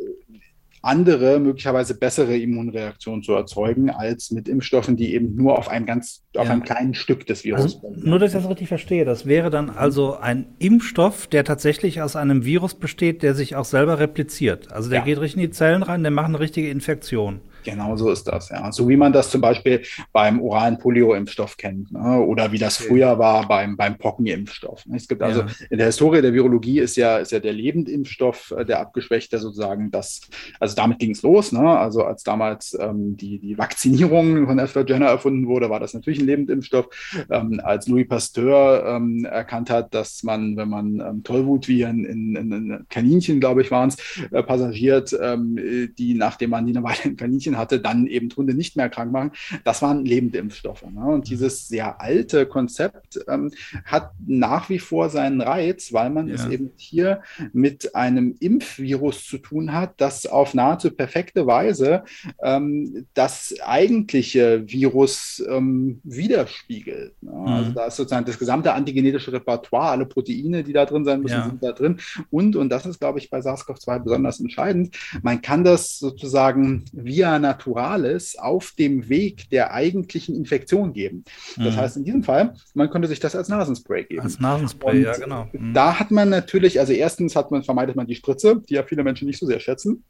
andere, 0.81 1.39
möglicherweise 1.39 1.97
bessere 1.97 2.37
Immunreaktionen 2.37 3.23
zu 3.23 3.33
erzeugen, 3.33 3.89
als 3.89 4.31
mit 4.31 4.47
Impfstoffen, 4.47 4.95
die 4.95 5.13
eben 5.13 5.35
nur 5.35 5.57
auf 5.57 5.69
einem 5.69 5.85
ganz, 5.85 6.23
ja. 6.33 6.41
auf 6.41 6.49
einem 6.49 6.63
kleinen 6.63 6.93
Stück 6.93 7.25
des 7.25 7.43
Virus 7.43 7.75
also, 7.83 7.93
Nur, 7.95 8.19
dass 8.19 8.33
ich 8.33 8.41
das 8.41 8.49
richtig 8.49 8.67
verstehe. 8.67 9.05
Das 9.05 9.25
wäre 9.25 9.49
dann 9.49 9.69
also 9.69 10.15
ein 10.17 10.45
Impfstoff, 10.59 11.27
der 11.27 11.43
tatsächlich 11.43 12.01
aus 12.01 12.15
einem 12.15 12.45
Virus 12.45 12.75
besteht, 12.75 13.23
der 13.23 13.35
sich 13.35 13.55
auch 13.55 13.65
selber 13.65 13.99
repliziert. 13.99 14.71
Also 14.71 14.89
der 14.89 14.99
ja. 14.99 15.05
geht 15.05 15.19
richtig 15.19 15.43
in 15.43 15.49
die 15.49 15.55
Zellen 15.55 15.83
rein, 15.83 16.03
der 16.03 16.11
macht 16.11 16.27
eine 16.27 16.39
richtige 16.39 16.69
Infektion. 16.69 17.41
Genau 17.67 17.97
so 17.97 18.09
ist 18.09 18.23
das, 18.29 18.47
ja. 18.47 18.71
So 18.71 18.87
wie 18.87 18.95
man 18.95 19.11
das 19.11 19.29
zum 19.29 19.41
Beispiel 19.41 19.81
beim 20.13 20.41
oralen 20.41 20.77
Polio-Impfstoff 20.77 21.57
kennt 21.57 21.91
ne? 21.91 22.21
oder 22.21 22.53
wie 22.53 22.57
das 22.57 22.79
okay. 22.79 22.87
früher 22.87 23.19
war 23.19 23.45
beim, 23.45 23.75
beim 23.75 23.97
Pockenimpfstoff. 23.97 24.85
Ne? 24.85 24.95
Es 24.95 25.05
gibt 25.05 25.21
also 25.21 25.41
ja. 25.41 25.47
in 25.69 25.77
der 25.77 25.87
Historie 25.87 26.21
der 26.21 26.33
Virologie 26.33 26.79
ist 26.79 26.95
ja, 26.95 27.17
ist 27.17 27.33
ja 27.33 27.41
der 27.41 27.51
Lebendimpfstoff, 27.51 28.53
äh, 28.57 28.63
der 28.63 28.79
abgeschwächte 28.79 29.37
sozusagen 29.37 29.91
das, 29.91 30.21
also 30.61 30.77
damit 30.77 30.99
ging 30.99 31.11
es 31.11 31.23
los. 31.23 31.51
Ne? 31.51 31.59
Also 31.59 32.05
als 32.05 32.23
damals 32.23 32.73
ähm, 32.79 33.17
die, 33.17 33.37
die 33.37 33.57
Vakzinierung 33.57 34.47
von 34.47 34.57
AstraZeneca 34.61 35.11
erfunden 35.11 35.47
wurde, 35.47 35.69
war 35.69 35.81
das 35.81 35.93
natürlich 35.93 36.21
ein 36.21 36.25
Lebendimpfstoff. 36.25 36.87
Ähm, 37.29 37.59
als 37.61 37.89
Louis 37.89 38.07
Pasteur 38.07 38.95
ähm, 38.95 39.25
erkannt 39.25 39.69
hat, 39.69 39.93
dass 39.93 40.23
man, 40.23 40.55
wenn 40.55 40.69
man 40.69 41.01
ähm, 41.01 41.23
Tollwutviren 41.25 42.05
in, 42.05 42.33
in, 42.37 42.51
in 42.53 42.85
Kaninchen, 42.89 43.41
glaube 43.41 43.61
ich, 43.61 43.71
waren 43.71 43.89
es, 43.89 43.97
äh, 44.31 44.41
passagiert, 44.41 45.13
ähm, 45.21 45.59
die, 45.97 46.13
nachdem 46.13 46.51
man 46.51 46.65
die 46.65 46.71
eine 46.71 46.83
Weile 46.83 47.03
in 47.03 47.17
Kaninchen 47.17 47.56
hatte, 47.57 47.79
dann 47.79 48.07
eben 48.07 48.29
Hunde 48.35 48.53
nicht 48.53 48.75
mehr 48.75 48.89
krank 48.89 49.11
machen. 49.11 49.31
Das 49.63 49.81
waren 49.81 50.05
lebende 50.05 50.37
Impfstoffe. 50.37 50.83
Ne? 50.83 51.05
Und 51.05 51.19
mhm. 51.19 51.23
dieses 51.23 51.67
sehr 51.67 52.01
alte 52.01 52.45
Konzept 52.45 53.19
ähm, 53.27 53.51
hat 53.85 54.11
nach 54.25 54.69
wie 54.69 54.79
vor 54.79 55.09
seinen 55.09 55.41
Reiz, 55.41 55.93
weil 55.93 56.09
man 56.09 56.27
ja. 56.27 56.35
es 56.35 56.47
eben 56.47 56.71
hier 56.75 57.21
mit 57.53 57.95
einem 57.95 58.35
Impfvirus 58.39 59.25
zu 59.25 59.37
tun 59.37 59.73
hat, 59.73 59.95
das 59.97 60.25
auf 60.25 60.53
nahezu 60.53 60.91
perfekte 60.91 61.47
Weise 61.47 62.03
ähm, 62.41 63.07
das 63.13 63.55
eigentliche 63.63 64.63
Virus 64.67 65.43
ähm, 65.49 65.99
widerspiegelt. 66.03 67.13
Ne? 67.21 67.31
Mhm. 67.31 67.47
Also 67.47 67.71
da 67.71 67.85
ist 67.85 67.95
sozusagen 67.95 68.25
das 68.25 68.39
gesamte 68.39 68.73
antigenetische 68.73 69.33
Repertoire, 69.33 69.89
alle 69.89 70.05
Proteine, 70.05 70.63
die 70.63 70.73
da 70.73 70.85
drin 70.85 71.05
sein 71.05 71.21
müssen, 71.21 71.37
ja. 71.37 71.45
sind 71.45 71.63
da 71.63 71.71
drin. 71.71 71.99
Und, 72.29 72.55
und 72.55 72.69
das 72.69 72.85
ist, 72.85 72.99
glaube 72.99 73.19
ich, 73.19 73.29
bei 73.29 73.39
SARS-CoV-2 73.39 73.99
besonders 73.99 74.39
entscheidend, 74.39 74.95
man 75.21 75.41
kann 75.41 75.63
das 75.63 75.99
sozusagen 75.99 76.85
via 76.91 77.35
einer 77.35 77.46
Naturalis 77.47 78.37
auf 78.37 78.73
dem 78.77 79.09
Weg 79.09 79.49
der 79.49 79.73
eigentlichen 79.73 80.35
Infektion 80.35 80.93
geben. 80.93 81.23
Das 81.55 81.75
mhm. 81.75 81.79
heißt, 81.79 81.97
in 81.97 82.03
diesem 82.03 82.23
Fall, 82.23 82.53
man 82.73 82.89
könnte 82.89 83.07
sich 83.07 83.19
das 83.19 83.35
als 83.35 83.49
Nasenspray 83.49 84.03
geben. 84.03 84.21
Als 84.21 84.39
Nasenspray, 84.39 84.97
Und 84.97 85.03
ja, 85.03 85.17
genau. 85.17 85.47
Mhm. 85.51 85.73
Da 85.73 85.99
hat 85.99 86.11
man 86.11 86.29
natürlich, 86.29 86.79
also 86.79 86.93
erstens 86.93 87.35
hat 87.35 87.51
man, 87.51 87.63
vermeidet 87.63 87.95
man 87.95 88.07
die 88.07 88.15
Spritze, 88.15 88.61
die 88.67 88.75
ja 88.75 88.83
viele 88.83 89.03
Menschen 89.03 89.27
nicht 89.27 89.39
so 89.39 89.45
sehr 89.45 89.59
schätzen. 89.59 90.03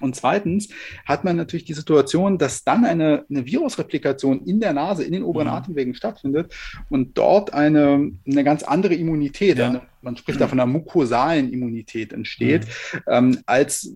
Und 0.00 0.14
zweitens 0.14 0.68
hat 1.06 1.24
man 1.24 1.36
natürlich 1.36 1.64
die 1.64 1.74
Situation, 1.74 2.38
dass 2.38 2.64
dann 2.64 2.84
eine, 2.84 3.24
eine 3.28 3.46
Virusreplikation 3.46 4.44
in 4.44 4.60
der 4.60 4.72
Nase, 4.72 5.04
in 5.04 5.12
den 5.12 5.22
oberen 5.22 5.48
mhm. 5.48 5.54
Atemwegen 5.54 5.94
stattfindet 5.94 6.54
und 6.88 7.18
dort 7.18 7.52
eine, 7.52 8.12
eine 8.26 8.44
ganz 8.44 8.62
andere 8.62 8.94
Immunität, 8.94 9.58
ja. 9.58 9.66
eine 9.66 9.82
man 10.02 10.16
spricht 10.16 10.40
da 10.40 10.48
von 10.48 10.60
einer 10.60 10.70
mukosalen 10.70 11.52
Immunität 11.52 12.12
entsteht, 12.12 12.66
mhm. 12.66 13.00
ähm, 13.08 13.38
als 13.46 13.92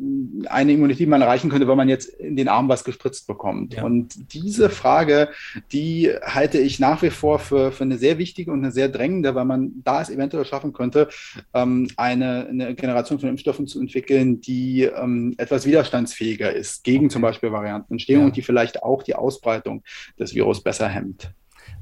eine 0.47 0.73
Immunität, 0.73 1.01
die 1.01 1.07
man 1.07 1.23
erreichen 1.23 1.51
könnte, 1.51 1.69
wenn 1.69 1.77
man 1.77 1.89
jetzt 1.89 2.09
in 2.09 2.37
den 2.37 2.49
Arm 2.49 2.69
was 2.69 2.85
gespritzt 2.85 3.27
bekommt. 3.27 3.75
Ja. 3.75 3.85
Und 3.85 4.33
diese 4.33 4.71
Frage, 4.71 5.29
die 5.73 6.11
halte 6.23 6.59
ich 6.59 6.79
nach 6.81 7.03
wie 7.03 7.11
vor 7.11 7.39
für, 7.39 7.73
für 7.73 7.85
eine 7.85 7.99
sehr 7.99 8.19
wichtige 8.19 8.53
und 8.53 8.61
eine 8.61 8.73
sehr 8.73 8.89
drängende, 8.89 9.35
weil 9.35 9.45
man 9.45 9.73
da 9.85 10.03
es 10.03 10.11
eventuell 10.11 10.45
schaffen 10.45 10.73
könnte, 10.73 11.09
ähm, 11.55 11.89
eine, 11.97 12.47
eine 12.49 12.75
Generation 12.75 13.19
von 13.19 13.29
Impfstoffen 13.29 13.67
zu 13.67 13.81
entwickeln, 13.81 14.41
die 14.41 14.83
ähm, 14.83 15.35
etwas 15.39 15.67
widerstandsfähiger 15.67 16.53
ist 16.53 16.85
gegen 16.85 17.07
okay. 17.07 17.13
zum 17.13 17.23
Beispiel 17.23 17.53
Variantenentstehung 17.53 18.23
ja. 18.23 18.27
und 18.27 18.37
die 18.37 18.43
vielleicht 18.43 18.83
auch 18.83 19.03
die 19.03 19.15
Ausbreitung 19.15 19.83
des 20.19 20.35
Virus 20.35 20.63
besser 20.63 20.89
hemmt. 20.89 21.33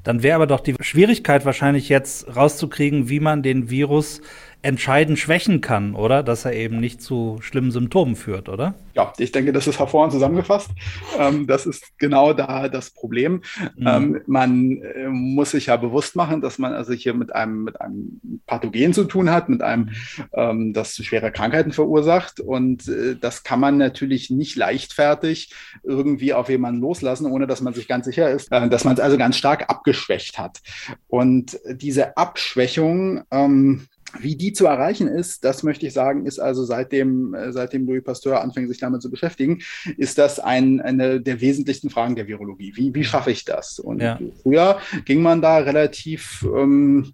Dann 0.03 0.23
wäre 0.23 0.35
aber 0.35 0.47
doch 0.47 0.61
die 0.61 0.75
Schwierigkeit 0.79 1.45
wahrscheinlich 1.45 1.89
jetzt 1.89 2.35
rauszukriegen, 2.35 3.09
wie 3.09 3.19
man 3.19 3.43
den 3.43 3.69
Virus 3.69 4.21
entscheidend 4.63 5.17
schwächen 5.17 5.61
kann, 5.61 5.95
oder? 5.95 6.23
Dass 6.23 6.45
er 6.45 6.53
eben 6.53 6.79
nicht 6.79 7.01
zu 7.01 7.39
schlimmen 7.41 7.71
Symptomen 7.71 8.15
führt, 8.15 8.47
oder? 8.47 8.75
Ja, 8.93 9.11
ich 9.17 9.31
denke, 9.31 9.53
das 9.53 9.67
ist 9.67 9.79
hervorragend 9.79 10.13
zusammengefasst. 10.13 10.69
Ähm, 11.17 11.47
das 11.47 11.65
ist 11.65 11.97
genau 11.97 12.33
da 12.33 12.67
das 12.67 12.91
Problem. 12.91 13.41
Mhm. 13.75 13.87
Ähm, 13.87 14.21
man 14.27 14.81
äh, 14.81 15.07
muss 15.07 15.51
sich 15.51 15.67
ja 15.67 15.77
bewusst 15.77 16.15
machen, 16.15 16.41
dass 16.41 16.59
man 16.59 16.73
also 16.73 16.93
hier 16.93 17.13
mit 17.13 17.33
einem, 17.33 17.63
mit 17.63 17.81
einem 17.81 18.21
Pathogen 18.45 18.93
zu 18.93 19.05
tun 19.05 19.31
hat, 19.31 19.49
mit 19.49 19.61
einem, 19.61 19.89
ähm, 20.33 20.73
das 20.73 20.95
schwere 20.95 21.31
Krankheiten 21.31 21.71
verursacht. 21.71 22.39
Und 22.39 22.87
äh, 22.87 23.15
das 23.19 23.43
kann 23.43 23.59
man 23.59 23.77
natürlich 23.77 24.29
nicht 24.29 24.55
leichtfertig 24.55 25.53
irgendwie 25.83 26.33
auf 26.33 26.49
jemanden 26.49 26.81
loslassen, 26.81 27.25
ohne 27.25 27.47
dass 27.47 27.61
man 27.61 27.73
sich 27.73 27.87
ganz 27.87 28.05
sicher 28.05 28.29
ist, 28.29 28.51
äh, 28.51 28.69
dass 28.69 28.83
man 28.83 28.93
es 28.93 28.99
also 28.99 29.17
ganz 29.17 29.37
stark 29.37 29.69
abgeschwächt 29.69 30.37
hat. 30.37 30.59
Und 31.07 31.59
diese 31.67 32.17
Abschwächung, 32.17 33.23
ähm, 33.31 33.87
wie 34.19 34.35
die 34.35 34.53
zu 34.53 34.65
erreichen 34.65 35.07
ist, 35.07 35.43
das 35.43 35.63
möchte 35.63 35.85
ich 35.87 35.93
sagen, 35.93 36.25
ist 36.25 36.39
also 36.39 36.63
seitdem, 36.63 37.33
äh, 37.33 37.51
seitdem 37.51 37.85
Louis 37.85 38.03
Pasteur 38.03 38.41
anfängt, 38.41 38.69
sich 38.69 38.79
damit 38.79 39.01
zu 39.01 39.09
beschäftigen, 39.09 39.61
ist 39.97 40.17
das 40.17 40.39
ein, 40.39 40.81
eine 40.81 41.21
der 41.21 41.41
wesentlichsten 41.41 41.89
Fragen 41.89 42.15
der 42.15 42.27
Virologie. 42.27 42.73
Wie, 42.75 42.93
wie 42.93 43.03
schaffe 43.03 43.31
ich 43.31 43.45
das? 43.45 43.79
Und 43.79 44.01
ja. 44.01 44.19
früher 44.41 44.79
ging 45.05 45.21
man 45.21 45.41
da 45.41 45.57
relativ 45.57 46.45
ähm, 46.55 47.13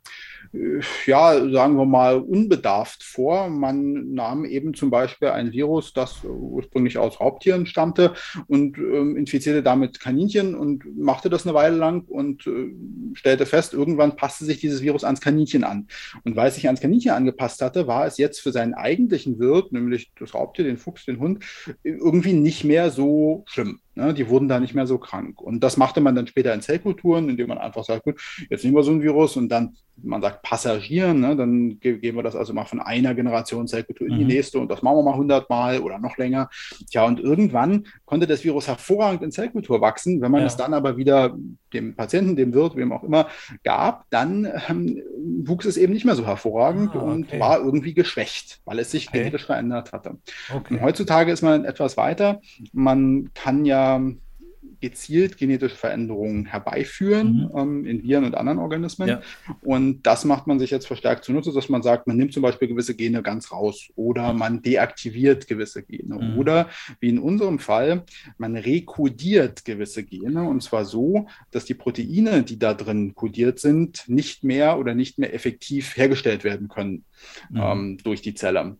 ja, 1.05 1.49
sagen 1.51 1.77
wir 1.77 1.85
mal, 1.85 2.17
unbedarft 2.17 3.03
vor. 3.03 3.49
Man 3.49 4.13
nahm 4.13 4.45
eben 4.45 4.73
zum 4.73 4.89
Beispiel 4.89 5.29
ein 5.29 5.51
Virus, 5.51 5.93
das 5.93 6.23
ursprünglich 6.23 6.97
aus 6.97 7.19
Raubtieren 7.19 7.65
stammte 7.65 8.13
und 8.47 8.77
ähm, 8.77 9.17
infizierte 9.17 9.63
damit 9.63 9.99
Kaninchen 9.99 10.55
und 10.55 10.83
machte 10.97 11.29
das 11.29 11.45
eine 11.45 11.53
Weile 11.53 11.75
lang 11.75 12.05
und 12.07 12.47
äh, 12.47 12.73
stellte 13.13 13.45
fest, 13.45 13.73
irgendwann 13.73 14.15
passte 14.15 14.45
sich 14.45 14.59
dieses 14.59 14.81
Virus 14.81 15.03
ans 15.03 15.21
Kaninchen 15.21 15.63
an. 15.63 15.87
Und 16.23 16.35
weil 16.35 16.49
es 16.49 16.55
sich 16.55 16.67
ans 16.67 16.81
Kaninchen 16.81 17.11
angepasst 17.11 17.61
hatte, 17.61 17.87
war 17.87 18.05
es 18.05 18.17
jetzt 18.17 18.39
für 18.39 18.51
seinen 18.51 18.73
eigentlichen 18.73 19.39
Wirt, 19.39 19.71
nämlich 19.71 20.11
das 20.19 20.33
Raubtier, 20.33 20.65
den 20.65 20.77
Fuchs, 20.77 21.05
den 21.05 21.19
Hund, 21.19 21.43
irgendwie 21.83 22.33
nicht 22.33 22.63
mehr 22.63 22.91
so 22.91 23.43
schlimm. 23.47 23.79
Ne? 23.97 24.13
Die 24.13 24.29
wurden 24.29 24.47
da 24.47 24.59
nicht 24.59 24.75
mehr 24.75 24.87
so 24.87 24.97
krank. 24.97 25.41
Und 25.41 25.63
das 25.63 25.75
machte 25.75 26.01
man 26.01 26.15
dann 26.15 26.27
später 26.27 26.53
in 26.53 26.61
Zellkulturen, 26.61 27.29
indem 27.29 27.49
man 27.49 27.57
einfach 27.57 27.83
sagt, 27.83 28.03
gut, 28.03 28.21
jetzt 28.49 28.63
nehmen 28.63 28.75
wir 28.75 28.83
so 28.83 28.91
ein 28.91 29.01
Virus 29.01 29.35
und 29.35 29.49
dann, 29.49 29.75
man 30.01 30.21
sagt 30.21 30.43
Passagieren, 30.43 31.19
ne? 31.19 31.35
dann 31.35 31.79
ge 31.79 31.97
geben 31.97 32.17
wir 32.17 32.23
das 32.23 32.35
also 32.35 32.53
mal 32.53 32.65
von 32.65 32.79
einer 32.79 33.15
Generation 33.15 33.67
Zellkultur 33.67 34.07
in 34.07 34.17
die 34.19 34.23
mhm. 34.23 34.29
nächste 34.29 34.59
und 34.59 34.69
das 34.69 34.83
machen 34.83 34.97
wir 34.97 35.03
mal 35.03 35.13
100 35.13 35.49
Mal 35.49 35.79
oder 35.79 35.97
noch 35.97 36.17
länger. 36.17 36.49
Tja, 36.91 37.05
und 37.05 37.19
irgendwann 37.19 37.87
konnte 38.05 38.27
das 38.27 38.43
Virus 38.43 38.67
hervorragend 38.67 39.23
in 39.23 39.31
Zellkultur 39.31 39.81
wachsen. 39.81 40.21
Wenn 40.21 40.31
man 40.31 40.41
ja. 40.41 40.47
es 40.47 40.55
dann 40.55 40.75
aber 40.75 40.97
wieder 40.97 41.35
dem 41.73 41.95
Patienten, 41.95 42.35
dem 42.35 42.53
Wirt, 42.53 42.75
wem 42.75 42.91
auch 42.91 43.03
immer 43.03 43.27
gab, 43.63 44.05
dann 44.11 44.47
ähm, 44.69 45.01
wuchs 45.43 45.65
es 45.65 45.77
eben 45.77 45.93
nicht 45.93 46.05
mehr 46.05 46.15
so 46.15 46.25
hervorragend 46.25 46.91
ah, 46.93 46.99
okay. 46.99 47.05
und 47.05 47.39
war 47.39 47.59
irgendwie 47.59 47.93
geschwächt, 47.93 48.61
weil 48.65 48.79
es 48.79 48.91
sich 48.91 49.07
okay. 49.07 49.19
genetisch 49.19 49.45
verändert 49.45 49.91
hatte. 49.91 50.17
Okay. 50.53 50.75
Und 50.75 50.81
heutzutage 50.81 51.31
ist 51.31 51.41
man 51.41 51.65
etwas 51.65 51.97
weiter. 51.97 52.41
Man 52.71 53.31
kann 53.33 53.65
ja 53.65 53.86
gezielt 54.79 55.38
genetische 55.38 55.75
Veränderungen 55.75 56.45
herbeiführen 56.45 57.49
mhm. 57.51 57.57
ähm, 57.57 57.85
in 57.85 58.03
Viren 58.03 58.25
und 58.25 58.35
anderen 58.35 58.59
Organismen. 58.59 59.07
Ja. 59.07 59.21
Und 59.61 60.03
das 60.03 60.23
macht 60.25 60.47
man 60.47 60.59
sich 60.59 60.69
jetzt 60.69 60.88
verstärkt 60.88 61.23
zunutze, 61.23 61.51
dass 61.51 61.69
man 61.69 61.81
sagt, 61.81 62.07
man 62.07 62.17
nimmt 62.17 62.33
zum 62.33 62.43
Beispiel 62.43 62.67
gewisse 62.67 62.95
Gene 62.95 63.23
ganz 63.23 63.51
raus 63.51 63.89
oder 63.95 64.33
man 64.33 64.61
deaktiviert 64.61 65.47
gewisse 65.47 65.83
Gene 65.83 66.15
mhm. 66.15 66.38
oder 66.38 66.69
wie 66.99 67.09
in 67.09 67.19
unserem 67.19 67.59
Fall, 67.59 68.03
man 68.38 68.55
rekodiert 68.55 69.65
gewisse 69.65 70.03
Gene 70.03 70.43
und 70.43 70.61
zwar 70.61 70.85
so, 70.85 71.27
dass 71.51 71.65
die 71.65 71.73
Proteine, 71.73 72.43
die 72.43 72.59
da 72.59 72.73
drin 72.73 73.15
kodiert 73.15 73.59
sind, 73.59 74.03
nicht 74.07 74.43
mehr 74.43 74.77
oder 74.77 74.93
nicht 74.93 75.17
mehr 75.17 75.33
effektiv 75.33 75.97
hergestellt 75.97 76.43
werden 76.43 76.67
können 76.67 77.03
mhm. 77.49 77.61
ähm, 77.61 77.97
durch 78.03 78.21
die 78.21 78.35
Zelle. 78.35 78.77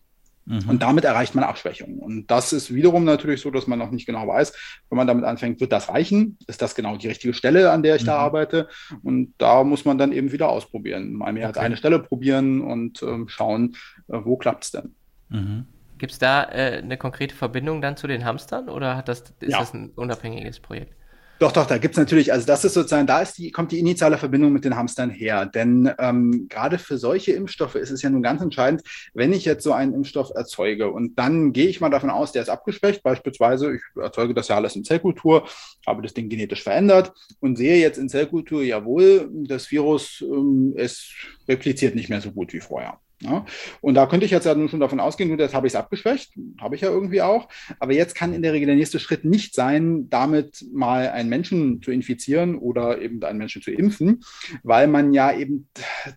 Mhm. 0.48 0.70
Und 0.70 0.82
damit 0.82 1.04
erreicht 1.04 1.36
man 1.36 1.44
Abschwächung. 1.44 2.00
Und 2.00 2.32
das 2.32 2.54
ist 2.54 2.74
wiederum 2.74 3.04
natürlich 3.04 3.42
so, 3.42 3.52
dass 3.52 3.68
man 3.68 3.78
noch 3.78 3.92
nicht 3.92 4.06
genau 4.06 4.28
weiß, 4.28 4.54
wenn 4.90 4.96
man 4.96 5.06
damit 5.06 5.26
anfängt, 5.26 5.60
wird 5.60 5.74
das 5.74 5.90
reichen? 5.90 6.38
Ist 6.48 6.62
das 6.62 6.74
genau 6.74 6.96
die 6.96 7.10
richtige 7.10 7.34
Stelle, 7.34 7.72
an 7.72 7.84
der 7.84 7.98
ich 7.98 8.04
mhm. 8.04 8.08
da 8.08 8.18
arbeite? 8.18 8.70
Und 9.04 9.34
da 9.38 9.66
muss 9.66 9.84
man 9.84 9.98
dann 9.98 10.14
eben 10.14 10.32
wieder 10.32 10.48
ausprobieren. 10.48 11.14
Mal 11.14 11.34
mehr 11.34 11.50
okay. 11.50 11.60
als 11.60 11.66
eine 11.66 11.78
Stelle 11.78 12.00
probieren 12.00 12.62
und 12.62 13.04
ähm, 13.04 13.28
schauen, 13.28 13.76
äh, 14.08 14.20
wo 14.24 14.38
klappt 14.38 14.64
es 14.64 14.72
denn. 14.72 14.96
Mhm. 15.30 15.66
Gibt 15.98 16.14
es 16.14 16.20
da 16.20 16.44
äh, 16.44 16.78
eine 16.82 16.98
konkrete 16.98 17.36
Verbindung 17.36 17.82
dann 17.82 17.98
zu 17.98 18.08
den 18.08 18.24
Hamstern 18.24 18.70
oder 18.70 18.96
hat 18.96 19.10
das, 19.10 19.24
ist 19.42 19.52
ja. 19.52 19.60
das 19.60 19.74
ein 19.74 19.90
unabhängiges 19.96 20.62
Projekt? 20.62 20.97
Doch, 21.40 21.52
doch, 21.52 21.68
da 21.68 21.78
gibt's 21.78 21.98
natürlich, 21.98 22.34
also 22.34 22.48
das 22.48 22.66
ist 22.66 22.74
sozusagen, 22.74 23.06
da 23.06 23.22
ist 23.22 23.38
die, 23.38 23.52
kommt 23.52 23.72
die 23.72 23.78
initiale 23.78 24.18
Verbindung 24.18 24.54
mit 24.54 24.66
den 24.66 24.76
Hamstern 24.76 25.12
her. 25.12 25.46
Denn 25.46 25.92
ähm, 26.00 26.48
gerade 26.50 26.80
für 26.80 26.98
solche 26.98 27.34
Impfstoffe 27.34 27.76
ist 27.76 27.92
es 27.92 28.02
ja 28.02 28.10
nun 28.10 28.24
ganz 28.24 28.42
entscheidend, 28.42 28.82
wenn 29.14 29.32
ich 29.34 29.46
jetzt 29.46 29.64
so 29.64 29.72
einen 29.72 29.94
Impfstoff 29.94 30.32
erzeuge 30.34 30.92
und 30.92 31.20
dann 31.20 31.54
gehe 31.54 31.68
ich 31.68 31.80
mal 31.80 31.90
davon 31.90 32.10
aus, 32.10 32.32
der 32.32 32.42
ist 32.42 32.50
abgeschwächt, 32.50 33.04
beispielsweise, 33.04 33.76
ich 33.76 33.82
erzeuge 34.02 34.34
das 34.34 34.48
ja 34.48 34.56
alles 34.56 34.76
in 34.76 34.84
Zellkultur, 34.84 35.48
habe 35.86 36.02
das 36.02 36.16
Ding 36.16 36.28
genetisch 36.28 36.64
verändert 36.64 37.14
und 37.40 37.56
sehe 37.56 37.78
jetzt 37.78 38.00
in 38.00 38.10
Zellkultur, 38.10 38.64
jawohl, 38.64 39.30
das 39.48 39.70
Virus, 39.70 40.22
ähm, 40.22 40.74
es 40.76 41.12
repliziert 41.48 41.94
nicht 41.94 42.10
mehr 42.10 42.22
so 42.22 42.32
gut 42.32 42.52
wie 42.54 42.62
vorher. 42.62 43.00
Ja, 43.20 43.46
und 43.82 43.96
da 43.96 44.06
könnte 44.06 44.28
ich 44.28 44.32
jetzt 44.32 44.46
ja 44.46 44.54
nun 44.54 44.70
schon 44.70 44.80
davon 44.80 45.00
ausgehen, 45.00 45.30
nur 45.30 45.40
das 45.40 45.56
habe 45.56 45.66
ich 45.66 45.72
es 45.74 45.76
abgeschwächt, 45.76 46.34
habe 46.62 46.76
ich 46.76 46.82
ja 46.82 46.90
irgendwie 46.90 47.24
auch. 47.24 47.50
Aber 47.80 47.92
jetzt 47.92 48.14
kann 48.14 48.32
in 48.32 48.44
der 48.44 48.54
Regel 48.54 48.68
der 48.68 48.76
nächste 48.76 49.00
Schritt 49.00 49.26
nicht 49.26 49.56
sein, 49.56 50.08
damit 50.12 50.64
mal 50.72 51.10
einen 51.10 51.28
Menschen 51.28 51.82
zu 51.82 51.90
infizieren 51.90 52.56
oder 52.56 53.02
eben 53.02 53.24
einen 53.24 53.40
Menschen 53.40 53.64
zu 53.64 53.72
impfen, 53.72 54.24
weil 54.62 54.86
man 54.86 55.14
ja 55.14 55.36
eben 55.36 55.68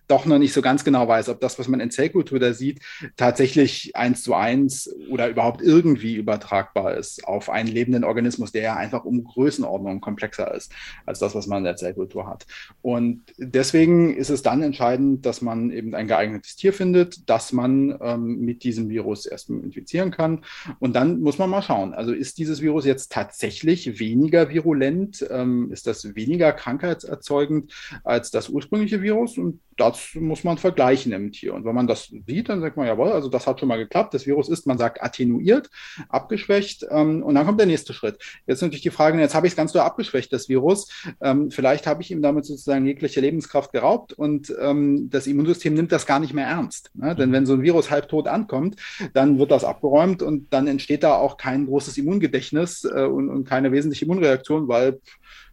doch 0.07 0.27
noch 0.27 0.37
nicht 0.37 0.53
so 0.53 0.61
ganz 0.61 0.83
genau 0.83 1.07
weiß, 1.07 1.29
ob 1.29 1.39
das, 1.39 1.57
was 1.57 1.67
man 1.67 1.79
in 1.79 1.89
Zellkultur 1.89 2.37
da 2.37 2.53
sieht, 2.53 2.81
tatsächlich 3.17 3.95
eins 3.95 4.21
zu 4.21 4.35
eins 4.35 4.87
oder 5.09 5.27
überhaupt 5.27 5.63
irgendwie 5.63 6.15
übertragbar 6.15 6.93
ist 6.93 7.25
auf 7.25 7.49
einen 7.49 7.69
lebenden 7.69 8.03
Organismus, 8.03 8.51
der 8.51 8.61
ja 8.61 8.75
einfach 8.75 9.05
um 9.05 9.23
Größenordnung 9.23 10.01
komplexer 10.01 10.53
ist 10.53 10.71
als 11.07 11.17
das, 11.17 11.33
was 11.33 11.47
man 11.47 11.59
in 11.59 11.63
der 11.63 11.77
Zellkultur 11.77 12.27
hat. 12.27 12.45
Und 12.83 13.23
deswegen 13.39 14.15
ist 14.15 14.29
es 14.29 14.43
dann 14.43 14.61
entscheidend, 14.61 15.25
dass 15.25 15.41
man 15.41 15.71
eben 15.71 15.95
ein 15.95 16.07
geeignetes 16.07 16.55
Tier 16.57 16.73
findet 16.73 16.90
findet, 16.91 17.29
dass 17.29 17.53
man 17.53 17.97
ähm, 18.01 18.41
mit 18.41 18.63
diesem 18.63 18.89
Virus 18.89 19.25
erstmal 19.25 19.61
infizieren 19.61 20.11
kann. 20.11 20.43
Und 20.79 20.93
dann 20.93 21.21
muss 21.21 21.37
man 21.37 21.49
mal 21.49 21.61
schauen, 21.61 21.93
also 21.93 22.11
ist 22.11 22.37
dieses 22.37 22.61
Virus 22.61 22.85
jetzt 22.85 23.11
tatsächlich 23.11 23.99
weniger 23.99 24.49
virulent? 24.49 25.25
Ähm, 25.29 25.71
ist 25.71 25.87
das 25.87 26.15
weniger 26.15 26.51
krankheitserzeugend 26.51 27.71
als 28.03 28.29
das 28.31 28.49
ursprüngliche 28.49 29.01
Virus? 29.01 29.37
Und 29.37 29.61
das 29.77 30.15
muss 30.15 30.43
man 30.43 30.57
vergleichen 30.57 31.11
im 31.11 31.31
Tier. 31.31 31.53
Und 31.53 31.65
wenn 31.65 31.73
man 31.73 31.87
das 31.87 32.13
sieht, 32.27 32.49
dann 32.49 32.61
sagt 32.61 32.77
man, 32.77 32.87
jawohl, 32.87 33.11
also 33.11 33.29
das 33.29 33.47
hat 33.47 33.59
schon 33.59 33.69
mal 33.69 33.77
geklappt. 33.77 34.13
Das 34.13 34.27
Virus 34.27 34.49
ist, 34.49 34.67
man 34.67 34.77
sagt, 34.77 35.01
attenuiert, 35.01 35.69
abgeschwächt. 36.09 36.85
Ähm, 36.89 37.23
und 37.23 37.35
dann 37.35 37.45
kommt 37.45 37.59
der 37.59 37.67
nächste 37.67 37.93
Schritt. 37.93 38.19
Jetzt 38.45 38.61
natürlich 38.61 38.83
die 38.83 38.89
Frage, 38.89 39.19
jetzt 39.19 39.33
habe 39.33 39.47
ich 39.47 39.53
es 39.53 39.57
ganz 39.57 39.71
doll 39.71 39.81
abgeschwächt, 39.81 40.33
das 40.33 40.49
Virus. 40.49 40.87
Ähm, 41.21 41.51
vielleicht 41.51 41.87
habe 41.87 42.01
ich 42.01 42.11
ihm 42.11 42.21
damit 42.21 42.45
sozusagen 42.45 42.85
jegliche 42.85 43.21
Lebenskraft 43.21 43.71
geraubt 43.71 44.13
und 44.13 44.53
ähm, 44.59 45.09
das 45.09 45.25
Immunsystem 45.27 45.73
nimmt 45.73 45.91
das 45.91 46.05
gar 46.05 46.19
nicht 46.19 46.33
mehr 46.33 46.47
ernst. 46.47 46.80
Ne? 46.93 47.15
Denn 47.15 47.31
wenn 47.31 47.45
so 47.45 47.53
ein 47.53 47.61
Virus 47.61 47.91
halbtot 47.91 48.27
ankommt, 48.27 48.75
dann 49.13 49.39
wird 49.39 49.51
das 49.51 49.63
abgeräumt 49.63 50.21
und 50.21 50.53
dann 50.53 50.67
entsteht 50.67 51.03
da 51.03 51.15
auch 51.15 51.37
kein 51.37 51.65
großes 51.65 51.97
Immungedächtnis 51.97 52.83
äh, 52.85 53.03
und, 53.03 53.29
und 53.29 53.45
keine 53.45 53.71
wesentliche 53.71 54.05
Immunreaktion, 54.05 54.67
weil 54.67 54.99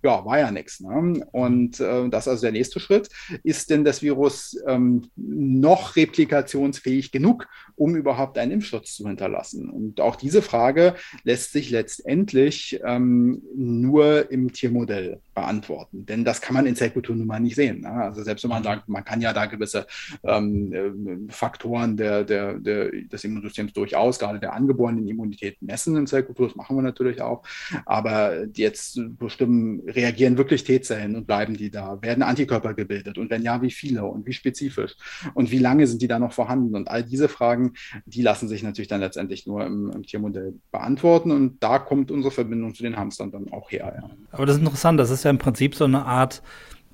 ja, 0.03 0.24
war 0.24 0.38
ja 0.38 0.51
nichts. 0.51 0.80
Ne? 0.80 1.26
Und 1.32 1.80
äh, 1.80 2.09
das 2.09 2.26
ist 2.26 2.28
also 2.28 2.42
der 2.42 2.53
nächste 2.53 2.80
Schritt. 2.80 3.09
Ist 3.42 3.70
denn 3.70 3.84
das 3.84 4.03
Virus 4.03 4.57
ähm, 4.66 5.11
noch 5.16 5.96
replikationsfähig 5.96 7.11
genug, 7.11 7.49
um 7.76 7.96
überhaupt 7.96 8.38
einen 8.38 8.53
Impfschutz 8.53 8.94
zu 8.94 9.07
hinterlassen? 9.07 9.68
Und 9.70 10.01
auch 10.01 10.16
diese 10.16 10.42
Frage 10.42 10.94
lässt 11.24 11.53
sich 11.53 11.70
letztendlich 11.70 12.80
ähm, 12.84 13.42
nur 13.55 14.30
im 14.30 14.53
Tiermodell 14.53 15.20
beantworten. 15.34 16.07
Denn 16.07 16.24
das 16.24 16.40
kann 16.40 16.55
man 16.55 16.66
in 16.66 16.76
Zellkultur 16.76 17.16
nun 17.16 17.26
mal 17.26 17.40
nicht 17.40 17.57
sehen. 17.57 17.80
Ne? 17.80 17.90
Also 17.90 18.22
selbst 18.22 18.44
wenn 18.44 18.51
man 18.51 18.62
sagt, 18.62 18.88
man 18.88 19.05
kann 19.05 19.20
ja 19.20 19.32
da 19.32 19.46
gewisse 19.46 19.86
ähm, 20.22 20.72
äh, 20.72 21.32
Faktoren 21.32 21.96
der, 21.96 22.24
der, 22.24 22.55
der, 22.55 22.90
des 22.90 23.24
Immunsystems 23.24 23.72
durchaus, 23.72 24.18
gerade 24.18 24.38
der 24.38 24.53
angeborenen 24.53 25.09
Immunität 25.09 25.61
messen 25.61 25.96
in 25.96 26.07
Zellkultur. 26.07 26.49
Das 26.49 26.57
machen 26.57 26.76
wir 26.76 26.82
natürlich 26.82 27.20
auch. 27.20 27.42
Aber 27.84 28.46
jetzt 28.55 29.01
bestimmen, 29.18 29.88
reagieren 29.89 30.36
wirklich 30.36 30.64
T-Zellen 30.64 31.16
und 31.16 31.26
bleiben 31.26 31.57
die 31.57 31.70
da? 31.70 32.01
Werden 32.03 32.22
Antikörper 32.22 32.74
gebildet? 32.74 33.18
Und 33.18 33.30
wenn 33.30 33.43
ja, 33.43 33.61
wie 33.62 33.70
viele 33.70 34.05
und 34.05 34.26
wie 34.26 34.32
spezifisch? 34.32 34.95
Und 35.34 35.51
wie 35.51 35.59
lange 35.59 35.86
sind 35.86 36.03
die 36.03 36.09
da 36.09 36.18
noch 36.18 36.32
vorhanden? 36.32 36.74
Und 36.74 36.89
all 36.89 37.03
diese 37.03 37.28
Fragen, 37.28 37.72
die 38.07 38.22
lassen 38.22 38.49
sich 38.49 38.62
natürlich 38.62 38.89
dann 38.89 39.01
letztendlich 39.01 39.47
nur 39.47 39.64
im, 39.64 39.91
im 39.91 40.03
Tiermodell 40.05 40.55
beantworten. 40.70 41.30
Und 41.30 41.62
da 41.62 41.78
kommt 41.78 42.11
unsere 42.11 42.32
Verbindung 42.32 42.74
zu 42.74 42.82
den 42.82 42.97
Hamstern 42.97 43.30
dann 43.30 43.51
auch 43.53 43.70
her. 43.70 43.95
Ja. 43.97 44.11
Aber 44.32 44.47
das 44.47 44.57
ist 44.57 44.62
interessant. 44.62 45.01
Das 45.01 45.11
ist 45.11 45.24
ja 45.24 45.30
im 45.30 45.39
Prinzip 45.39 45.74
so 45.74 45.84
eine 45.84 46.05
Art 46.05 46.43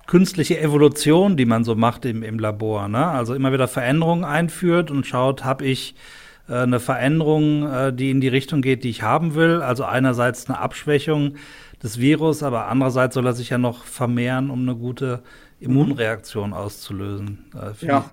künstliche 0.06 0.60
Evolution, 0.60 1.36
die 1.36 1.46
man 1.46 1.64
so 1.64 1.74
macht 1.74 2.04
im, 2.04 2.22
im 2.22 2.38
Labor. 2.38 2.88
Ne? 2.88 3.06
Also 3.06 3.34
immer 3.34 3.52
wieder 3.52 3.68
Veränderungen 3.68 4.24
einführt 4.24 4.90
und 4.90 5.06
schaut, 5.06 5.44
habe 5.44 5.64
ich 5.64 5.94
äh, 6.48 6.54
eine 6.54 6.80
Veränderung, 6.80 7.66
äh, 7.70 7.92
die 7.92 8.10
in 8.10 8.20
die 8.20 8.28
Richtung 8.28 8.62
geht, 8.62 8.84
die 8.84 8.90
ich 8.90 9.02
haben 9.02 9.34
will. 9.34 9.62
Also 9.62 9.84
einerseits 9.84 10.48
eine 10.48 10.58
Abschwächung 10.58 11.36
des 11.82 11.98
Virus, 11.98 12.42
aber 12.42 12.68
andererseits 12.68 13.14
soll 13.14 13.26
er 13.26 13.34
sich 13.34 13.50
ja 13.50 13.58
noch 13.58 13.84
vermehren, 13.84 14.50
um 14.50 14.62
eine 14.62 14.76
gute 14.76 15.22
Immunreaktion 15.60 16.52
auszulösen. 16.52 17.50
Äh, 17.54 17.86
ja. 17.86 18.10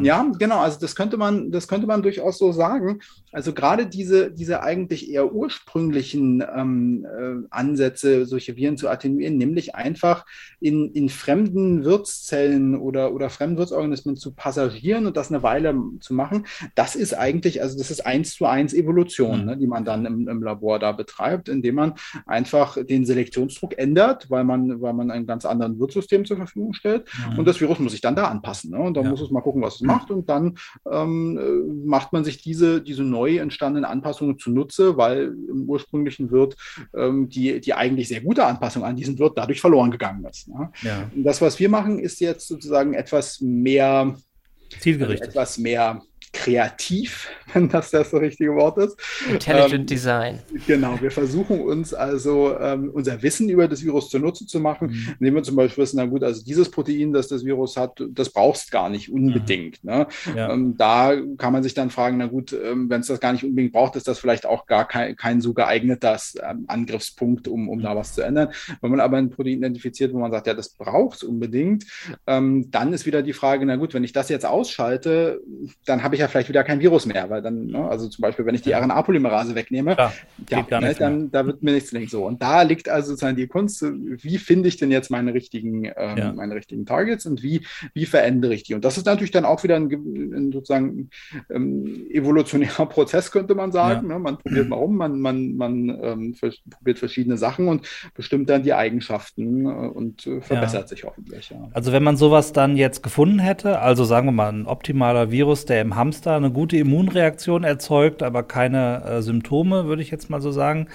ja, 0.00 0.26
genau. 0.38 0.60
Also 0.60 0.78
das 0.80 0.94
könnte 0.94 1.16
man, 1.16 1.50
das 1.50 1.68
könnte 1.68 1.86
man 1.86 2.02
durchaus 2.02 2.38
so 2.38 2.52
sagen. 2.52 3.00
Also 3.32 3.52
gerade 3.52 3.86
diese, 3.86 4.30
diese 4.30 4.62
eigentlich 4.62 5.10
eher 5.10 5.32
ursprünglichen 5.32 6.44
ähm, 6.54 7.06
äh, 7.06 7.46
Ansätze, 7.50 8.26
solche 8.26 8.56
Viren 8.56 8.76
zu 8.76 8.88
attenuieren, 8.88 9.38
nämlich 9.38 9.74
einfach 9.74 10.26
in, 10.60 10.92
in 10.92 11.08
fremden 11.08 11.84
Wirtszellen 11.84 12.76
oder, 12.76 13.12
oder 13.14 13.30
fremden 13.30 13.56
Wirtsorganismen 13.56 14.16
zu 14.16 14.34
passagieren 14.34 15.06
und 15.06 15.16
das 15.16 15.30
eine 15.30 15.42
Weile 15.42 15.74
zu 16.00 16.14
machen, 16.14 16.46
das 16.74 16.94
ist 16.94 17.14
eigentlich, 17.14 17.62
also 17.62 17.78
das 17.78 17.90
ist 17.90 18.04
eins 18.04 18.34
zu 18.34 18.46
eins 18.46 18.74
Evolution, 18.74 19.40
mhm. 19.40 19.46
ne, 19.46 19.56
die 19.56 19.66
man 19.66 19.84
dann 19.84 20.04
im, 20.06 20.28
im 20.28 20.42
Labor 20.42 20.78
da 20.78 20.92
betreibt, 20.92 21.48
indem 21.48 21.76
man 21.76 21.94
einfach 22.26 22.76
den 22.84 23.06
Selektionsdruck 23.06 23.78
ändert, 23.78 24.30
weil 24.30 24.44
man, 24.44 24.80
weil 24.80 24.92
man 24.92 25.10
einen 25.10 25.26
ganz 25.26 25.44
anderen 25.44 25.78
Wirtssystem 25.78 26.24
zur 26.24 26.36
Verfügung 26.36 26.74
stellt. 26.74 27.08
Mhm. 27.30 27.38
Und 27.38 27.48
das 27.48 27.60
Virus 27.60 27.78
muss 27.78 27.92
sich 27.92 28.00
dann 28.00 28.16
da 28.16 28.28
anpassen. 28.28 28.72
Ne? 28.72 28.78
Und 28.78 28.96
dann 28.96 29.04
ja. 29.04 29.10
muss 29.10 29.20
es 29.20 29.30
mal 29.30 29.40
gucken, 29.40 29.62
was 29.62 29.76
es 29.76 29.80
macht. 29.82 30.10
Und 30.10 30.28
dann 30.28 30.56
ähm, 30.90 31.38
äh, 31.38 31.86
macht 31.86 32.12
man 32.12 32.24
sich 32.24 32.42
diese, 32.42 32.82
diese 32.82 33.04
neu 33.22 33.38
entstandenen 33.38 33.84
Anpassungen 33.84 34.38
zunutze, 34.38 34.96
weil 34.96 35.34
im 35.48 35.68
ursprünglichen 35.68 36.30
Wirt 36.30 36.56
ähm, 36.96 37.28
die, 37.28 37.60
die 37.60 37.74
eigentlich 37.74 38.08
sehr 38.08 38.20
gute 38.20 38.44
Anpassung 38.44 38.84
an 38.84 38.96
diesen 38.96 39.18
Wirt 39.18 39.36
dadurch 39.36 39.60
verloren 39.60 39.90
gegangen 39.90 40.24
ist. 40.24 40.48
Ne? 40.48 40.70
Ja. 40.82 41.10
Das, 41.14 41.40
was 41.40 41.58
wir 41.58 41.68
machen, 41.68 41.98
ist 41.98 42.20
jetzt 42.20 42.48
sozusagen 42.48 42.94
etwas 42.94 43.40
mehr 43.40 44.16
zielgerichtet. 44.80 45.28
Etwas 45.28 45.58
mehr 45.58 46.02
kreativ, 46.32 47.28
wenn 47.52 47.68
das 47.68 47.90
das 47.90 48.12
richtige 48.14 48.54
Wort 48.54 48.78
ist. 48.78 48.96
Intelligent 49.30 49.80
ähm, 49.80 49.86
Design. 49.86 50.38
Genau, 50.66 51.00
wir 51.00 51.10
versuchen 51.10 51.60
uns 51.60 51.92
also 51.92 52.58
ähm, 52.58 52.90
unser 52.92 53.22
Wissen 53.22 53.48
über 53.48 53.68
das 53.68 53.84
Virus 53.84 54.08
zunutze 54.08 54.46
zu 54.46 54.58
machen, 54.60 54.88
mhm. 54.88 55.14
indem 55.20 55.34
wir 55.34 55.42
zum 55.42 55.56
Beispiel 55.56 55.82
wissen, 55.82 55.96
na 55.96 56.06
gut, 56.06 56.24
also 56.24 56.42
dieses 56.44 56.70
Protein, 56.70 57.12
das 57.12 57.28
das 57.28 57.44
Virus 57.44 57.76
hat, 57.76 58.02
das 58.10 58.30
brauchst 58.30 58.70
gar 58.70 58.88
nicht 58.88 59.12
unbedingt. 59.12 59.84
Mhm. 59.84 59.90
Ne? 59.90 60.06
Ja. 60.34 60.52
Ähm, 60.52 60.76
da 60.76 61.14
kann 61.36 61.52
man 61.52 61.62
sich 61.62 61.74
dann 61.74 61.90
fragen, 61.90 62.16
na 62.16 62.26
gut, 62.26 62.52
ähm, 62.52 62.88
wenn 62.88 63.02
es 63.02 63.08
das 63.08 63.20
gar 63.20 63.32
nicht 63.32 63.44
unbedingt 63.44 63.72
braucht, 63.72 63.96
ist 63.96 64.08
das 64.08 64.18
vielleicht 64.18 64.46
auch 64.46 64.66
gar 64.66 64.88
kein, 64.88 65.16
kein 65.16 65.40
so 65.40 65.52
geeigneter 65.52 66.18
ähm, 66.42 66.64
Angriffspunkt, 66.68 67.48
um, 67.48 67.68
um 67.68 67.78
mhm. 67.78 67.82
da 67.82 67.96
was 67.96 68.14
zu 68.14 68.22
ändern. 68.22 68.48
Wenn 68.80 68.90
man 68.90 69.00
aber 69.00 69.18
ein 69.18 69.30
Protein 69.30 69.58
identifiziert, 69.58 70.12
wo 70.12 70.18
man 70.18 70.30
sagt, 70.30 70.46
ja, 70.46 70.54
das 70.54 70.70
braucht 70.70 71.16
es 71.16 71.22
unbedingt, 71.22 71.84
ähm, 72.26 72.70
dann 72.70 72.92
ist 72.92 73.06
wieder 73.06 73.22
die 73.22 73.32
Frage, 73.32 73.66
na 73.66 73.76
gut, 73.76 73.92
wenn 73.94 74.04
ich 74.04 74.12
das 74.12 74.28
jetzt 74.28 74.46
ausschalte, 74.46 75.40
dann 75.84 76.02
habe 76.02 76.14
ich 76.14 76.21
ja 76.22 76.28
vielleicht 76.28 76.48
wieder 76.48 76.64
kein 76.64 76.80
Virus 76.80 77.06
mehr, 77.06 77.28
weil 77.28 77.42
dann, 77.42 77.66
ne, 77.66 77.88
also 77.88 78.08
zum 78.08 78.22
Beispiel, 78.22 78.46
wenn 78.46 78.54
ich 78.54 78.62
die 78.62 78.72
RNA-Polymerase 78.72 79.54
wegnehme, 79.54 79.96
ja, 79.96 80.12
ja 80.48 80.80
ne, 80.80 80.94
dann 80.94 81.30
da 81.30 81.46
wird 81.46 81.62
mir 81.62 81.72
nichts 81.72 81.92
links 81.92 82.12
so. 82.12 82.24
Und 82.24 82.42
da 82.42 82.62
liegt 82.62 82.88
also 82.88 83.10
sozusagen 83.10 83.36
die 83.36 83.46
Kunst, 83.46 83.82
wie 83.82 84.38
finde 84.38 84.68
ich 84.68 84.76
denn 84.76 84.90
jetzt 84.90 85.10
meine 85.10 85.34
richtigen, 85.34 85.84
ähm, 85.96 86.16
ja. 86.16 86.32
meine 86.32 86.54
richtigen 86.54 86.86
Targets 86.86 87.26
und 87.26 87.42
wie, 87.42 87.66
wie 87.94 88.06
verändere 88.06 88.54
ich 88.54 88.62
die? 88.64 88.74
Und 88.74 88.84
das 88.84 88.96
ist 88.96 89.06
natürlich 89.06 89.30
dann 89.30 89.44
auch 89.44 89.62
wieder 89.62 89.76
ein, 89.76 89.90
ein 89.90 90.52
sozusagen 90.52 91.10
ähm, 91.50 92.06
evolutionärer 92.10 92.86
Prozess, 92.92 93.30
könnte 93.30 93.54
man 93.54 93.72
sagen. 93.72 94.08
Ne? 94.08 94.18
Man 94.18 94.38
probiert 94.38 94.68
mal 94.68 94.76
rum, 94.76 94.96
man, 94.96 95.20
man, 95.20 95.56
man 95.56 95.98
ähm, 96.02 96.36
probiert 96.70 96.98
verschiedene 96.98 97.36
Sachen 97.36 97.68
und 97.68 97.86
bestimmt 98.14 98.48
dann 98.48 98.62
die 98.62 98.74
Eigenschaften 98.74 99.66
äh, 99.66 99.68
und 99.68 100.26
äh, 100.26 100.40
verbessert 100.40 100.88
sich 100.88 101.04
hoffentlich. 101.04 101.52
Also 101.72 101.92
wenn 101.92 102.02
man 102.02 102.16
sowas 102.16 102.52
dann 102.52 102.76
jetzt 102.76 103.02
gefunden 103.02 103.38
hätte, 103.38 103.80
also 103.80 104.04
sagen 104.04 104.26
wir 104.26 104.32
mal 104.32 104.52
ein 104.52 104.66
optimaler 104.66 105.30
Virus, 105.30 105.64
der 105.64 105.80
im 105.80 105.96
Hamster 105.96 106.11
Hamster 106.12 106.36
eine 106.36 106.50
gute 106.50 106.76
Immunreaktion 106.76 107.64
erzeugt, 107.64 108.22
aber 108.22 108.42
keine 108.42 109.02
äh, 109.02 109.22
Symptome, 109.22 109.86
würde 109.86 110.02
ich 110.02 110.10
jetzt 110.10 110.28
mal 110.28 110.42
so 110.42 110.52
sagen. 110.52 110.88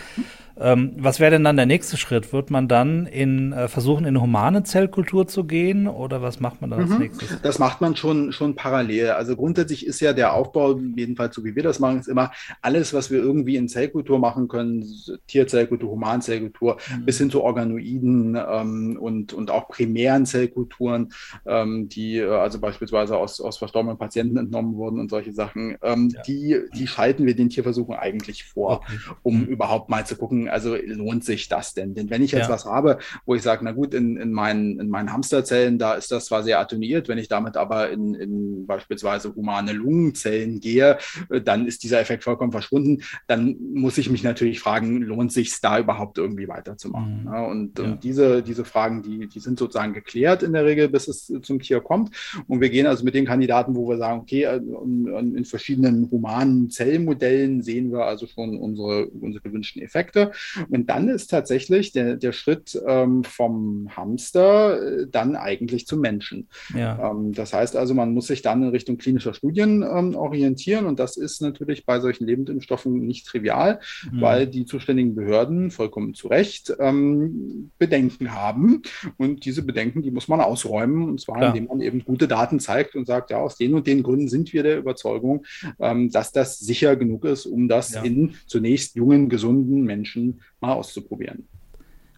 Ähm, 0.60 0.94
was 0.98 1.20
wäre 1.20 1.32
denn 1.32 1.44
dann 1.44 1.58
der 1.58 1.66
nächste 1.66 1.98
Schritt? 1.98 2.34
Wird 2.34 2.50
man 2.50 2.68
dann 2.68 3.06
in 3.06 3.54
äh, 3.54 3.68
versuchen, 3.68 4.06
in 4.06 4.20
humane 4.20 4.64
Zellkultur 4.64 5.28
zu 5.28 5.44
gehen 5.44 5.88
oder 5.88 6.22
was 6.22 6.40
macht 6.40 6.62
man 6.62 6.72
dann 6.72 6.86
mhm. 6.86 6.92
als 6.92 7.00
nächstes? 7.00 7.42
Das 7.42 7.60
macht 7.60 7.82
man 7.82 7.96
schon, 7.96 8.32
schon 8.32 8.56
parallel. 8.56 9.12
Also 9.12 9.36
grundsätzlich 9.36 9.86
ist 9.86 10.00
ja 10.00 10.14
der 10.14 10.34
Aufbau, 10.34 10.80
jedenfalls 10.96 11.36
so 11.36 11.44
wie 11.44 11.56
wir 11.56 11.64
das 11.64 11.80
machen, 11.80 12.00
ist 12.00 12.08
immer 12.08 12.32
alles, 12.62 12.94
was 12.94 13.12
wir 13.12 13.20
irgendwie 13.20 13.56
in 13.56 13.68
Zellkultur 13.68 14.20
machen 14.20 14.48
können, 14.48 14.86
Tierzellkultur, 15.28 15.92
Humanzellkultur, 15.92 16.78
mhm. 16.90 17.06
bis 17.06 17.18
hin 17.20 17.30
zu 17.30 17.44
Organoiden 17.44 18.36
ähm, 18.36 18.98
und, 19.00 19.34
und 19.34 19.52
auch 19.52 19.68
primären 19.68 20.26
Zellkulturen, 20.26 21.14
ähm, 21.46 21.88
die 21.90 22.18
äh, 22.18 22.30
also 22.30 22.60
beispielsweise 22.60 23.18
aus, 23.18 23.40
aus 23.40 23.58
verstorbenen 23.58 23.98
Patienten 23.98 24.38
entnommen 24.38 24.76
wurden 24.76 25.00
und 25.00 25.10
solche 25.10 25.34
Sachen, 25.34 25.78
ähm, 25.84 26.10
ja. 26.14 26.22
die, 26.24 26.60
die 26.74 26.88
schalten 26.88 27.26
wir 27.26 27.36
den 27.36 27.50
Tierversuchen 27.50 27.96
eigentlich 27.96 28.44
vor, 28.44 28.78
okay. 28.78 28.98
um 29.24 29.42
mhm. 29.42 29.46
überhaupt 29.46 29.90
mal 29.90 30.06
zu 30.06 30.16
gucken, 30.16 30.47
also 30.50 30.76
lohnt 30.76 31.24
sich 31.24 31.48
das 31.48 31.74
denn? 31.74 31.94
Denn 31.94 32.10
wenn 32.10 32.24
ich 32.24 32.32
jetzt 32.32 32.48
ja. 32.48 32.54
was 32.54 32.66
habe, 32.66 32.98
wo 33.26 33.36
ich 33.36 33.42
sage, 33.42 33.64
na 33.64 33.72
gut, 33.72 33.94
in, 33.94 34.18
in, 34.18 34.32
meinen, 34.32 34.80
in 34.80 34.90
meinen 34.90 35.12
Hamsterzellen, 35.12 35.78
da 35.78 35.94
ist 35.94 36.12
das 36.12 36.26
zwar 36.26 36.44
sehr 36.44 36.60
attenuiert, 36.60 37.08
wenn 37.08 37.18
ich 37.18 37.28
damit 37.28 37.58
aber 37.58 37.90
in, 37.90 38.14
in 38.16 38.68
beispielsweise 38.68 39.34
humane 39.36 39.74
Lungenzellen 39.74 40.60
gehe, 40.60 40.98
äh, 41.30 41.42
dann 41.42 41.68
ist 41.68 41.84
dieser 41.84 42.00
Effekt 42.00 42.24
vollkommen 42.24 42.52
verschwunden. 42.52 43.04
Dann 43.28 43.56
muss 43.74 43.98
ich 43.98 44.10
mich 44.10 44.24
natürlich 44.24 44.60
fragen, 44.60 45.02
lohnt 45.02 45.32
sich 45.32 45.50
es 45.50 45.62
da 45.62 45.80
überhaupt 45.80 46.18
irgendwie 46.18 46.48
weiterzumachen? 46.48 47.24
Mhm. 47.24 47.32
Ja, 47.32 47.46
und, 47.46 47.80
ja. 47.80 47.86
und 47.86 48.04
diese, 48.04 48.44
diese 48.44 48.66
Fragen, 48.66 49.04
die, 49.04 49.28
die 49.28 49.40
sind 49.40 49.60
sozusagen 49.60 49.94
geklärt 49.94 50.44
in 50.44 50.54
der 50.54 50.66
Regel, 50.66 50.90
bis 50.90 51.08
es 51.08 51.32
zum 51.42 51.60
Tier 51.60 51.82
kommt. 51.82 52.16
Und 52.48 52.62
wir 52.62 52.70
gehen 52.70 52.88
also 52.88 53.04
mit 53.04 53.14
den 53.14 53.26
Kandidaten, 53.26 53.76
wo 53.76 53.88
wir 53.90 53.98
sagen, 53.98 54.22
okay, 54.22 54.44
äh, 54.44 54.58
in 54.58 55.46
verschiedenen 55.46 56.10
humanen 56.12 56.70
Zellmodellen 56.70 57.62
sehen 57.62 57.92
wir 57.92 58.06
also 58.06 58.28
schon 58.28 58.58
unsere, 58.58 59.08
unsere 59.08 59.42
gewünschten 59.44 59.82
Effekte. 59.82 60.32
Und 60.70 60.90
dann 60.90 61.10
ist 61.10 61.28
tatsächlich 61.28 61.92
der, 61.92 62.16
der 62.16 62.32
Schritt 62.32 62.80
ähm, 62.88 63.24
vom 63.24 63.90
Hamster 63.96 64.82
äh, 64.82 65.08
dann 65.10 65.36
eigentlich 65.36 65.88
zum 65.88 66.02
Menschen. 66.02 66.48
Ja. 66.76 67.12
Ähm, 67.12 67.34
das 67.34 67.54
heißt 67.54 67.76
also, 67.76 67.94
man 67.94 68.14
muss 68.14 68.28
sich 68.28 68.42
dann 68.42 68.64
in 68.64 68.70
Richtung 68.70 68.98
klinischer 68.98 69.34
Studien 69.34 69.84
ähm, 69.84 70.16
orientieren 70.16 70.86
und 70.86 71.00
das 71.00 71.18
ist 71.18 71.42
natürlich 71.42 71.86
bei 71.86 72.00
solchen 72.00 72.26
Lebendimpfstoffen 72.26 73.06
nicht 73.06 73.26
trivial, 73.28 73.80
mhm. 74.12 74.22
weil 74.22 74.48
die 74.48 74.66
zuständigen 74.66 75.16
Behörden 75.16 75.72
vollkommen 75.72 76.14
zu 76.14 76.28
Recht 76.28 76.74
ähm, 76.80 77.72
Bedenken 77.78 78.34
haben 78.34 78.82
und 79.18 79.46
diese 79.46 79.64
Bedenken, 79.64 80.02
die 80.02 80.12
muss 80.12 80.28
man 80.28 80.42
ausräumen 80.42 81.10
und 81.10 81.22
zwar 81.22 81.38
Klar. 81.38 81.50
indem 81.50 81.68
man 81.68 81.82
eben 81.82 82.04
gute 82.04 82.28
Daten 82.28 82.60
zeigt 82.60 82.96
und 82.96 83.06
sagt, 83.06 83.32
ja, 83.32 83.38
aus 83.38 83.58
den 83.58 83.74
und 83.74 83.88
den 83.88 84.04
Gründen 84.04 84.28
sind 84.28 84.54
wir 84.54 84.64
der 84.64 84.78
Überzeugung, 84.78 85.46
ähm, 85.80 86.12
dass 86.12 86.32
das 86.32 86.60
sicher 86.60 86.96
genug 86.96 87.26
ist, 87.26 87.46
um 87.46 87.68
das 87.68 87.94
ja. 87.94 88.02
in 88.02 88.36
zunächst 88.46 88.96
jungen, 88.96 89.30
gesunden 89.30 89.84
Menschen 89.84 90.27
mal 90.60 90.74
auszuprobieren. 90.74 91.48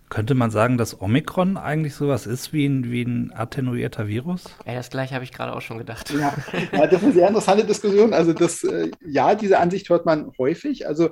Könnte 0.10 0.34
man 0.34 0.50
sagen, 0.50 0.80
dass 0.80 1.00
Omikron 1.00 1.56
eigentlich 1.56 1.94
sowas 1.94 2.26
ist 2.26 2.52
wie 2.52 2.66
ein, 2.66 2.92
wie 2.92 3.04
ein 3.04 3.32
attenuierter 3.32 4.08
Virus? 4.08 4.44
Ja, 4.66 4.74
das 4.74 4.90
gleiche 4.90 5.14
habe 5.14 5.24
ich 5.24 5.32
gerade 5.32 5.56
auch 5.56 5.62
schon 5.62 5.78
gedacht. 5.78 6.10
Ja, 6.10 6.34
ja, 6.72 6.88
das 6.88 6.94
ist 6.94 7.04
eine 7.04 7.14
sehr 7.14 7.28
interessante 7.28 7.64
Diskussion. 7.64 8.14
Also 8.14 8.34
das, 8.34 8.64
äh, 8.64 8.90
ja, 9.06 9.36
diese 9.36 9.60
Ansicht 9.60 9.88
hört 9.90 10.08
man 10.08 10.32
häufig. 10.40 10.88
Also 10.88 11.12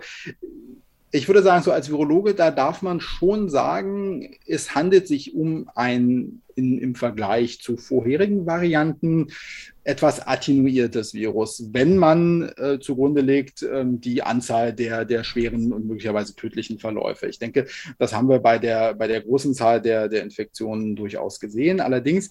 ich 1.11 1.27
würde 1.27 1.43
sagen, 1.43 1.63
so 1.63 1.71
als 1.71 1.89
Virologe, 1.89 2.33
da 2.33 2.49
darf 2.49 2.81
man 2.81 2.99
schon 2.99 3.49
sagen, 3.49 4.35
es 4.47 4.73
handelt 4.73 5.07
sich 5.07 5.35
um 5.35 5.69
ein 5.75 6.41
in, 6.57 6.79
im 6.79 6.95
Vergleich 6.95 7.61
zu 7.61 7.77
vorherigen 7.77 8.45
Varianten 8.45 9.27
etwas 9.87 10.27
attenuiertes 10.27 11.13
Virus, 11.13 11.69
wenn 11.71 11.95
man 11.95 12.51
äh, 12.57 12.77
zugrunde 12.79 13.21
legt 13.21 13.63
ähm, 13.63 14.01
die 14.01 14.21
Anzahl 14.21 14.73
der, 14.73 15.05
der 15.05 15.23
schweren 15.23 15.71
und 15.71 15.87
möglicherweise 15.87 16.35
tödlichen 16.35 16.77
Verläufe. 16.77 17.27
Ich 17.27 17.39
denke, 17.39 17.67
das 17.97 18.13
haben 18.13 18.27
wir 18.27 18.39
bei 18.39 18.59
der, 18.59 18.95
bei 18.95 19.07
der 19.07 19.21
großen 19.21 19.53
Zahl 19.53 19.81
der, 19.81 20.09
der 20.09 20.23
Infektionen 20.23 20.97
durchaus 20.97 21.39
gesehen. 21.39 21.79
Allerdings 21.79 22.29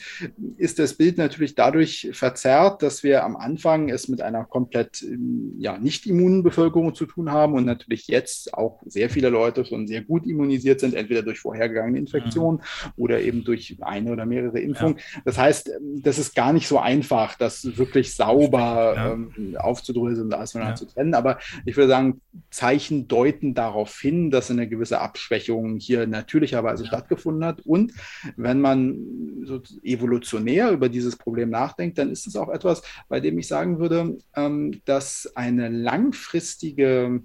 ist 0.59 0.79
das 0.79 0.93
Bild 0.93 1.17
natürlich 1.17 1.55
dadurch 1.55 2.11
verzerrt, 2.13 2.83
dass 2.83 3.03
wir 3.03 3.25
am 3.25 3.37
Anfang 3.37 3.89
es 3.89 4.07
mit 4.09 4.21
einer 4.21 4.45
komplett 4.45 5.03
ähm, 5.03 5.55
ja, 5.59 5.79
nicht 5.79 6.07
immunen 6.07 6.43
Bevölkerung 6.43 6.95
zu 6.95 7.07
tun 7.07 7.33
haben 7.33 7.55
und 7.55 7.65
natürlich 7.65 8.07
jetzt 8.07 8.53
auch 8.53 8.83
sehr 8.85 9.09
viele 9.09 9.31
Leute 9.31 9.65
schon 9.65 9.87
sehr 9.87 10.03
gut 10.03 10.27
immunisiert 10.27 10.81
sind, 10.81 10.95
entweder 10.95 11.23
durch 11.23 11.41
vorhergegangene 11.41 11.99
Infektionen 11.99 12.59
mhm. 12.59 12.93
oder 12.97 13.23
eben 13.23 13.45
durch 13.45 13.79
eine 13.81 14.13
oder 14.17 14.27
mehrere 14.27 14.59
Impfungen. 14.59 14.97
Ja. 14.97 15.21
Das 15.25 15.39
heißt, 15.39 15.71
das 16.03 16.19
ist 16.19 16.35
gar 16.35 16.53
nicht 16.53 16.67
so 16.67 16.79
einfach, 16.79 17.37
das 17.37 17.77
wirklich 17.77 18.15
sauber 18.15 18.95
ja. 18.97 19.13
ähm, 19.13 19.57
aufzudröseln, 19.59 20.31
da 20.31 20.43
ist 20.43 20.55
man 20.55 20.69
ja. 20.69 20.75
zu 20.75 20.87
trennen. 20.87 21.15
Aber 21.15 21.39
ich 21.65 21.77
würde 21.77 21.91
sagen, 21.91 22.21
Zeichen 22.51 23.09
deuten 23.09 23.55
darauf 23.55 23.99
hin, 24.01 24.31
dass 24.31 24.51
eine 24.51 24.69
gewisse 24.69 25.01
Abschwächung 25.01 25.79
hier 25.79 26.07
natürlicherweise 26.07 26.85
ja. 26.85 26.89
stattgefunden 26.89 27.45
hat. 27.45 27.61
Und 27.61 27.93
wenn 28.37 28.61
man 28.61 28.99
so 29.45 29.61
evolutionär 29.83 30.71
über 30.71 30.89
dieses 30.89 31.17
Problem 31.17 31.51
nachdenkt, 31.51 31.99
dann 31.99 32.11
ist 32.11 32.27
es 32.27 32.37
auch 32.37 32.49
etwas, 32.49 32.83
bei 33.09 33.21
dem 33.21 33.39
ich 33.39 33.49
sagen 33.49 33.79
würde, 33.79 34.17
ähm, 34.35 34.81
dass 34.85 35.31
eine 35.35 35.69
langfristige 35.69 37.23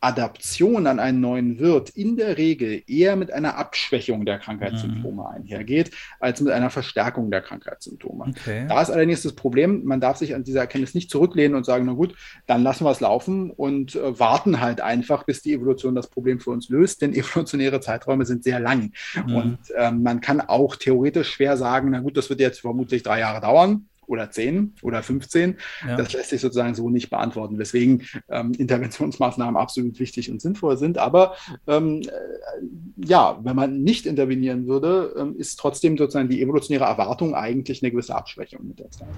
Adaption 0.00 0.86
an 0.86 0.98
einen 0.98 1.20
neuen 1.20 1.58
Wirt 1.58 1.90
in 1.90 2.16
der 2.16 2.38
Regel 2.38 2.82
eher 2.86 3.16
mit 3.16 3.32
einer 3.32 3.56
Abschwächung 3.56 4.24
der 4.24 4.38
Krankheitssymptome 4.38 5.22
mhm. 5.22 5.28
einhergeht, 5.28 5.90
als 6.20 6.40
mit 6.40 6.52
einer 6.52 6.70
Verstärkung 6.70 7.30
der 7.30 7.40
Krankheitssymptome. 7.40 8.26
Okay. 8.28 8.66
Da 8.68 8.80
ist 8.80 8.90
allerdings 8.90 9.22
das 9.22 9.32
Problem, 9.32 9.84
man 9.84 10.00
darf 10.00 10.16
sich 10.16 10.34
an 10.34 10.44
dieser 10.44 10.60
Erkenntnis 10.60 10.94
nicht 10.94 11.10
zurücklehnen 11.10 11.56
und 11.56 11.64
sagen, 11.64 11.84
na 11.86 11.92
gut, 11.92 12.14
dann 12.46 12.62
lassen 12.62 12.84
wir 12.84 12.90
es 12.90 13.00
laufen 13.00 13.50
und 13.50 13.96
äh, 13.96 14.18
warten 14.18 14.60
halt 14.60 14.80
einfach, 14.80 15.24
bis 15.24 15.42
die 15.42 15.54
Evolution 15.54 15.94
das 15.94 16.08
Problem 16.08 16.40
für 16.40 16.50
uns 16.50 16.68
löst, 16.68 17.02
denn 17.02 17.12
evolutionäre 17.14 17.80
Zeiträume 17.80 18.24
sind 18.24 18.44
sehr 18.44 18.60
lang. 18.60 18.92
Mhm. 19.26 19.34
Und 19.34 19.58
äh, 19.76 19.90
man 19.90 20.20
kann 20.20 20.40
auch 20.40 20.76
theoretisch 20.76 21.30
schwer 21.30 21.56
sagen, 21.56 21.90
na 21.90 22.00
gut, 22.00 22.16
das 22.16 22.30
wird 22.30 22.40
jetzt 22.40 22.60
vermutlich 22.60 23.02
drei 23.02 23.20
Jahre 23.20 23.40
dauern 23.40 23.88
oder 24.08 24.30
10 24.30 24.74
oder 24.82 25.02
15. 25.02 25.56
Ja. 25.86 25.96
Das 25.96 26.12
lässt 26.12 26.30
sich 26.30 26.40
sozusagen 26.40 26.74
so 26.74 26.90
nicht 26.90 27.10
beantworten, 27.10 27.58
weswegen 27.58 28.04
ähm, 28.28 28.52
Interventionsmaßnahmen 28.52 29.56
absolut 29.56 29.98
wichtig 30.00 30.30
und 30.30 30.40
sinnvoll 30.40 30.76
sind. 30.76 30.98
Aber 30.98 31.34
ähm, 31.66 32.02
äh, 32.02 33.04
ja, 33.04 33.38
wenn 33.42 33.54
man 33.54 33.82
nicht 33.82 34.06
intervenieren 34.06 34.66
würde, 34.66 35.14
ähm, 35.16 35.36
ist 35.36 35.58
trotzdem 35.58 35.96
sozusagen 35.96 36.28
die 36.28 36.42
evolutionäre 36.42 36.84
Erwartung 36.84 37.34
eigentlich 37.34 37.82
eine 37.82 37.90
gewisse 37.92 38.14
Abschwächung 38.14 38.66
mit 38.66 38.78
der 38.78 38.90
Zeit. 38.90 39.08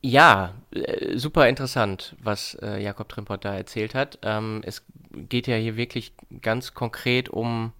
Ja, 0.00 0.54
äh, 0.70 1.16
super 1.16 1.48
interessant, 1.48 2.14
was 2.22 2.58
äh, 2.60 2.82
Jakob 2.82 3.08
Trimpert 3.08 3.44
da 3.44 3.54
erzählt 3.54 3.94
hat. 3.94 4.18
Ähm, 4.22 4.60
es 4.64 4.84
geht 5.12 5.46
ja 5.46 5.56
hier 5.56 5.76
wirklich 5.76 6.12
ganz 6.42 6.74
konkret 6.74 7.28
um 7.30 7.72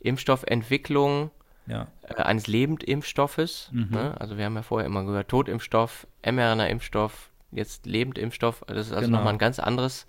Impfstoffentwicklung 0.00 1.30
ja. 1.70 1.86
äh, 2.08 2.22
eines 2.22 2.46
Lebendimpfstoffes. 2.46 3.70
Mhm. 3.72 3.88
Ne? 3.90 4.14
Also 4.18 4.36
wir 4.36 4.44
haben 4.44 4.56
ja 4.56 4.62
vorher 4.62 4.86
immer 4.86 5.04
gehört, 5.04 5.28
Totimpfstoff, 5.28 6.06
mRNA-Impfstoff, 6.24 7.30
jetzt 7.52 7.86
Lebendimpfstoff. 7.86 8.64
Das 8.66 8.86
ist 8.86 8.92
also 8.92 9.06
genau. 9.06 9.18
nochmal 9.18 9.34
ein 9.34 9.38
ganz 9.38 9.58
anderes 9.58 10.06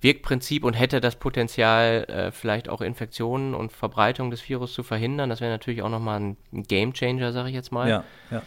Wirkprinzip 0.00 0.64
und 0.64 0.74
hätte 0.74 1.00
das 1.00 1.16
Potenzial, 1.16 2.04
äh, 2.08 2.32
vielleicht 2.32 2.68
auch 2.68 2.80
Infektionen 2.80 3.54
und 3.54 3.72
Verbreitung 3.72 4.30
des 4.30 4.46
Virus 4.48 4.72
zu 4.72 4.82
verhindern. 4.82 5.28
Das 5.28 5.40
wäre 5.40 5.50
natürlich 5.50 5.82
auch 5.82 5.90
nochmal 5.90 6.20
ein 6.20 6.36
Gamechanger, 6.52 7.32
sage 7.32 7.48
ich 7.50 7.54
jetzt 7.54 7.72
mal. 7.72 7.88
Ja, 7.88 8.04
ja. 8.30 8.42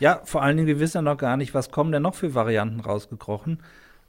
ja, 0.00 0.20
vor 0.24 0.42
allen 0.42 0.56
Dingen, 0.56 0.66
wir 0.66 0.80
wissen 0.80 0.98
ja 0.98 1.02
noch 1.02 1.16
gar 1.16 1.36
nicht, 1.36 1.54
was 1.54 1.70
kommen 1.70 1.92
denn 1.92 2.02
noch 2.02 2.14
für 2.14 2.34
Varianten 2.34 2.80
rausgekrochen, 2.80 3.62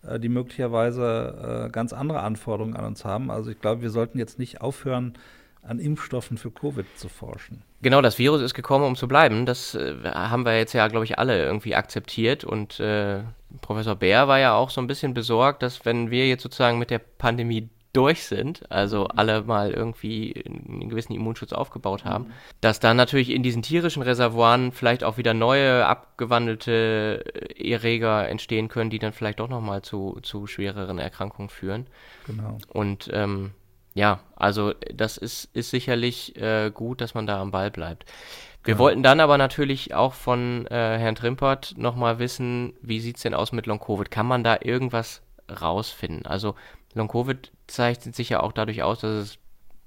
äh, 0.06 0.20
die 0.20 0.30
möglicherweise 0.30 1.68
äh, 1.68 1.70
ganz 1.70 1.94
andere 1.94 2.20
Anforderungen 2.20 2.76
an 2.76 2.86
uns 2.86 3.06
haben. 3.06 3.32
Also 3.32 3.52
ich 3.52 3.62
glaube, 3.62 3.82
wir 3.82 3.92
sollten 3.92 4.20
jetzt 4.20 4.38
nicht 4.38 4.60
aufhören, 4.60 5.14
an 5.62 5.80
Impfstoffen 5.80 6.38
für 6.38 6.52
Covid 6.52 6.86
zu 6.98 7.10
forschen. 7.10 7.64
Genau, 7.82 8.02
das 8.02 8.18
Virus 8.18 8.42
ist 8.42 8.54
gekommen, 8.54 8.86
um 8.86 8.96
zu 8.96 9.08
bleiben. 9.08 9.46
Das 9.46 9.76
äh, 9.76 9.96
haben 10.04 10.46
wir 10.46 10.58
jetzt 10.58 10.74
ja, 10.74 10.88
glaube 10.88 11.06
ich, 11.06 11.20
alle 11.20 11.44
irgendwie 11.44 11.76
akzeptiert. 11.76 12.44
Und 12.44 12.80
äh, 12.80 13.22
Professor 13.62 13.96
Bär 13.96 14.28
war 14.28 14.40
ja 14.40 14.54
auch 14.54 14.70
so 14.70 14.82
ein 14.82 14.88
bisschen 14.88 15.14
besorgt, 15.14 15.64
dass 15.64 15.86
wenn 15.86 16.12
wir 16.12 16.28
jetzt 16.28 16.44
sozusagen 16.44 16.80
mit 16.80 16.90
der 16.90 17.00
Pandemie 17.00 17.70
durch 17.94 18.24
sind, 18.26 18.72
also 18.72 19.08
alle 19.08 19.42
mal 19.42 19.72
irgendwie 19.72 20.44
einen 20.46 20.90
gewissen 20.90 21.14
Immunschutz 21.14 21.54
aufgebaut 21.54 22.06
haben, 22.06 22.26
mhm. 22.26 22.34
dass 22.62 22.80
dann 22.80 22.98
natürlich 22.98 23.32
in 23.32 23.42
diesen 23.42 23.64
tierischen 23.64 24.04
Reservoiren 24.04 24.72
vielleicht 24.72 25.04
auch 25.04 25.18
wieder 25.18 25.34
neue 25.34 25.86
abgewandelte 25.88 27.24
Erreger 27.58 28.30
entstehen 28.30 28.68
können, 28.68 28.92
die 28.92 29.00
dann 29.00 29.14
vielleicht 29.14 29.40
doch 29.40 29.50
nochmal 29.50 29.82
zu, 29.82 30.20
zu 30.22 30.46
schwereren 30.46 31.00
Erkrankungen 31.00 31.50
führen. 31.50 31.88
Genau. 32.28 32.60
Und 32.68 33.10
ähm, 33.12 33.52
ja, 33.94 34.20
also 34.36 34.74
das 34.94 35.18
ist, 35.18 35.50
ist 35.54 35.72
sicherlich 35.72 36.36
äh, 36.36 36.72
gut, 36.74 37.02
dass 37.02 37.14
man 37.14 37.28
da 37.28 37.42
am 37.42 37.52
Ball 37.52 37.72
bleibt. 37.72 38.06
Wir 38.64 38.76
ja. 38.76 38.80
wollten 38.80 39.04
dann 39.04 39.20
aber 39.20 39.38
natürlich 39.38 39.94
auch 39.94 40.14
von 40.14 40.68
äh, 40.68 40.98
Herrn 40.98 41.16
Trimpert 41.16 41.76
nochmal 41.78 42.20
wissen, 42.20 42.74
wie 42.82 43.00
sieht 43.00 43.18
es 43.18 43.24
denn 43.24 43.34
aus 43.34 43.52
mit 43.52 43.66
Long-Covid? 43.66 44.12
Kann 44.12 44.26
man 44.26 44.44
da 44.44 44.58
irgendwas 44.62 45.22
rausfinden? 45.50 46.26
Also 46.26 46.56
Long-Covid 46.94 47.52
zeichnet 47.68 48.16
sich 48.16 48.30
ja 48.30 48.42
auch 48.42 48.52
dadurch 48.52 48.84
aus, 48.84 49.00
dass 49.00 49.12
es 49.12 49.38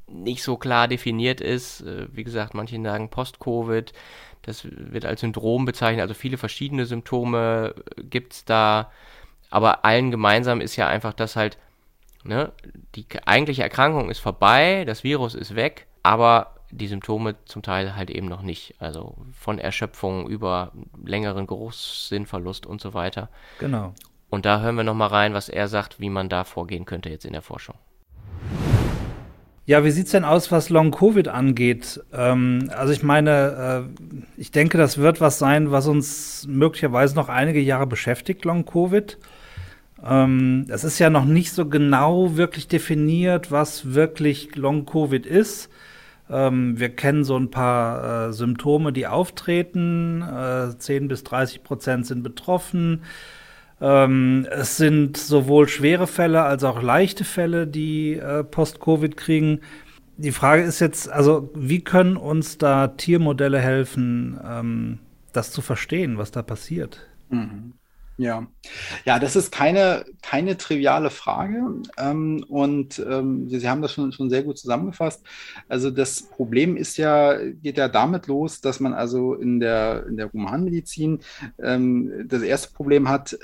nicht 0.09 0.43
so 0.43 0.57
klar 0.57 0.89
definiert 0.89 1.41
ist. 1.41 1.83
Äh, 1.83 2.09
wie 2.13 2.25
gesagt, 2.25 2.55
manche 2.55 2.81
sagen 2.83 3.11
Post-Covid. 3.11 3.93
Das 4.43 4.67
wird 4.71 5.05
als 5.05 5.21
Syndrom 5.21 5.65
bezeichnet. 5.65 6.03
Also 6.03 6.15
viele 6.15 6.39
verschiedene 6.39 6.87
Symptome 6.87 7.75
äh, 7.97 8.03
gibt 8.03 8.33
es 8.33 8.45
da. 8.45 8.91
Aber 9.51 9.85
allen 9.85 10.11
gemeinsam 10.11 10.61
ist 10.61 10.77
ja 10.77 10.89
einfach, 10.89 11.13
dass 11.13 11.37
halt 11.37 11.59
Ne? 12.25 12.53
Die 12.95 13.07
eigentliche 13.27 13.63
Erkrankung 13.63 14.11
ist 14.11 14.21
vorbei, 14.21 14.85
das 14.87 15.05
Virus 15.05 15.35
ist 15.35 15.55
weg, 15.55 15.87
aber 16.03 16.55
die 16.71 16.89
Symptome 16.89 17.37
zum 17.45 17.63
Teil 17.63 17.95
halt 17.97 18.11
eben 18.11 18.27
noch 18.27 18.43
nicht. 18.43 18.75
Also 18.79 19.17
von 19.33 19.59
Erschöpfung 19.59 20.29
über 20.29 20.73
längeren 21.05 21.47
Geruchssinnverlust 21.47 22.67
und 22.67 22.81
so 22.81 22.95
weiter. 22.95 23.29
Genau. 23.59 23.95
Und 24.31 24.47
da 24.47 24.61
hören 24.61 24.77
wir 24.77 24.85
nochmal 24.85 25.09
rein, 25.09 25.35
was 25.35 25.51
er 25.51 25.69
sagt, 25.69 26.01
wie 26.01 26.09
man 26.09 26.31
da 26.31 26.45
vorgehen 26.45 26.87
könnte 26.87 27.11
jetzt 27.11 27.27
in 27.27 27.35
der 27.35 27.43
Forschung. 27.43 27.75
Ja, 29.65 29.85
wie 29.85 29.91
sieht 29.91 30.07
es 30.07 30.13
denn 30.13 30.25
aus, 30.25 30.51
was 30.51 30.71
Long-Covid 30.71 31.29
angeht? 31.29 32.01
Ähm, 32.13 32.71
also 32.75 32.93
ich 32.93 33.03
meine, 33.03 33.87
äh, 33.97 34.41
ich 34.41 34.51
denke, 34.51 34.77
das 34.77 34.99
wird 34.99 35.21
was 35.21 35.39
sein, 35.39 35.71
was 35.71 35.87
uns 35.87 36.47
möglicherweise 36.49 37.15
noch 37.15 37.29
einige 37.29 37.61
Jahre 37.61 37.87
beschäftigt, 37.87 38.45
Long-Covid. 38.45 39.19
Ähm, 40.05 40.67
es 40.69 40.85
ist 40.85 40.99
ja 40.99 41.11
noch 41.11 41.25
nicht 41.25 41.53
so 41.53 41.67
genau 41.67 42.37
wirklich 42.37 42.69
definiert, 42.69 43.51
was 43.51 43.95
wirklich 43.95 44.57
Long-Covid 44.57 45.27
ist. 45.27 45.71
Ähm, 46.31 46.79
wir 46.79 46.91
kennen 46.91 47.25
so 47.25 47.37
ein 47.37 47.51
paar 47.51 48.29
äh, 48.29 48.33
Symptome, 48.33 48.93
die 48.93 49.07
auftreten. 49.07 50.23
Äh, 50.23 50.77
10 50.77 51.09
bis 51.09 51.25
30 51.25 51.63
Prozent 51.63 52.07
sind 52.07 52.23
betroffen. 52.23 53.03
Ähm, 53.81 54.47
es 54.51 54.77
sind 54.77 55.17
sowohl 55.17 55.69
schwere 55.69 56.07
Fälle 56.07 56.43
als 56.43 56.65
auch 56.65 56.83
leichte 56.83 57.25
Fälle, 57.25 57.67
die 57.67 58.15
äh, 58.15 58.45
Post-Covid 58.45 59.17
kriegen. 59.17 59.61
Die 60.17 60.33
Frage 60.33 60.63
ist 60.63 60.81
jetzt, 60.81 61.11
also 61.11 61.51
wie 61.55 61.81
können 61.81 62.17
uns 62.17 62.59
da 62.59 62.89
Tiermodelle 62.89 63.59
helfen, 63.59 64.39
ähm, 64.45 64.99
das 65.33 65.51
zu 65.51 65.63
verstehen, 65.63 66.17
was 66.19 66.31
da 66.31 66.43
passiert? 66.43 67.01
Mhm. 67.31 67.73
Ja, 68.19 68.47
ja, 69.07 69.19
das 69.19 69.37
ist 69.37 69.51
keine, 69.51 70.05
keine 70.21 70.59
triviale 70.59 71.11
Frage. 71.11 71.83
Ähm, 71.97 72.45
und 72.49 72.99
ähm, 72.99 73.49
Sie, 73.49 73.59
Sie, 73.59 73.69
haben 73.69 73.81
das 73.81 73.93
schon, 73.93 74.13
schon 74.13 74.29
sehr 74.29 74.43
gut 74.43 74.59
zusammengefasst. 74.59 75.25
Also 75.69 75.91
das 75.91 76.23
Problem 76.23 76.77
ist 76.77 76.99
ja, 76.99 77.39
geht 77.39 77.79
ja 77.79 77.89
damit 77.89 78.27
los, 78.27 78.61
dass 78.61 78.81
man 78.81 78.93
also 78.93 79.35
in 79.35 79.61
der, 79.61 80.07
in 80.07 80.19
der 80.19 80.31
Humanmedizin 80.33 81.21
ähm, 81.59 82.29
das 82.29 82.43
erste 82.43 82.73
Problem 82.75 83.09
hat, 83.09 83.37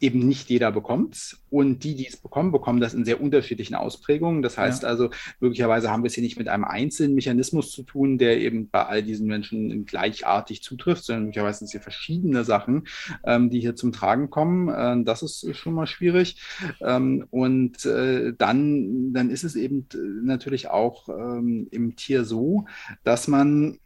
eben 0.00 0.26
nicht 0.26 0.48
jeder 0.48 0.72
bekommt 0.72 1.14
es. 1.14 1.42
Und 1.50 1.84
die, 1.84 1.94
die 1.94 2.06
es 2.06 2.16
bekommen, 2.16 2.52
bekommen 2.52 2.80
das 2.80 2.94
in 2.94 3.04
sehr 3.04 3.20
unterschiedlichen 3.20 3.74
Ausprägungen. 3.74 4.42
Das 4.42 4.56
heißt 4.56 4.82
ja. 4.82 4.88
also, 4.88 5.10
möglicherweise 5.40 5.90
haben 5.90 6.02
wir 6.02 6.08
es 6.08 6.14
hier 6.14 6.24
nicht 6.24 6.38
mit 6.38 6.48
einem 6.48 6.64
einzelnen 6.64 7.14
Mechanismus 7.14 7.70
zu 7.70 7.82
tun, 7.82 8.18
der 8.18 8.40
eben 8.40 8.70
bei 8.70 8.86
all 8.86 9.02
diesen 9.02 9.26
Menschen 9.26 9.84
gleichartig 9.84 10.62
zutrifft, 10.62 11.04
sondern 11.04 11.24
möglicherweise 11.24 11.58
sind 11.58 11.66
es 11.66 11.72
hier 11.72 11.80
verschiedene 11.80 12.44
Sachen, 12.44 12.86
ähm, 13.24 13.50
die 13.50 13.60
hier 13.60 13.76
zum 13.76 13.92
Tragen 13.92 14.30
kommen. 14.30 14.68
Äh, 14.68 15.04
das 15.04 15.22
ist 15.22 15.54
schon 15.56 15.74
mal 15.74 15.86
schwierig. 15.86 16.40
Ähm, 16.80 17.26
und 17.30 17.84
äh, 17.84 18.32
dann, 18.36 19.12
dann 19.12 19.30
ist 19.30 19.44
es 19.44 19.54
eben 19.54 19.86
natürlich 20.22 20.68
auch 20.68 21.08
ähm, 21.08 21.68
im 21.70 21.96
Tier 21.96 22.24
so, 22.24 22.64
dass 23.04 23.28
man 23.28 23.78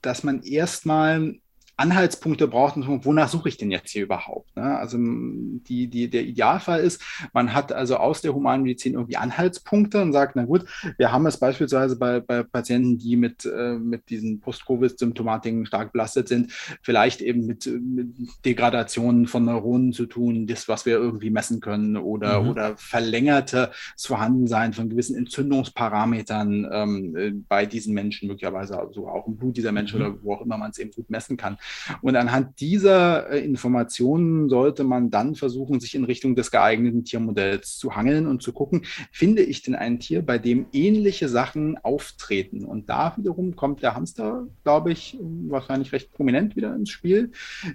dass 0.00 0.24
man 0.24 0.42
erstmal 0.42 1.38
Anhaltspunkte 1.78 2.48
braucht, 2.48 2.76
wonach 2.76 3.28
suche 3.28 3.50
ich 3.50 3.58
denn 3.58 3.70
jetzt 3.70 3.90
hier 3.90 4.04
überhaupt? 4.04 4.56
Ne? 4.56 4.78
Also 4.78 4.96
die, 4.98 5.88
die, 5.88 6.08
der 6.08 6.24
Idealfall 6.24 6.80
ist, 6.80 7.02
man 7.34 7.52
hat 7.52 7.70
also 7.70 7.96
aus 7.96 8.22
der 8.22 8.34
Humanmedizin 8.34 8.94
irgendwie 8.94 9.18
Anhaltspunkte 9.18 10.00
und 10.00 10.14
sagt, 10.14 10.36
na 10.36 10.44
gut, 10.44 10.64
wir 10.96 11.12
haben 11.12 11.26
es 11.26 11.36
beispielsweise 11.36 11.96
bei, 11.96 12.20
bei 12.20 12.42
Patienten, 12.42 12.96
die 12.98 13.16
mit, 13.16 13.44
äh, 13.44 13.74
mit 13.74 14.08
diesen 14.08 14.40
Post-Covid-Symptomatiken 14.40 15.66
stark 15.66 15.92
belastet 15.92 16.28
sind, 16.28 16.52
vielleicht 16.82 17.20
eben 17.20 17.44
mit, 17.46 17.66
mit, 17.66 18.16
Degradationen 18.44 19.26
von 19.26 19.44
Neuronen 19.44 19.92
zu 19.92 20.06
tun, 20.06 20.46
das, 20.46 20.68
was 20.68 20.86
wir 20.86 20.94
irgendwie 20.94 21.30
messen 21.30 21.60
können, 21.60 21.96
oder, 21.96 22.42
mhm. 22.42 22.48
oder 22.48 22.76
verlängertes 22.76 23.68
Vorhandensein 23.98 24.72
von 24.72 24.88
gewissen 24.88 25.16
Entzündungsparametern 25.16 26.68
ähm, 26.72 27.16
äh, 27.16 27.32
bei 27.48 27.66
diesen 27.66 27.92
Menschen, 27.92 28.28
möglicherweise 28.28 28.80
sogar 28.92 29.12
auch 29.12 29.26
im 29.26 29.36
Blut 29.36 29.56
dieser 29.56 29.72
Menschen 29.72 30.00
mhm. 30.00 30.06
oder 30.06 30.22
wo 30.22 30.34
auch 30.34 30.40
immer 30.40 30.56
man 30.56 30.70
es 30.70 30.78
eben 30.78 30.90
gut 30.92 31.10
messen 31.10 31.36
kann. 31.36 31.58
Und 32.02 32.16
anhand 32.16 32.60
dieser 32.60 33.30
äh, 33.30 33.44
Informationen 33.44 34.48
sollte 34.48 34.84
man 34.84 35.10
dann 35.10 35.34
versuchen, 35.34 35.80
sich 35.80 35.94
in 35.94 36.04
Richtung 36.04 36.36
des 36.36 36.50
geeigneten 36.50 37.04
Tiermodells 37.04 37.78
zu 37.78 37.94
hangeln 37.94 38.26
und 38.26 38.42
zu 38.42 38.52
gucken, 38.52 38.82
finde 39.12 39.42
ich 39.42 39.62
denn 39.62 39.74
ein 39.74 40.00
Tier, 40.00 40.22
bei 40.22 40.38
dem 40.38 40.66
ähnliche 40.72 41.28
Sachen 41.28 41.76
auftreten? 41.78 42.64
Und 42.64 42.88
da 42.88 43.14
wiederum 43.16 43.56
kommt 43.56 43.82
der 43.82 43.94
Hamster, 43.94 44.46
glaube 44.64 44.92
ich, 44.92 45.18
wahrscheinlich 45.20 45.92
recht 45.92 46.12
prominent 46.12 46.56
wieder 46.56 46.74
ins 46.74 46.90
Spiel. 46.90 47.32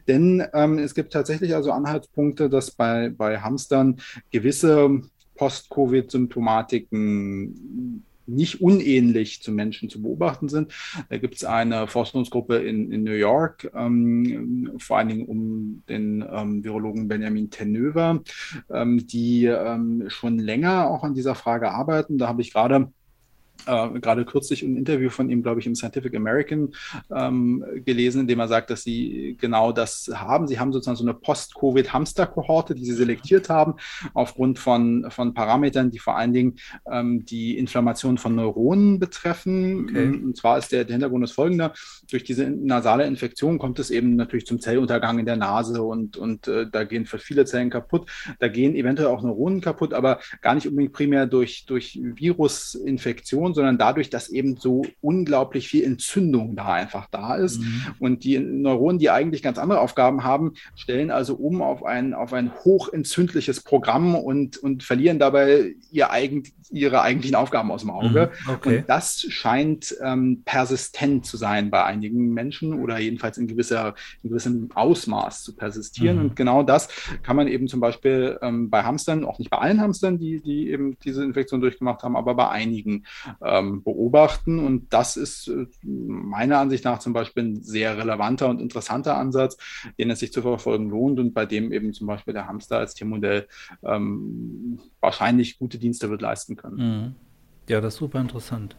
Denn 0.08 0.44
ähm, 0.54 0.80
es 0.80 0.96
gibt 0.96 1.14
tatsächlich 1.14 1.56
also 1.56 1.72
Anhaltspunkte, 1.72 2.50
dass 2.50 2.72
bei, 2.72 3.10
bei 3.10 3.40
Hamstern 3.40 3.98
gewisse 4.32 5.02
Post-Covid-Symptomatiken 5.36 8.04
nicht 8.36 8.62
unähnlich 8.62 9.42
zu 9.42 9.52
Menschen 9.52 9.90
zu 9.90 10.02
beobachten 10.02 10.50
sind. 10.50 10.74
Da 11.10 11.18
gibt 11.18 11.36
es 11.36 11.44
eine 11.44 11.88
Forschungsgruppe 11.88 12.58
in, 12.58 12.92
in 12.92 13.04
New 13.04 13.12
York, 13.12 13.72
ähm, 13.76 14.72
vor 14.78 14.98
allen 14.98 15.10
Dingen 15.10 15.26
um 15.26 15.84
den 15.90 16.26
ähm, 16.30 16.64
Virologen 16.64 17.08
Benjamin 17.08 17.50
Tenöver, 17.50 18.22
ähm, 18.70 19.06
die 19.08 19.46
ähm, 19.46 20.06
schon 20.08 20.40
länger 20.40 20.88
auch 20.90 21.04
an 21.04 21.14
dieser 21.14 21.36
Frage 21.36 21.72
arbeiten. 21.72 22.18
Da 22.18 22.28
habe 22.28 22.42
ich 22.42 22.52
gerade 22.54 22.92
äh, 23.66 24.00
gerade 24.00 24.26
kürzlich 24.26 24.64
ein 24.64 24.78
Interview 24.78 25.10
von 25.10 25.30
ihm, 25.30 25.44
glaube 25.44 25.60
ich, 25.60 25.68
im 25.68 25.76
Scientific 25.76 26.16
American 26.16 26.74
ähm, 27.16 27.64
gelesen, 27.86 28.22
in 28.22 28.28
dem 28.28 28.40
er 28.40 28.48
sagt, 28.48 28.70
dass 28.70 28.84
sie 28.84 29.38
genau 29.40 29.72
das 29.72 30.10
haben. 30.14 30.48
Sie 30.48 30.60
haben 30.60 30.74
sozusagen 30.74 30.98
so 30.98 31.04
eine 31.04 31.14
Post-Covid-Hamster-Kohorte, 31.14 32.76
die 32.76 32.86
sie 32.86 32.94
selektiert 32.94 33.50
haben, 33.50 33.76
aufgrund 34.14 34.60
von, 34.60 35.08
von 35.10 35.34
Parametern, 35.34 35.92
die 35.92 36.00
vor 36.00 36.16
allen 36.18 36.34
Dingen 36.34 36.56
ähm, 36.92 37.26
die 37.26 37.58
Inflammation 37.58 38.18
von 38.18 38.36
Neuronen 38.36 39.00
betreffen. 39.00 39.88
Okay. 39.90 40.08
Und 40.08 40.38
zwar 40.38 40.58
ist 40.58 40.72
der, 40.72 40.86
der 40.86 40.94
Hintergrund 40.94 41.24
das 41.24 41.32
folgender. 41.32 41.74
Durch 42.10 42.24
diese 42.24 42.50
nasale 42.50 43.06
Infektion 43.06 43.58
kommt 43.58 43.80
es 43.80 43.92
eben 43.92 44.16
natürlich 44.16 44.46
zum 44.46 44.60
Zelluntergang 44.60 45.20
in 45.20 45.26
der 45.26 45.38
Nase 45.38 45.82
und, 45.82 46.18
und 46.18 46.48
äh, 46.48 46.68
da 46.70 46.84
gehen 46.84 47.06
viele 47.06 47.46
Zellen 47.46 47.70
kaputt. 47.70 48.10
Da 48.40 48.48
gehen 48.48 48.76
eventuell 48.76 49.10
auch 49.10 49.22
Neuronen 49.22 49.62
kaputt, 49.62 49.94
aber 49.94 50.20
gar 50.42 50.56
nicht 50.56 50.68
unbedingt 50.68 50.94
primär 50.94 51.26
durch, 51.28 51.66
durch 51.66 52.00
Virusinfektion, 52.02 53.51
Infektion, 53.52 53.54
sondern 53.54 53.78
dadurch, 53.78 54.10
dass 54.10 54.30
eben 54.30 54.58
so 54.58 54.84
unglaublich 55.02 55.68
viel 55.68 55.84
Entzündung 55.84 56.56
da 56.56 56.74
einfach 56.74 57.08
da 57.12 57.36
ist. 57.36 57.60
Mhm. 57.60 57.84
Und 58.00 58.24
die 58.24 58.40
Neuronen, 58.40 59.00
die 59.00 59.10
eigentlich 59.10 59.44
ganz 59.44 59.58
andere 59.58 59.80
Aufgaben 59.80 60.24
haben, 60.24 60.54
stellen 60.76 61.12
also 61.12 61.36
um 61.36 61.62
auf 61.62 61.84
ein, 61.84 62.14
auf 62.14 62.34
ein 62.34 62.52
hochentzündliches 62.64 63.62
Programm 63.62 64.16
und, 64.16 64.58
und 64.58 64.84
verlieren 64.84 65.20
dabei 65.20 65.76
ihr 65.92 66.12
eigen, 66.12 66.44
ihre 66.72 67.02
eigentlichen 67.02 67.36
Aufgaben 67.36 67.72
aus 67.72 67.82
dem 67.82 67.90
Auge. 67.90 68.32
Mhm. 68.46 68.54
Okay. 68.54 68.78
Und 68.78 68.90
das 68.90 69.22
scheint 69.30 69.96
ähm, 70.02 70.42
persistent 70.46 71.26
zu 71.26 71.38
sein 71.38 71.70
bei 71.70 71.84
einigen 71.84 72.34
Menschen 72.34 72.74
oder 72.82 73.00
jedenfalls 73.00 73.38
in, 73.38 73.48
gewisser, 73.48 73.96
in 74.24 74.30
gewissem 74.30 74.70
Ausmaß 74.74 75.44
zu 75.44 75.56
persistieren. 75.56 76.18
Mhm. 76.18 76.22
Und 76.24 76.36
genau 76.36 76.64
das 76.64 76.88
kann 77.24 77.36
man 77.36 77.48
eben 77.48 77.68
zum 77.68 77.80
Beispiel 77.80 78.38
ähm, 78.42 78.70
bei 78.70 78.84
Hamstern, 78.84 79.26
auch 79.26 79.40
nicht 79.40 79.52
bei 79.52 79.58
allen 79.58 79.82
Hamstern, 79.82 80.18
die, 80.18 80.42
die 80.42 80.70
eben 80.70 80.98
diese 81.04 81.24
Infektion 81.24 81.62
durchgemacht 81.62 82.04
haben, 82.04 82.16
aber 82.16 82.36
bei 82.36 82.50
einigen 82.50 83.04
ähm, 83.44 83.84
beobachten. 83.84 84.60
Und 84.60 84.94
das 84.94 85.18
ist 85.18 85.48
äh, 85.48 85.68
meiner 85.84 86.60
Ansicht 86.60 86.86
nach 86.86 87.00
zum 87.00 87.14
Beispiel 87.14 87.44
ein 87.44 87.64
sehr 87.64 87.98
relevanter 87.98 88.50
und 88.50 88.62
interessanter 88.62 89.18
Ansatz, 89.18 89.58
den 89.98 90.10
es 90.10 90.20
sich 90.20 90.32
zu 90.32 90.42
verfolgen 90.42 90.90
lohnt 90.90 91.20
und 91.20 91.34
bei 91.34 91.46
dem 91.46 91.72
eben 91.72 91.94
zum 91.94 92.08
Beispiel 92.08 92.34
der 92.34 92.48
Hamster 92.48 92.78
als 92.78 92.94
Tiermodell 92.94 93.48
ähm, 93.84 94.80
wahrscheinlich 95.00 95.58
gute 95.58 95.78
Dienste 95.80 96.10
wird 96.10 96.22
leisten 96.22 96.56
können. 96.56 96.76
Mhm. 96.78 97.16
Ja, 97.70 97.80
das 97.80 97.94
ist 97.94 98.00
super 98.00 98.20
interessant. 98.20 98.76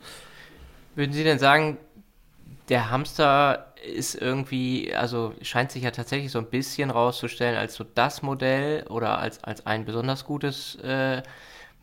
Würden 0.94 1.12
Sie 1.12 1.24
denn 1.24 1.38
sagen, 1.38 1.78
der 2.68 2.90
Hamster 2.90 3.74
ist 3.82 4.14
irgendwie, 4.14 4.94
also 4.94 5.34
scheint 5.42 5.72
sich 5.72 5.82
ja 5.82 5.90
tatsächlich 5.90 6.30
so 6.30 6.38
ein 6.38 6.50
bisschen 6.50 6.90
rauszustellen 6.90 7.57
als 7.57 7.74
so 7.74 7.84
das 7.84 8.22
Modell 8.22 8.86
oder 8.88 9.18
als, 9.18 9.42
als 9.42 9.66
ein 9.66 9.84
besonders 9.84 10.24
gutes 10.24 10.76
äh, 10.76 11.22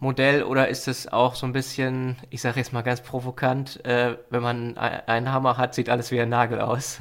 Modell 0.02 0.44
oder 0.44 0.70
ist 0.70 0.88
es 0.88 1.08
auch 1.08 1.36
so 1.36 1.46
ein 1.46 1.52
bisschen, 1.52 2.16
ich 2.30 2.42
sage 2.42 2.58
jetzt 2.58 2.72
mal 2.72 2.84
ganz 2.84 3.02
provokant, 3.02 3.84
äh, 3.86 4.16
wenn 4.30 4.42
man 4.42 4.78
einen 4.78 5.34
Hammer 5.34 5.58
hat, 5.58 5.76
sieht 5.76 5.90
alles 5.90 6.12
wie 6.12 6.22
ein 6.22 6.30
Nagel 6.30 6.62
aus? 6.62 7.00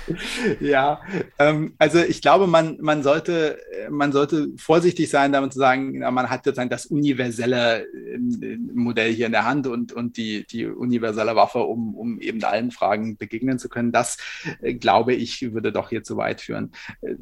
ja, 0.60 1.00
ähm, 1.38 1.74
also 1.78 2.00
ich 2.00 2.20
glaube, 2.20 2.48
man, 2.48 2.78
man, 2.80 3.04
sollte, 3.04 3.58
man 3.90 4.10
sollte 4.10 4.48
vorsichtig 4.56 5.08
sein, 5.08 5.30
damit 5.30 5.52
zu 5.52 5.60
sagen, 5.60 6.00
man 6.00 6.30
hat 6.30 6.44
sozusagen 6.44 6.68
das 6.68 6.86
universelle 6.86 7.84
äh, 7.84 8.58
Modell 8.74 9.12
hier 9.12 9.26
in 9.26 9.32
der 9.32 9.44
Hand 9.44 9.68
und, 9.68 9.92
und 9.92 10.16
die, 10.16 10.44
die 10.44 10.66
universelle 10.66 11.36
Waffe, 11.36 11.60
um, 11.60 11.94
um 11.94 12.18
eben 12.20 12.42
allen 12.42 12.72
Fragen 12.72 13.16
begegnen 13.18 13.60
zu 13.60 13.68
können. 13.68 13.92
Das, 13.92 14.16
äh, 14.62 14.74
glaube 14.74 15.14
ich, 15.14 15.52
würde 15.52 15.70
doch 15.70 15.90
hier 15.90 16.02
zu 16.02 16.16
weit 16.16 16.40
führen. 16.40 16.72
Äh, 17.02 17.14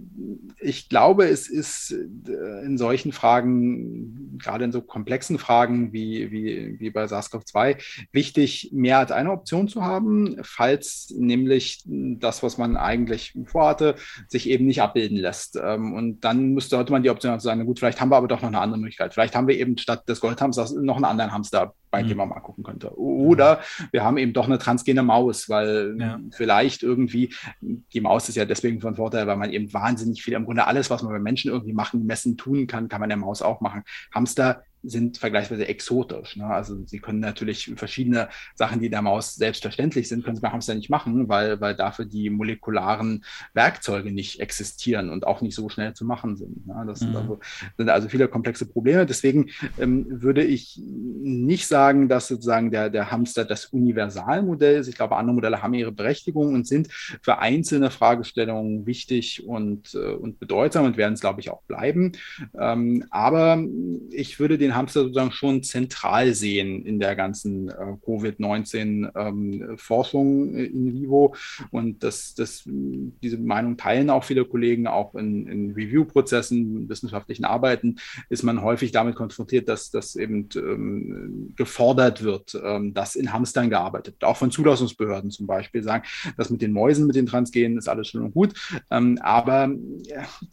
ich 0.60 0.88
glaube, 0.88 1.28
es 1.28 1.50
ist 1.50 1.92
äh, 1.92 2.64
in 2.64 2.78
solchen 2.78 3.12
Fragen, 3.12 4.38
gerade 4.38 4.64
in 4.64 4.72
so 4.72 4.80
komplexen 4.80 5.09
komplexen 5.10 5.38
Fragen 5.38 5.92
wie, 5.92 6.30
wie, 6.30 6.78
wie 6.78 6.90
bei 6.90 7.04
SARS-CoV-2 7.04 8.06
wichtig, 8.12 8.70
mehr 8.72 8.98
als 8.98 9.10
eine 9.10 9.32
Option 9.32 9.66
zu 9.66 9.82
haben, 9.82 10.36
falls 10.42 11.12
nämlich 11.16 11.82
das, 11.84 12.44
was 12.44 12.58
man 12.58 12.76
eigentlich 12.76 13.36
vorhatte, 13.46 13.96
sich 14.28 14.48
eben 14.48 14.66
nicht 14.66 14.82
abbilden 14.82 15.16
lässt. 15.16 15.58
Ähm, 15.60 15.94
und 15.94 16.20
dann 16.20 16.50
müsste, 16.50 16.76
sollte 16.76 16.92
man 16.92 17.02
die 17.02 17.10
Option 17.10 17.40
sagen, 17.40 17.66
gut, 17.66 17.80
vielleicht 17.80 18.00
haben 18.00 18.10
wir 18.10 18.16
aber 18.16 18.28
doch 18.28 18.40
noch 18.40 18.48
eine 18.48 18.60
andere 18.60 18.78
Möglichkeit. 18.78 19.12
Vielleicht 19.12 19.34
haben 19.34 19.48
wir 19.48 19.58
eben 19.58 19.76
statt 19.78 20.08
des 20.08 20.20
Goldhamsters 20.20 20.74
noch 20.74 20.96
einen 20.96 21.04
anderen 21.04 21.32
Hamster 21.32 21.74
bei 21.90 22.02
mhm. 22.02 22.08
dem 22.08 22.16
man 22.18 22.28
mal 22.28 22.40
gucken 22.40 22.64
könnte. 22.64 22.96
Oder 22.98 23.60
wir 23.90 24.04
haben 24.04 24.16
eben 24.16 24.32
doch 24.32 24.46
eine 24.46 24.58
transgene 24.58 25.02
Maus, 25.02 25.48
weil 25.48 25.96
ja. 25.98 26.20
vielleicht 26.32 26.82
irgendwie, 26.82 27.34
die 27.60 28.00
Maus 28.00 28.28
ist 28.28 28.36
ja 28.36 28.44
deswegen 28.44 28.80
von 28.80 28.94
Vorteil, 28.94 29.26
weil 29.26 29.36
man 29.36 29.52
eben 29.52 29.72
wahnsinnig 29.72 30.22
viel, 30.22 30.34
im 30.34 30.44
Grunde 30.44 30.66
alles, 30.66 30.90
was 30.90 31.02
man 31.02 31.12
bei 31.12 31.18
Menschen 31.18 31.50
irgendwie 31.50 31.72
machen, 31.72 32.06
messen, 32.06 32.36
tun 32.36 32.66
kann, 32.66 32.88
kann 32.88 33.00
man 33.00 33.08
der 33.08 33.18
Maus 33.18 33.42
auch 33.42 33.60
machen. 33.60 33.82
Hamster 34.14 34.62
sind 34.82 35.18
vergleichsweise 35.18 35.68
exotisch. 35.68 36.36
Ne? 36.36 36.46
Also 36.46 36.84
sie 36.86 36.98
können 36.98 37.20
natürlich 37.20 37.72
verschiedene 37.76 38.28
Sachen, 38.54 38.80
die 38.80 38.90
der 38.90 39.02
Maus 39.02 39.34
selbstverständlich 39.34 40.08
sind, 40.08 40.24
können 40.24 40.36
sie 40.36 40.42
bei 40.42 40.50
Hamster 40.50 40.74
nicht 40.74 40.90
machen, 40.90 41.28
weil, 41.28 41.60
weil 41.60 41.74
dafür 41.74 42.04
die 42.04 42.30
molekularen 42.30 43.24
Werkzeuge 43.52 44.12
nicht 44.12 44.40
existieren 44.40 45.10
und 45.10 45.26
auch 45.26 45.40
nicht 45.40 45.54
so 45.54 45.68
schnell 45.68 45.94
zu 45.94 46.04
machen 46.04 46.36
sind. 46.36 46.66
Ne? 46.66 46.84
Das 46.86 47.00
mhm. 47.00 47.06
sind, 47.06 47.16
also, 47.16 47.40
sind 47.76 47.88
also 47.88 48.08
viele 48.08 48.28
komplexe 48.28 48.66
Probleme. 48.66 49.06
Deswegen 49.06 49.50
ähm, 49.78 50.06
würde 50.08 50.44
ich 50.44 50.80
nicht 50.82 51.66
sagen, 51.66 52.08
dass 52.08 52.28
sozusagen 52.28 52.70
der, 52.70 52.90
der 52.90 53.10
Hamster 53.10 53.44
das 53.44 53.66
Universalmodell 53.66 54.80
ist. 54.80 54.88
Ich 54.88 54.96
glaube, 54.96 55.16
andere 55.16 55.34
Modelle 55.34 55.62
haben 55.62 55.74
ihre 55.74 55.92
Berechtigung 55.92 56.54
und 56.54 56.66
sind 56.66 56.88
für 56.90 57.38
einzelne 57.38 57.90
Fragestellungen 57.90 58.86
wichtig 58.86 59.46
und, 59.46 59.94
äh, 59.94 60.14
und 60.14 60.38
bedeutsam 60.38 60.84
und 60.84 60.96
werden 60.96 61.14
es, 61.14 61.20
glaube 61.20 61.40
ich, 61.40 61.50
auch 61.50 61.62
bleiben. 61.62 62.12
Ähm, 62.58 63.04
aber 63.10 63.62
ich 64.10 64.40
würde 64.40 64.58
den 64.58 64.69
den 64.70 64.76
Hamster 64.76 65.02
sozusagen 65.02 65.32
schon 65.32 65.62
zentral 65.62 66.34
sehen 66.34 66.86
in 66.86 66.98
der 67.00 67.16
ganzen 67.16 67.68
äh, 67.68 67.96
Covid-19-Forschung 68.04 70.48
ähm, 70.48 70.56
äh, 70.56 70.64
in 70.64 70.94
vivo. 70.94 71.34
Und 71.70 72.02
das, 72.04 72.34
das, 72.34 72.62
diese 72.66 73.36
Meinung 73.38 73.76
teilen 73.76 74.08
auch 74.10 74.24
viele 74.24 74.44
Kollegen, 74.44 74.86
auch 74.86 75.14
in, 75.14 75.48
in 75.48 75.72
Review-Prozessen, 75.72 76.88
wissenschaftlichen 76.88 77.44
Arbeiten, 77.44 77.96
ist 78.28 78.44
man 78.44 78.62
häufig 78.62 78.92
damit 78.92 79.16
konfrontiert, 79.16 79.68
dass 79.68 79.90
das 79.90 80.14
eben 80.16 80.48
ähm, 80.54 81.52
gefordert 81.56 82.22
wird, 82.22 82.56
ähm, 82.62 82.94
dass 82.94 83.16
in 83.16 83.32
Hamstern 83.32 83.70
gearbeitet 83.70 84.14
wird. 84.14 84.24
Auch 84.24 84.36
von 84.36 84.52
Zulassungsbehörden 84.52 85.30
zum 85.30 85.46
Beispiel 85.46 85.82
sagen, 85.82 86.04
dass 86.36 86.50
mit 86.50 86.60
den 86.62 86.72
Mäusen, 86.72 87.06
mit 87.06 87.16
den 87.16 87.26
Transgenen 87.26 87.78
ist 87.78 87.88
alles 87.88 88.08
schön 88.08 88.22
und 88.22 88.34
gut. 88.34 88.52
Ähm, 88.90 89.18
aber 89.22 89.70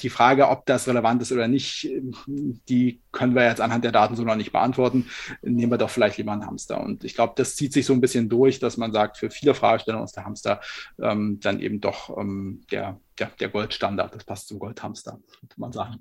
die 0.01 0.09
Frage, 0.09 0.49
ob 0.49 0.65
das 0.65 0.87
relevant 0.87 1.21
ist 1.21 1.31
oder 1.31 1.47
nicht, 1.47 1.87
die 2.69 2.99
können 3.17 3.33
wir 3.33 3.45
jetzt 3.45 3.61
anhand 3.61 3.83
der 3.83 3.91
Daten 3.91 4.15
so 4.15 4.23
noch 4.23 4.35
nicht 4.35 4.51
beantworten. 4.51 5.09
Nehmen 5.41 5.71
wir 5.71 5.79
doch 5.79 5.89
vielleicht 5.89 6.17
lieber 6.17 6.31
einen 6.31 6.45
Hamster. 6.45 6.79
Und 6.79 7.03
ich 7.03 7.15
glaube, 7.15 7.33
das 7.35 7.55
zieht 7.55 7.73
sich 7.73 7.85
so 7.85 7.93
ein 7.93 7.99
bisschen 7.99 8.29
durch, 8.29 8.59
dass 8.59 8.77
man 8.77 8.93
sagt, 8.93 9.17
für 9.17 9.31
viele 9.31 9.55
Fragestellungen 9.55 10.05
ist 10.05 10.15
der 10.15 10.25
Hamster 10.25 10.61
ähm, 11.01 11.39
dann 11.41 11.59
eben 11.59 11.81
doch 11.81 12.15
ähm, 12.15 12.61
der, 12.71 12.99
der, 13.17 13.31
der 13.39 13.49
Goldstandard. 13.49 14.13
Das 14.13 14.23
passt 14.23 14.47
zum 14.47 14.59
Goldhamster, 14.59 15.19
könnte 15.39 15.59
man 15.59 15.71
sagen. 15.71 15.99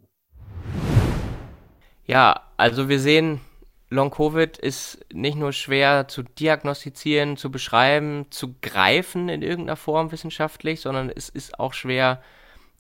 Ja, 2.04 2.42
also 2.58 2.88
wir 2.90 3.00
sehen, 3.00 3.40
Long-Covid 3.88 4.58
ist 4.58 4.98
nicht 5.12 5.38
nur 5.38 5.52
schwer 5.52 6.08
zu 6.08 6.22
diagnostizieren, 6.22 7.38
zu 7.38 7.50
beschreiben, 7.50 8.26
zu 8.30 8.54
greifen 8.60 9.30
in 9.30 9.40
irgendeiner 9.40 9.76
Form 9.76 10.12
wissenschaftlich, 10.12 10.82
sondern 10.82 11.08
es 11.08 11.30
ist 11.30 11.58
auch 11.58 11.72
schwer 11.72 12.20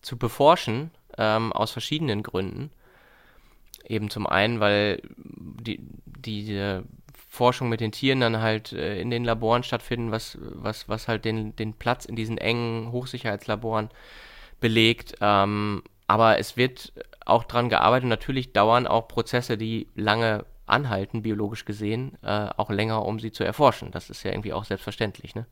zu 0.02 0.18
beforschen, 0.18 0.90
ähm, 1.16 1.52
aus 1.52 1.70
verschiedenen 1.70 2.22
Gründen. 2.22 2.70
Eben 3.86 4.10
zum 4.10 4.26
einen, 4.26 4.60
weil 4.60 5.00
die, 5.16 5.80
die 6.04 6.82
Forschung 7.28 7.68
mit 7.68 7.80
den 7.80 7.92
Tieren 7.92 8.20
dann 8.20 8.40
halt 8.40 8.72
äh, 8.72 9.00
in 9.00 9.10
den 9.10 9.24
Laboren 9.24 9.62
stattfinden, 9.62 10.10
was, 10.10 10.38
was, 10.40 10.88
was 10.88 11.06
halt 11.06 11.24
den, 11.24 11.54
den 11.56 11.74
Platz 11.74 12.04
in 12.06 12.16
diesen 12.16 12.38
engen 12.38 12.92
Hochsicherheitslaboren 12.92 13.90
belegt. 14.60 15.16
Ähm, 15.20 15.82
aber 16.06 16.38
es 16.38 16.56
wird 16.56 16.92
auch 17.24 17.44
dran 17.44 17.68
gearbeitet. 17.68 18.08
Natürlich 18.08 18.52
dauern 18.52 18.86
auch 18.86 19.08
Prozesse, 19.08 19.58
die 19.58 19.88
lange 19.94 20.46
anhalten, 20.66 21.22
biologisch 21.22 21.64
gesehen, 21.64 22.16
äh, 22.22 22.48
auch 22.56 22.70
länger, 22.70 23.04
um 23.04 23.20
sie 23.20 23.32
zu 23.32 23.44
erforschen. 23.44 23.90
Das 23.92 24.10
ist 24.10 24.22
ja 24.22 24.32
irgendwie 24.32 24.52
auch 24.52 24.64
selbstverständlich, 24.64 25.34
ne? 25.34 25.46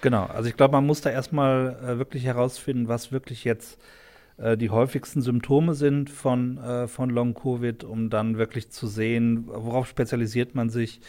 Genau, 0.00 0.24
also 0.26 0.48
ich 0.48 0.56
glaube, 0.56 0.72
man 0.72 0.86
muss 0.86 1.00
da 1.00 1.10
erstmal 1.10 1.78
äh, 1.82 1.98
wirklich 1.98 2.24
herausfinden, 2.24 2.88
was 2.88 3.10
wirklich 3.10 3.44
jetzt 3.44 3.80
die 4.56 4.70
häufigsten 4.70 5.22
Symptome 5.22 5.74
sind 5.74 6.10
von, 6.10 6.58
äh, 6.58 6.88
von 6.88 7.10
Long-Covid, 7.10 7.84
um 7.84 8.10
dann 8.10 8.36
wirklich 8.36 8.70
zu 8.70 8.86
sehen, 8.86 9.46
worauf 9.46 9.86
spezialisiert 9.86 10.54
man 10.54 10.70
sich 10.70 11.00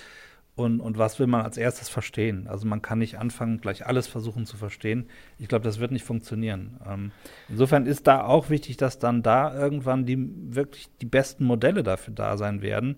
und, 0.56 0.80
und 0.80 0.98
was 0.98 1.20
will 1.20 1.28
man 1.28 1.42
als 1.42 1.58
erstes 1.58 1.90
verstehen. 1.90 2.48
Also 2.48 2.68
man 2.68 2.82
kann 2.82 3.00
nicht 3.00 3.18
anfangen, 3.18 3.60
gleich 3.60 3.86
alles 3.86 4.08
versuchen 4.08 4.46
zu 4.46 4.58
verstehen. 4.58 5.08
Ich 5.38 5.48
glaube, 5.48 5.66
das 5.66 5.80
wird 5.80 5.92
nicht 5.92 6.06
funktionieren. 6.06 6.80
Ähm, 6.88 7.12
insofern 7.50 7.86
ist 7.88 8.08
da 8.08 8.24
auch 8.24 8.50
wichtig, 8.50 8.78
dass 8.78 9.00
dann 9.00 9.24
da 9.24 9.54
irgendwann 9.54 10.06
die 10.06 10.18
wirklich 10.56 10.88
die 11.02 11.08
besten 11.08 11.46
Modelle 11.46 11.84
dafür 11.84 12.14
da 12.14 12.38
sein 12.38 12.62
werden, 12.62 12.96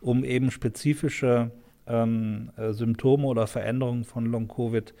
um 0.00 0.24
eben 0.24 0.50
spezifische 0.50 1.52
ähm, 1.86 2.50
äh, 2.56 2.72
Symptome 2.72 3.26
oder 3.26 3.46
Veränderungen 3.46 4.04
von 4.04 4.26
Long-Covid 4.26 4.94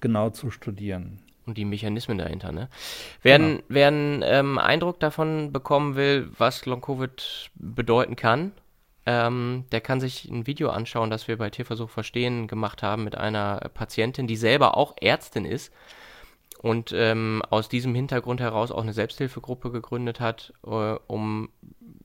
genau 0.00 0.30
zu 0.30 0.50
studieren 0.50 1.20
und 1.46 1.58
die 1.58 1.64
Mechanismen 1.64 2.18
dahinter. 2.18 2.52
Ne? 2.52 2.68
Wer, 3.22 3.38
genau. 3.38 3.60
wer 3.68 3.88
einen 3.88 4.22
ähm, 4.24 4.58
Eindruck 4.58 5.00
davon 5.00 5.52
bekommen 5.52 5.96
will, 5.96 6.30
was 6.36 6.66
Long-Covid 6.66 7.50
bedeuten 7.54 8.16
kann, 8.16 8.52
ähm, 9.04 9.64
der 9.72 9.80
kann 9.80 10.00
sich 10.00 10.26
ein 10.30 10.46
Video 10.46 10.70
anschauen, 10.70 11.10
das 11.10 11.26
wir 11.26 11.36
bei 11.36 11.50
Tierversuch 11.50 11.90
Verstehen 11.90 12.46
gemacht 12.46 12.82
haben 12.82 13.04
mit 13.04 13.16
einer 13.16 13.56
Patientin, 13.74 14.26
die 14.26 14.36
selber 14.36 14.76
auch 14.76 14.94
Ärztin 15.00 15.44
ist 15.44 15.72
und 16.60 16.92
ähm, 16.94 17.42
aus 17.50 17.68
diesem 17.68 17.94
Hintergrund 17.94 18.40
heraus 18.40 18.70
auch 18.70 18.82
eine 18.82 18.92
Selbsthilfegruppe 18.92 19.72
gegründet 19.72 20.20
hat, 20.20 20.52
äh, 20.64 20.94
um 21.08 21.48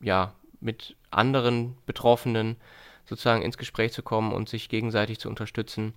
ja 0.01 0.33
mit 0.59 0.95
anderen 1.11 1.77
Betroffenen 1.85 2.57
sozusagen 3.05 3.43
ins 3.43 3.59
Gespräch 3.59 3.93
zu 3.93 4.01
kommen 4.01 4.33
und 4.33 4.49
sich 4.49 4.67
gegenseitig 4.67 5.19
zu 5.19 5.29
unterstützen. 5.29 5.93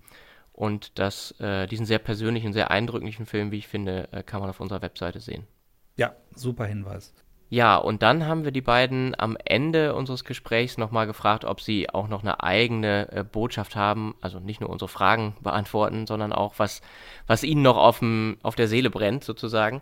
Und 0.61 0.99
das, 0.99 1.31
äh, 1.39 1.65
diesen 1.65 1.87
sehr 1.87 1.97
persönlichen, 1.97 2.53
sehr 2.53 2.69
eindrücklichen 2.69 3.25
Film, 3.25 3.49
wie 3.51 3.57
ich 3.57 3.67
finde, 3.67 4.07
äh, 4.11 4.21
kann 4.21 4.41
man 4.41 4.49
auf 4.51 4.59
unserer 4.59 4.83
Webseite 4.83 5.19
sehen. 5.19 5.47
Ja, 5.97 6.15
super 6.35 6.65
Hinweis. 6.65 7.15
Ja, 7.49 7.77
und 7.77 8.03
dann 8.03 8.27
haben 8.27 8.43
wir 8.43 8.51
die 8.51 8.61
beiden 8.61 9.19
am 9.19 9.37
Ende 9.43 9.95
unseres 9.95 10.23
Gesprächs 10.23 10.77
nochmal 10.77 11.07
gefragt, 11.07 11.45
ob 11.45 11.61
sie 11.61 11.89
auch 11.89 12.07
noch 12.07 12.21
eine 12.21 12.43
eigene 12.43 13.11
äh, 13.11 13.23
Botschaft 13.23 13.75
haben, 13.75 14.13
also 14.21 14.39
nicht 14.39 14.61
nur 14.61 14.69
unsere 14.69 14.87
Fragen 14.87 15.35
beantworten, 15.41 16.05
sondern 16.05 16.31
auch 16.31 16.53
was, 16.57 16.83
was 17.25 17.43
ihnen 17.43 17.63
noch 17.63 17.77
aufm, 17.77 18.37
auf 18.43 18.53
der 18.53 18.67
Seele 18.67 18.91
brennt, 18.91 19.23
sozusagen. 19.23 19.81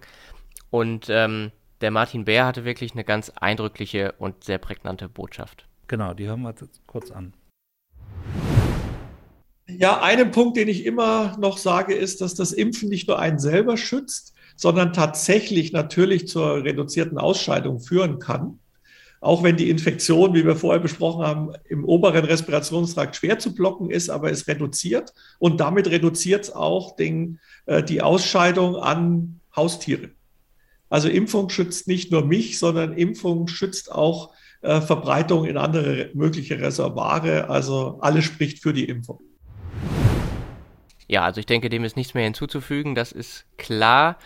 Und 0.69 1.07
ähm, 1.09 1.51
der 1.81 1.91
Martin 1.91 2.23
Bär 2.23 2.45
hatte 2.45 2.63
wirklich 2.63 2.93
eine 2.93 3.03
ganz 3.03 3.33
eindrückliche 3.35 4.13
und 4.17 4.45
sehr 4.45 4.59
prägnante 4.59 5.09
Botschaft. 5.09 5.67
Genau, 5.87 6.13
die 6.13 6.25
hören 6.25 6.43
wir 6.43 6.51
jetzt 6.51 6.79
kurz 6.87 7.11
an. 7.11 7.33
Ja, 9.77 10.01
einen 10.01 10.31
Punkt, 10.31 10.57
den 10.57 10.67
ich 10.67 10.85
immer 10.85 11.37
noch 11.37 11.57
sage, 11.57 11.93
ist, 11.93 12.21
dass 12.21 12.33
das 12.33 12.51
Impfen 12.51 12.89
nicht 12.89 13.07
nur 13.07 13.19
einen 13.19 13.39
selber 13.39 13.77
schützt, 13.77 14.33
sondern 14.55 14.93
tatsächlich 14.93 15.71
natürlich 15.71 16.27
zur 16.27 16.63
reduzierten 16.63 17.17
Ausscheidung 17.17 17.79
führen 17.79 18.19
kann. 18.19 18.59
Auch 19.21 19.43
wenn 19.43 19.57
die 19.57 19.69
Infektion, 19.69 20.33
wie 20.33 20.45
wir 20.45 20.55
vorher 20.55 20.81
besprochen 20.81 21.25
haben, 21.25 21.51
im 21.67 21.83
oberen 21.83 22.25
Respirationstrakt 22.25 23.17
schwer 23.17 23.37
zu 23.37 23.53
blocken 23.53 23.91
ist, 23.91 24.09
aber 24.09 24.31
es 24.31 24.47
reduziert 24.47 25.13
und 25.39 25.59
damit 25.59 25.89
reduziert 25.89 26.45
es 26.45 26.51
auch 26.55 26.95
den, 26.95 27.39
äh, 27.65 27.83
die 27.83 28.01
Ausscheidung 28.01 28.77
an 28.77 29.41
Haustiere. 29.55 30.11
Also 30.89 31.09
Impfung 31.09 31.49
schützt 31.49 31.87
nicht 31.87 32.11
nur 32.11 32.25
mich, 32.25 32.59
sondern 32.59 32.93
Impfung 32.93 33.47
schützt 33.47 33.91
auch 33.91 34.33
äh, 34.61 34.81
Verbreitung 34.81 35.45
in 35.45 35.57
andere 35.57 36.09
mögliche 36.13 36.59
Reservare. 36.59 37.49
Also 37.49 37.99
alles 38.01 38.25
spricht 38.25 38.63
für 38.63 38.73
die 38.73 38.85
Impfung. 38.85 39.19
Ja, 41.09 41.23
also 41.23 41.39
ich 41.39 41.47
denke, 41.47 41.69
dem 41.69 41.83
ist 41.83 41.97
nichts 41.97 42.13
mehr 42.13 42.23
hinzuzufügen. 42.23 42.93
Das 42.95 43.11
ist 43.11 43.45
klar. 43.57 44.17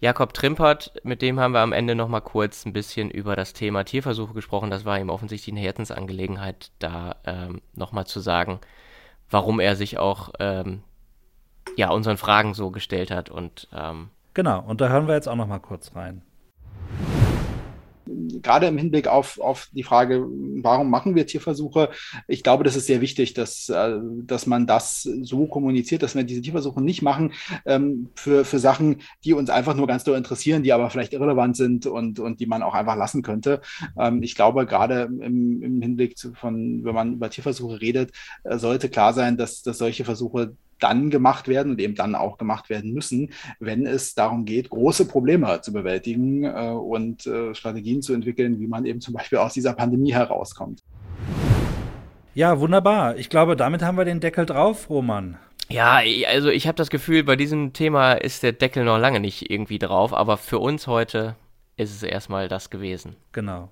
Jakob 0.00 0.32
Trimpert, 0.32 0.92
mit 1.02 1.20
dem 1.20 1.40
haben 1.40 1.52
wir 1.52 1.60
am 1.60 1.72
Ende 1.72 1.96
nochmal 1.96 2.20
kurz 2.20 2.64
ein 2.64 2.72
bisschen 2.72 3.10
über 3.10 3.34
das 3.34 3.52
Thema 3.52 3.82
Tierversuche 3.84 4.34
gesprochen. 4.34 4.70
Das 4.70 4.84
war 4.84 5.00
ihm 5.00 5.10
offensichtlich 5.10 5.52
eine 5.52 5.60
Herzensangelegenheit, 5.60 6.70
da 6.78 7.16
ähm, 7.26 7.60
nochmal 7.74 8.06
zu 8.06 8.20
sagen, 8.20 8.60
warum 9.28 9.58
er 9.58 9.74
sich 9.74 9.98
auch 9.98 10.30
ähm, 10.38 10.84
ja, 11.76 11.90
unseren 11.90 12.16
Fragen 12.16 12.54
so 12.54 12.70
gestellt 12.70 13.10
hat. 13.10 13.28
Und, 13.28 13.66
ähm, 13.74 14.10
genau, 14.34 14.60
und 14.60 14.80
da 14.80 14.88
hören 14.88 15.08
wir 15.08 15.14
jetzt 15.14 15.28
auch 15.28 15.34
nochmal 15.34 15.60
kurz 15.60 15.96
rein 15.96 16.22
gerade 18.42 18.66
im 18.66 18.78
Hinblick 18.78 19.08
auf, 19.08 19.40
auf 19.40 19.68
die 19.72 19.82
Frage, 19.82 20.26
warum 20.62 20.90
machen 20.90 21.14
wir 21.14 21.26
Tierversuche, 21.26 21.90
ich 22.26 22.42
glaube, 22.42 22.64
das 22.64 22.76
ist 22.76 22.86
sehr 22.86 23.00
wichtig, 23.00 23.34
dass, 23.34 23.68
äh, 23.68 23.98
dass 24.24 24.46
man 24.46 24.66
das 24.66 25.02
so 25.02 25.46
kommuniziert, 25.46 26.02
dass 26.02 26.14
wir 26.14 26.24
diese 26.24 26.42
Tierversuche 26.42 26.82
nicht 26.82 27.02
machen 27.02 27.32
ähm, 27.66 28.10
für, 28.14 28.44
für 28.44 28.58
Sachen, 28.58 29.02
die 29.24 29.32
uns 29.32 29.50
einfach 29.50 29.74
nur 29.74 29.86
ganz 29.86 30.04
doll 30.04 30.16
interessieren, 30.16 30.62
die 30.62 30.72
aber 30.72 30.90
vielleicht 30.90 31.12
irrelevant 31.12 31.56
sind 31.56 31.86
und, 31.86 32.20
und 32.20 32.40
die 32.40 32.46
man 32.46 32.62
auch 32.62 32.74
einfach 32.74 32.96
lassen 32.96 33.22
könnte. 33.22 33.60
Ähm, 33.98 34.22
ich 34.22 34.34
glaube, 34.34 34.66
gerade 34.66 35.02
im, 35.02 35.62
im 35.62 35.82
Hinblick 35.82 36.18
zu, 36.18 36.34
von, 36.34 36.84
wenn 36.84 36.94
man 36.94 37.14
über 37.14 37.30
Tierversuche 37.30 37.80
redet, 37.80 38.12
äh, 38.44 38.58
sollte 38.58 38.88
klar 38.88 39.12
sein, 39.12 39.36
dass, 39.36 39.62
dass 39.62 39.78
solche 39.78 40.04
Versuche 40.04 40.56
dann 40.78 41.10
gemacht 41.10 41.48
werden 41.48 41.72
und 41.72 41.80
eben 41.80 41.94
dann 41.94 42.14
auch 42.14 42.38
gemacht 42.38 42.70
werden 42.70 42.92
müssen, 42.92 43.30
wenn 43.60 43.86
es 43.86 44.14
darum 44.14 44.44
geht, 44.44 44.70
große 44.70 45.06
Probleme 45.06 45.60
zu 45.60 45.72
bewältigen 45.72 46.44
äh, 46.44 46.70
und 46.70 47.26
äh, 47.26 47.54
Strategien 47.54 48.02
zu 48.02 48.12
entwickeln, 48.12 48.60
wie 48.60 48.66
man 48.66 48.84
eben 48.84 49.00
zum 49.00 49.14
Beispiel 49.14 49.38
aus 49.38 49.54
dieser 49.54 49.72
Pandemie 49.72 50.12
herauskommt. 50.12 50.82
Ja, 52.34 52.60
wunderbar. 52.60 53.16
Ich 53.16 53.30
glaube, 53.30 53.56
damit 53.56 53.82
haben 53.82 53.96
wir 53.96 54.04
den 54.04 54.20
Deckel 54.20 54.46
drauf, 54.46 54.88
Roman. 54.90 55.38
Ja, 55.68 56.00
also 56.28 56.48
ich 56.48 56.66
habe 56.66 56.76
das 56.76 56.88
Gefühl, 56.88 57.24
bei 57.24 57.36
diesem 57.36 57.72
Thema 57.72 58.12
ist 58.12 58.42
der 58.42 58.52
Deckel 58.52 58.84
noch 58.84 58.98
lange 58.98 59.20
nicht 59.20 59.50
irgendwie 59.50 59.78
drauf, 59.78 60.14
aber 60.14 60.38
für 60.38 60.58
uns 60.58 60.86
heute 60.86 61.36
ist 61.76 61.94
es 61.94 62.02
erstmal 62.02 62.48
das 62.48 62.70
gewesen. 62.70 63.16
Genau. 63.32 63.68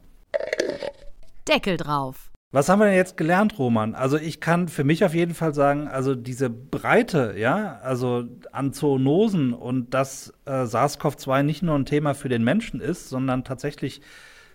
Deckel 1.48 1.76
drauf. 1.76 2.30
Was 2.52 2.68
haben 2.68 2.78
wir 2.78 2.86
denn 2.86 2.94
jetzt 2.94 3.16
gelernt, 3.16 3.58
Roman? 3.58 3.94
Also 3.94 4.16
ich 4.16 4.40
kann 4.40 4.68
für 4.68 4.84
mich 4.84 5.04
auf 5.04 5.14
jeden 5.14 5.34
Fall 5.34 5.52
sagen, 5.52 5.88
also 5.88 6.14
diese 6.14 6.48
Breite, 6.48 7.34
ja, 7.36 7.80
also 7.82 8.24
an 8.52 8.72
Zoonosen 8.72 9.52
und 9.52 9.92
dass 9.94 10.32
äh, 10.44 10.64
SARS-CoV-2 10.64 11.42
nicht 11.42 11.62
nur 11.62 11.74
ein 11.74 11.86
Thema 11.86 12.14
für 12.14 12.28
den 12.28 12.44
Menschen 12.44 12.80
ist, 12.80 13.08
sondern 13.08 13.44
tatsächlich 13.44 14.00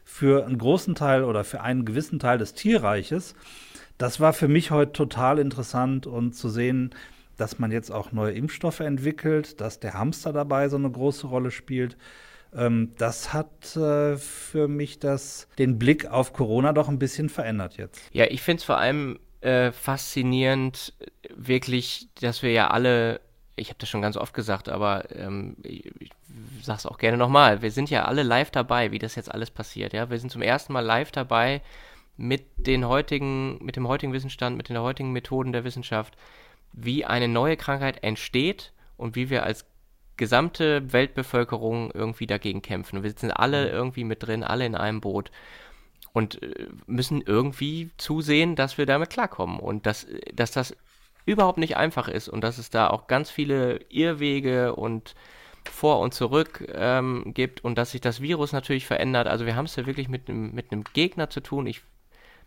für 0.05 0.45
einen 0.45 0.57
großen 0.57 0.95
Teil 0.95 1.23
oder 1.23 1.43
für 1.43 1.61
einen 1.61 1.85
gewissen 1.85 2.17
Teil 2.17 2.37
des 2.37 2.53
Tierreiches, 2.53 3.35
das 3.97 4.19
war 4.19 4.33
für 4.33 4.47
mich 4.47 4.71
heute 4.71 4.93
total 4.93 5.37
interessant 5.37 6.07
und 6.07 6.33
zu 6.33 6.49
sehen, 6.49 6.95
dass 7.37 7.59
man 7.59 7.71
jetzt 7.71 7.91
auch 7.91 8.11
neue 8.11 8.33
Impfstoffe 8.33 8.79
entwickelt, 8.79 9.61
dass 9.61 9.79
der 9.79 9.93
Hamster 9.93 10.33
dabei 10.33 10.69
so 10.69 10.77
eine 10.77 10.89
große 10.89 11.27
Rolle 11.27 11.51
spielt. 11.51 11.97
Ähm, 12.53 12.93
das 12.97 13.33
hat 13.33 13.75
äh, 13.75 14.17
für 14.17 14.67
mich 14.67 14.99
das, 14.99 15.47
den 15.57 15.79
Blick 15.79 16.07
auf 16.07 16.33
Corona 16.33 16.73
doch 16.73 16.89
ein 16.89 16.99
bisschen 16.99 17.29
verändert 17.29 17.77
jetzt. 17.77 18.01
Ja, 18.11 18.25
ich 18.25 18.41
finde 18.41 18.59
es 18.59 18.63
vor 18.65 18.77
allem 18.77 19.19
äh, 19.41 19.71
faszinierend, 19.71 20.93
wirklich, 21.35 22.07
dass 22.19 22.43
wir 22.43 22.51
ja 22.51 22.69
alle, 22.69 23.21
ich 23.55 23.69
habe 23.69 23.79
das 23.79 23.89
schon 23.89 24.01
ganz 24.01 24.17
oft 24.17 24.33
gesagt, 24.33 24.69
aber 24.69 25.09
ähm, 25.15 25.57
ich, 25.63 25.85
ich 25.99 26.11
sage 26.61 26.79
es 26.79 26.85
auch 26.85 26.97
gerne 26.97 27.17
nochmal, 27.17 27.61
wir 27.61 27.71
sind 27.71 27.89
ja 27.89 28.05
alle 28.05 28.23
live 28.23 28.51
dabei, 28.51 28.91
wie 28.91 28.99
das 28.99 29.15
jetzt 29.15 29.31
alles 29.31 29.49
passiert. 29.49 29.93
Ja, 29.93 30.09
wir 30.09 30.19
sind 30.19 30.29
zum 30.29 30.41
ersten 30.41 30.73
Mal 30.73 30.81
live 30.85 31.11
dabei 31.11 31.61
mit 32.17 32.43
den 32.57 32.87
heutigen, 32.87 33.63
mit 33.63 33.75
dem 33.75 33.87
heutigen 33.87 34.13
Wissensstand, 34.13 34.57
mit 34.57 34.69
den 34.69 34.79
heutigen 34.79 35.11
Methoden 35.11 35.53
der 35.53 35.63
Wissenschaft, 35.63 36.15
wie 36.73 37.05
eine 37.05 37.27
neue 37.27 37.57
Krankheit 37.57 38.03
entsteht 38.03 38.73
und 38.97 39.15
wie 39.15 39.29
wir 39.29 39.43
als 39.43 39.65
gesamte 40.21 40.93
Weltbevölkerung 40.93 41.89
irgendwie 41.95 42.27
dagegen 42.27 42.61
kämpfen. 42.61 43.01
Wir 43.01 43.09
sitzen 43.09 43.31
alle 43.31 43.65
mhm. 43.65 43.73
irgendwie 43.73 44.03
mit 44.03 44.21
drin, 44.21 44.43
alle 44.43 44.67
in 44.67 44.75
einem 44.75 45.01
Boot 45.01 45.31
und 46.13 46.43
äh, 46.43 46.67
müssen 46.85 47.23
irgendwie 47.25 47.89
zusehen, 47.97 48.55
dass 48.55 48.77
wir 48.77 48.85
damit 48.85 49.09
klarkommen 49.09 49.59
und 49.59 49.87
dass, 49.87 50.05
dass 50.31 50.51
das 50.51 50.77
überhaupt 51.25 51.57
nicht 51.57 51.75
einfach 51.75 52.07
ist 52.07 52.29
und 52.29 52.43
dass 52.43 52.59
es 52.59 52.69
da 52.69 52.91
auch 52.91 53.07
ganz 53.07 53.31
viele 53.31 53.79
Irrwege 53.89 54.75
und 54.75 55.15
vor 55.67 55.99
und 56.01 56.13
zurück 56.13 56.67
ähm, 56.71 57.31
gibt 57.33 57.63
und 57.63 57.79
dass 57.79 57.89
sich 57.89 58.01
das 58.01 58.21
Virus 58.21 58.51
natürlich 58.51 58.85
verändert. 58.85 59.25
Also 59.25 59.47
wir 59.47 59.55
haben 59.55 59.65
es 59.65 59.75
ja 59.75 59.87
wirklich 59.87 60.07
mit 60.07 60.29
einem 60.29 60.53
mit 60.53 60.71
einem 60.71 60.83
Gegner 60.93 61.31
zu 61.31 61.39
tun, 61.39 61.65
ich, 61.65 61.81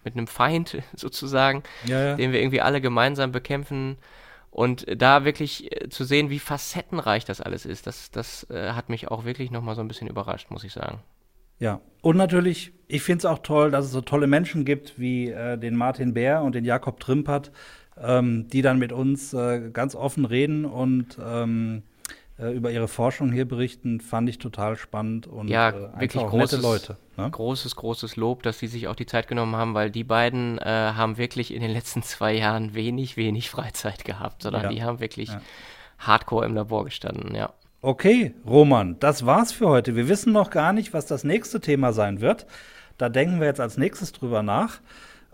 mit 0.04 0.14
einem 0.14 0.28
Feind 0.28 0.80
sozusagen, 0.94 1.64
ja, 1.86 2.04
ja. 2.04 2.14
den 2.14 2.30
wir 2.30 2.38
irgendwie 2.38 2.60
alle 2.60 2.80
gemeinsam 2.80 3.32
bekämpfen 3.32 3.98
und 4.54 4.86
da 4.88 5.24
wirklich 5.24 5.72
äh, 5.72 5.88
zu 5.88 6.04
sehen, 6.04 6.30
wie 6.30 6.38
facettenreich 6.38 7.24
das 7.24 7.40
alles 7.40 7.66
ist, 7.66 7.88
das, 7.88 8.12
das 8.12 8.48
äh, 8.50 8.70
hat 8.70 8.88
mich 8.88 9.08
auch 9.08 9.24
wirklich 9.24 9.50
nochmal 9.50 9.74
so 9.74 9.80
ein 9.80 9.88
bisschen 9.88 10.06
überrascht, 10.06 10.48
muss 10.52 10.62
ich 10.62 10.72
sagen. 10.72 11.00
Ja, 11.58 11.80
und 12.02 12.16
natürlich, 12.16 12.72
ich 12.86 13.02
finde 13.02 13.18
es 13.18 13.24
auch 13.26 13.40
toll, 13.40 13.72
dass 13.72 13.86
es 13.86 13.90
so 13.90 14.00
tolle 14.00 14.28
Menschen 14.28 14.64
gibt 14.64 14.96
wie 14.96 15.28
äh, 15.28 15.58
den 15.58 15.74
Martin 15.74 16.14
Bär 16.14 16.42
und 16.42 16.54
den 16.54 16.64
Jakob 16.64 17.00
Trimpert, 17.00 17.50
ähm, 18.00 18.46
die 18.46 18.62
dann 18.62 18.78
mit 18.78 18.92
uns 18.92 19.34
äh, 19.34 19.70
ganz 19.72 19.96
offen 19.96 20.24
reden 20.24 20.64
und 20.64 21.18
ähm, 21.20 21.82
äh, 21.82 21.93
über 22.38 22.70
ihre 22.72 22.88
Forschung 22.88 23.30
hier 23.32 23.46
berichten, 23.46 24.00
fand 24.00 24.28
ich 24.28 24.38
total 24.38 24.76
spannend 24.76 25.26
und 25.28 25.48
ja, 25.48 25.68
äh, 25.70 26.00
wirklich 26.00 26.24
großes, 26.24 26.60
Leute. 26.62 26.96
Ne? 27.16 27.30
Großes, 27.30 27.76
großes 27.76 28.16
Lob, 28.16 28.42
dass 28.42 28.58
sie 28.58 28.66
sich 28.66 28.88
auch 28.88 28.96
die 28.96 29.06
Zeit 29.06 29.28
genommen 29.28 29.54
haben, 29.54 29.74
weil 29.74 29.90
die 29.90 30.02
beiden 30.02 30.58
äh, 30.58 30.64
haben 30.64 31.16
wirklich 31.16 31.54
in 31.54 31.62
den 31.62 31.70
letzten 31.70 32.02
zwei 32.02 32.32
Jahren 32.34 32.74
wenig, 32.74 33.16
wenig 33.16 33.50
Freizeit 33.50 34.04
gehabt, 34.04 34.42
sondern 34.42 34.64
Ja. 34.64 34.68
die 34.70 34.82
haben 34.82 34.98
wirklich 34.98 35.28
Ja. 35.28 35.40
hardcore 35.98 36.44
im 36.46 36.54
Labor 36.54 36.84
gestanden, 36.84 37.34
ja. 37.36 37.50
Okay, 37.82 38.34
Roman, 38.46 38.98
das 38.98 39.26
war's 39.26 39.52
für 39.52 39.68
heute. 39.68 39.94
Wir 39.94 40.08
wissen 40.08 40.32
noch 40.32 40.50
gar 40.50 40.72
nicht, 40.72 40.92
was 40.92 41.06
das 41.06 41.22
nächste 41.22 41.60
Thema 41.60 41.92
sein 41.92 42.20
wird. 42.20 42.46
Da 42.98 43.08
denken 43.10 43.38
wir 43.40 43.46
jetzt 43.46 43.60
als 43.60 43.76
nächstes 43.76 44.12
drüber 44.12 44.42
nach. 44.42 44.80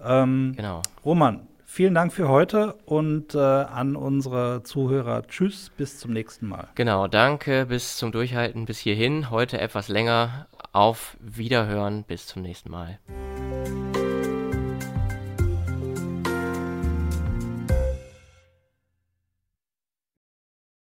Ähm, 0.04 0.54
Genau. 0.56 0.82
Roman, 1.04 1.46
vielen 1.70 1.94
Dank 1.94 2.12
für 2.12 2.28
heute 2.28 2.74
und 2.84 3.34
äh, 3.34 3.38
an 3.38 3.96
unsere 3.96 4.62
Zuhörer. 4.62 5.26
Tschüss, 5.26 5.70
bis 5.76 5.98
zum 5.98 6.12
nächsten 6.12 6.48
Mal. 6.48 6.68
Genau, 6.74 7.06
danke 7.06 7.66
bis 7.66 7.96
zum 7.96 8.12
Durchhalten 8.12 8.66
bis 8.66 8.78
hierhin. 8.78 9.30
Heute 9.30 9.60
etwas 9.60 9.88
länger. 9.88 10.46
Auf 10.72 11.16
Wiederhören, 11.20 12.04
bis 12.04 12.26
zum 12.26 12.42
nächsten 12.42 12.70
Mal. 12.70 13.00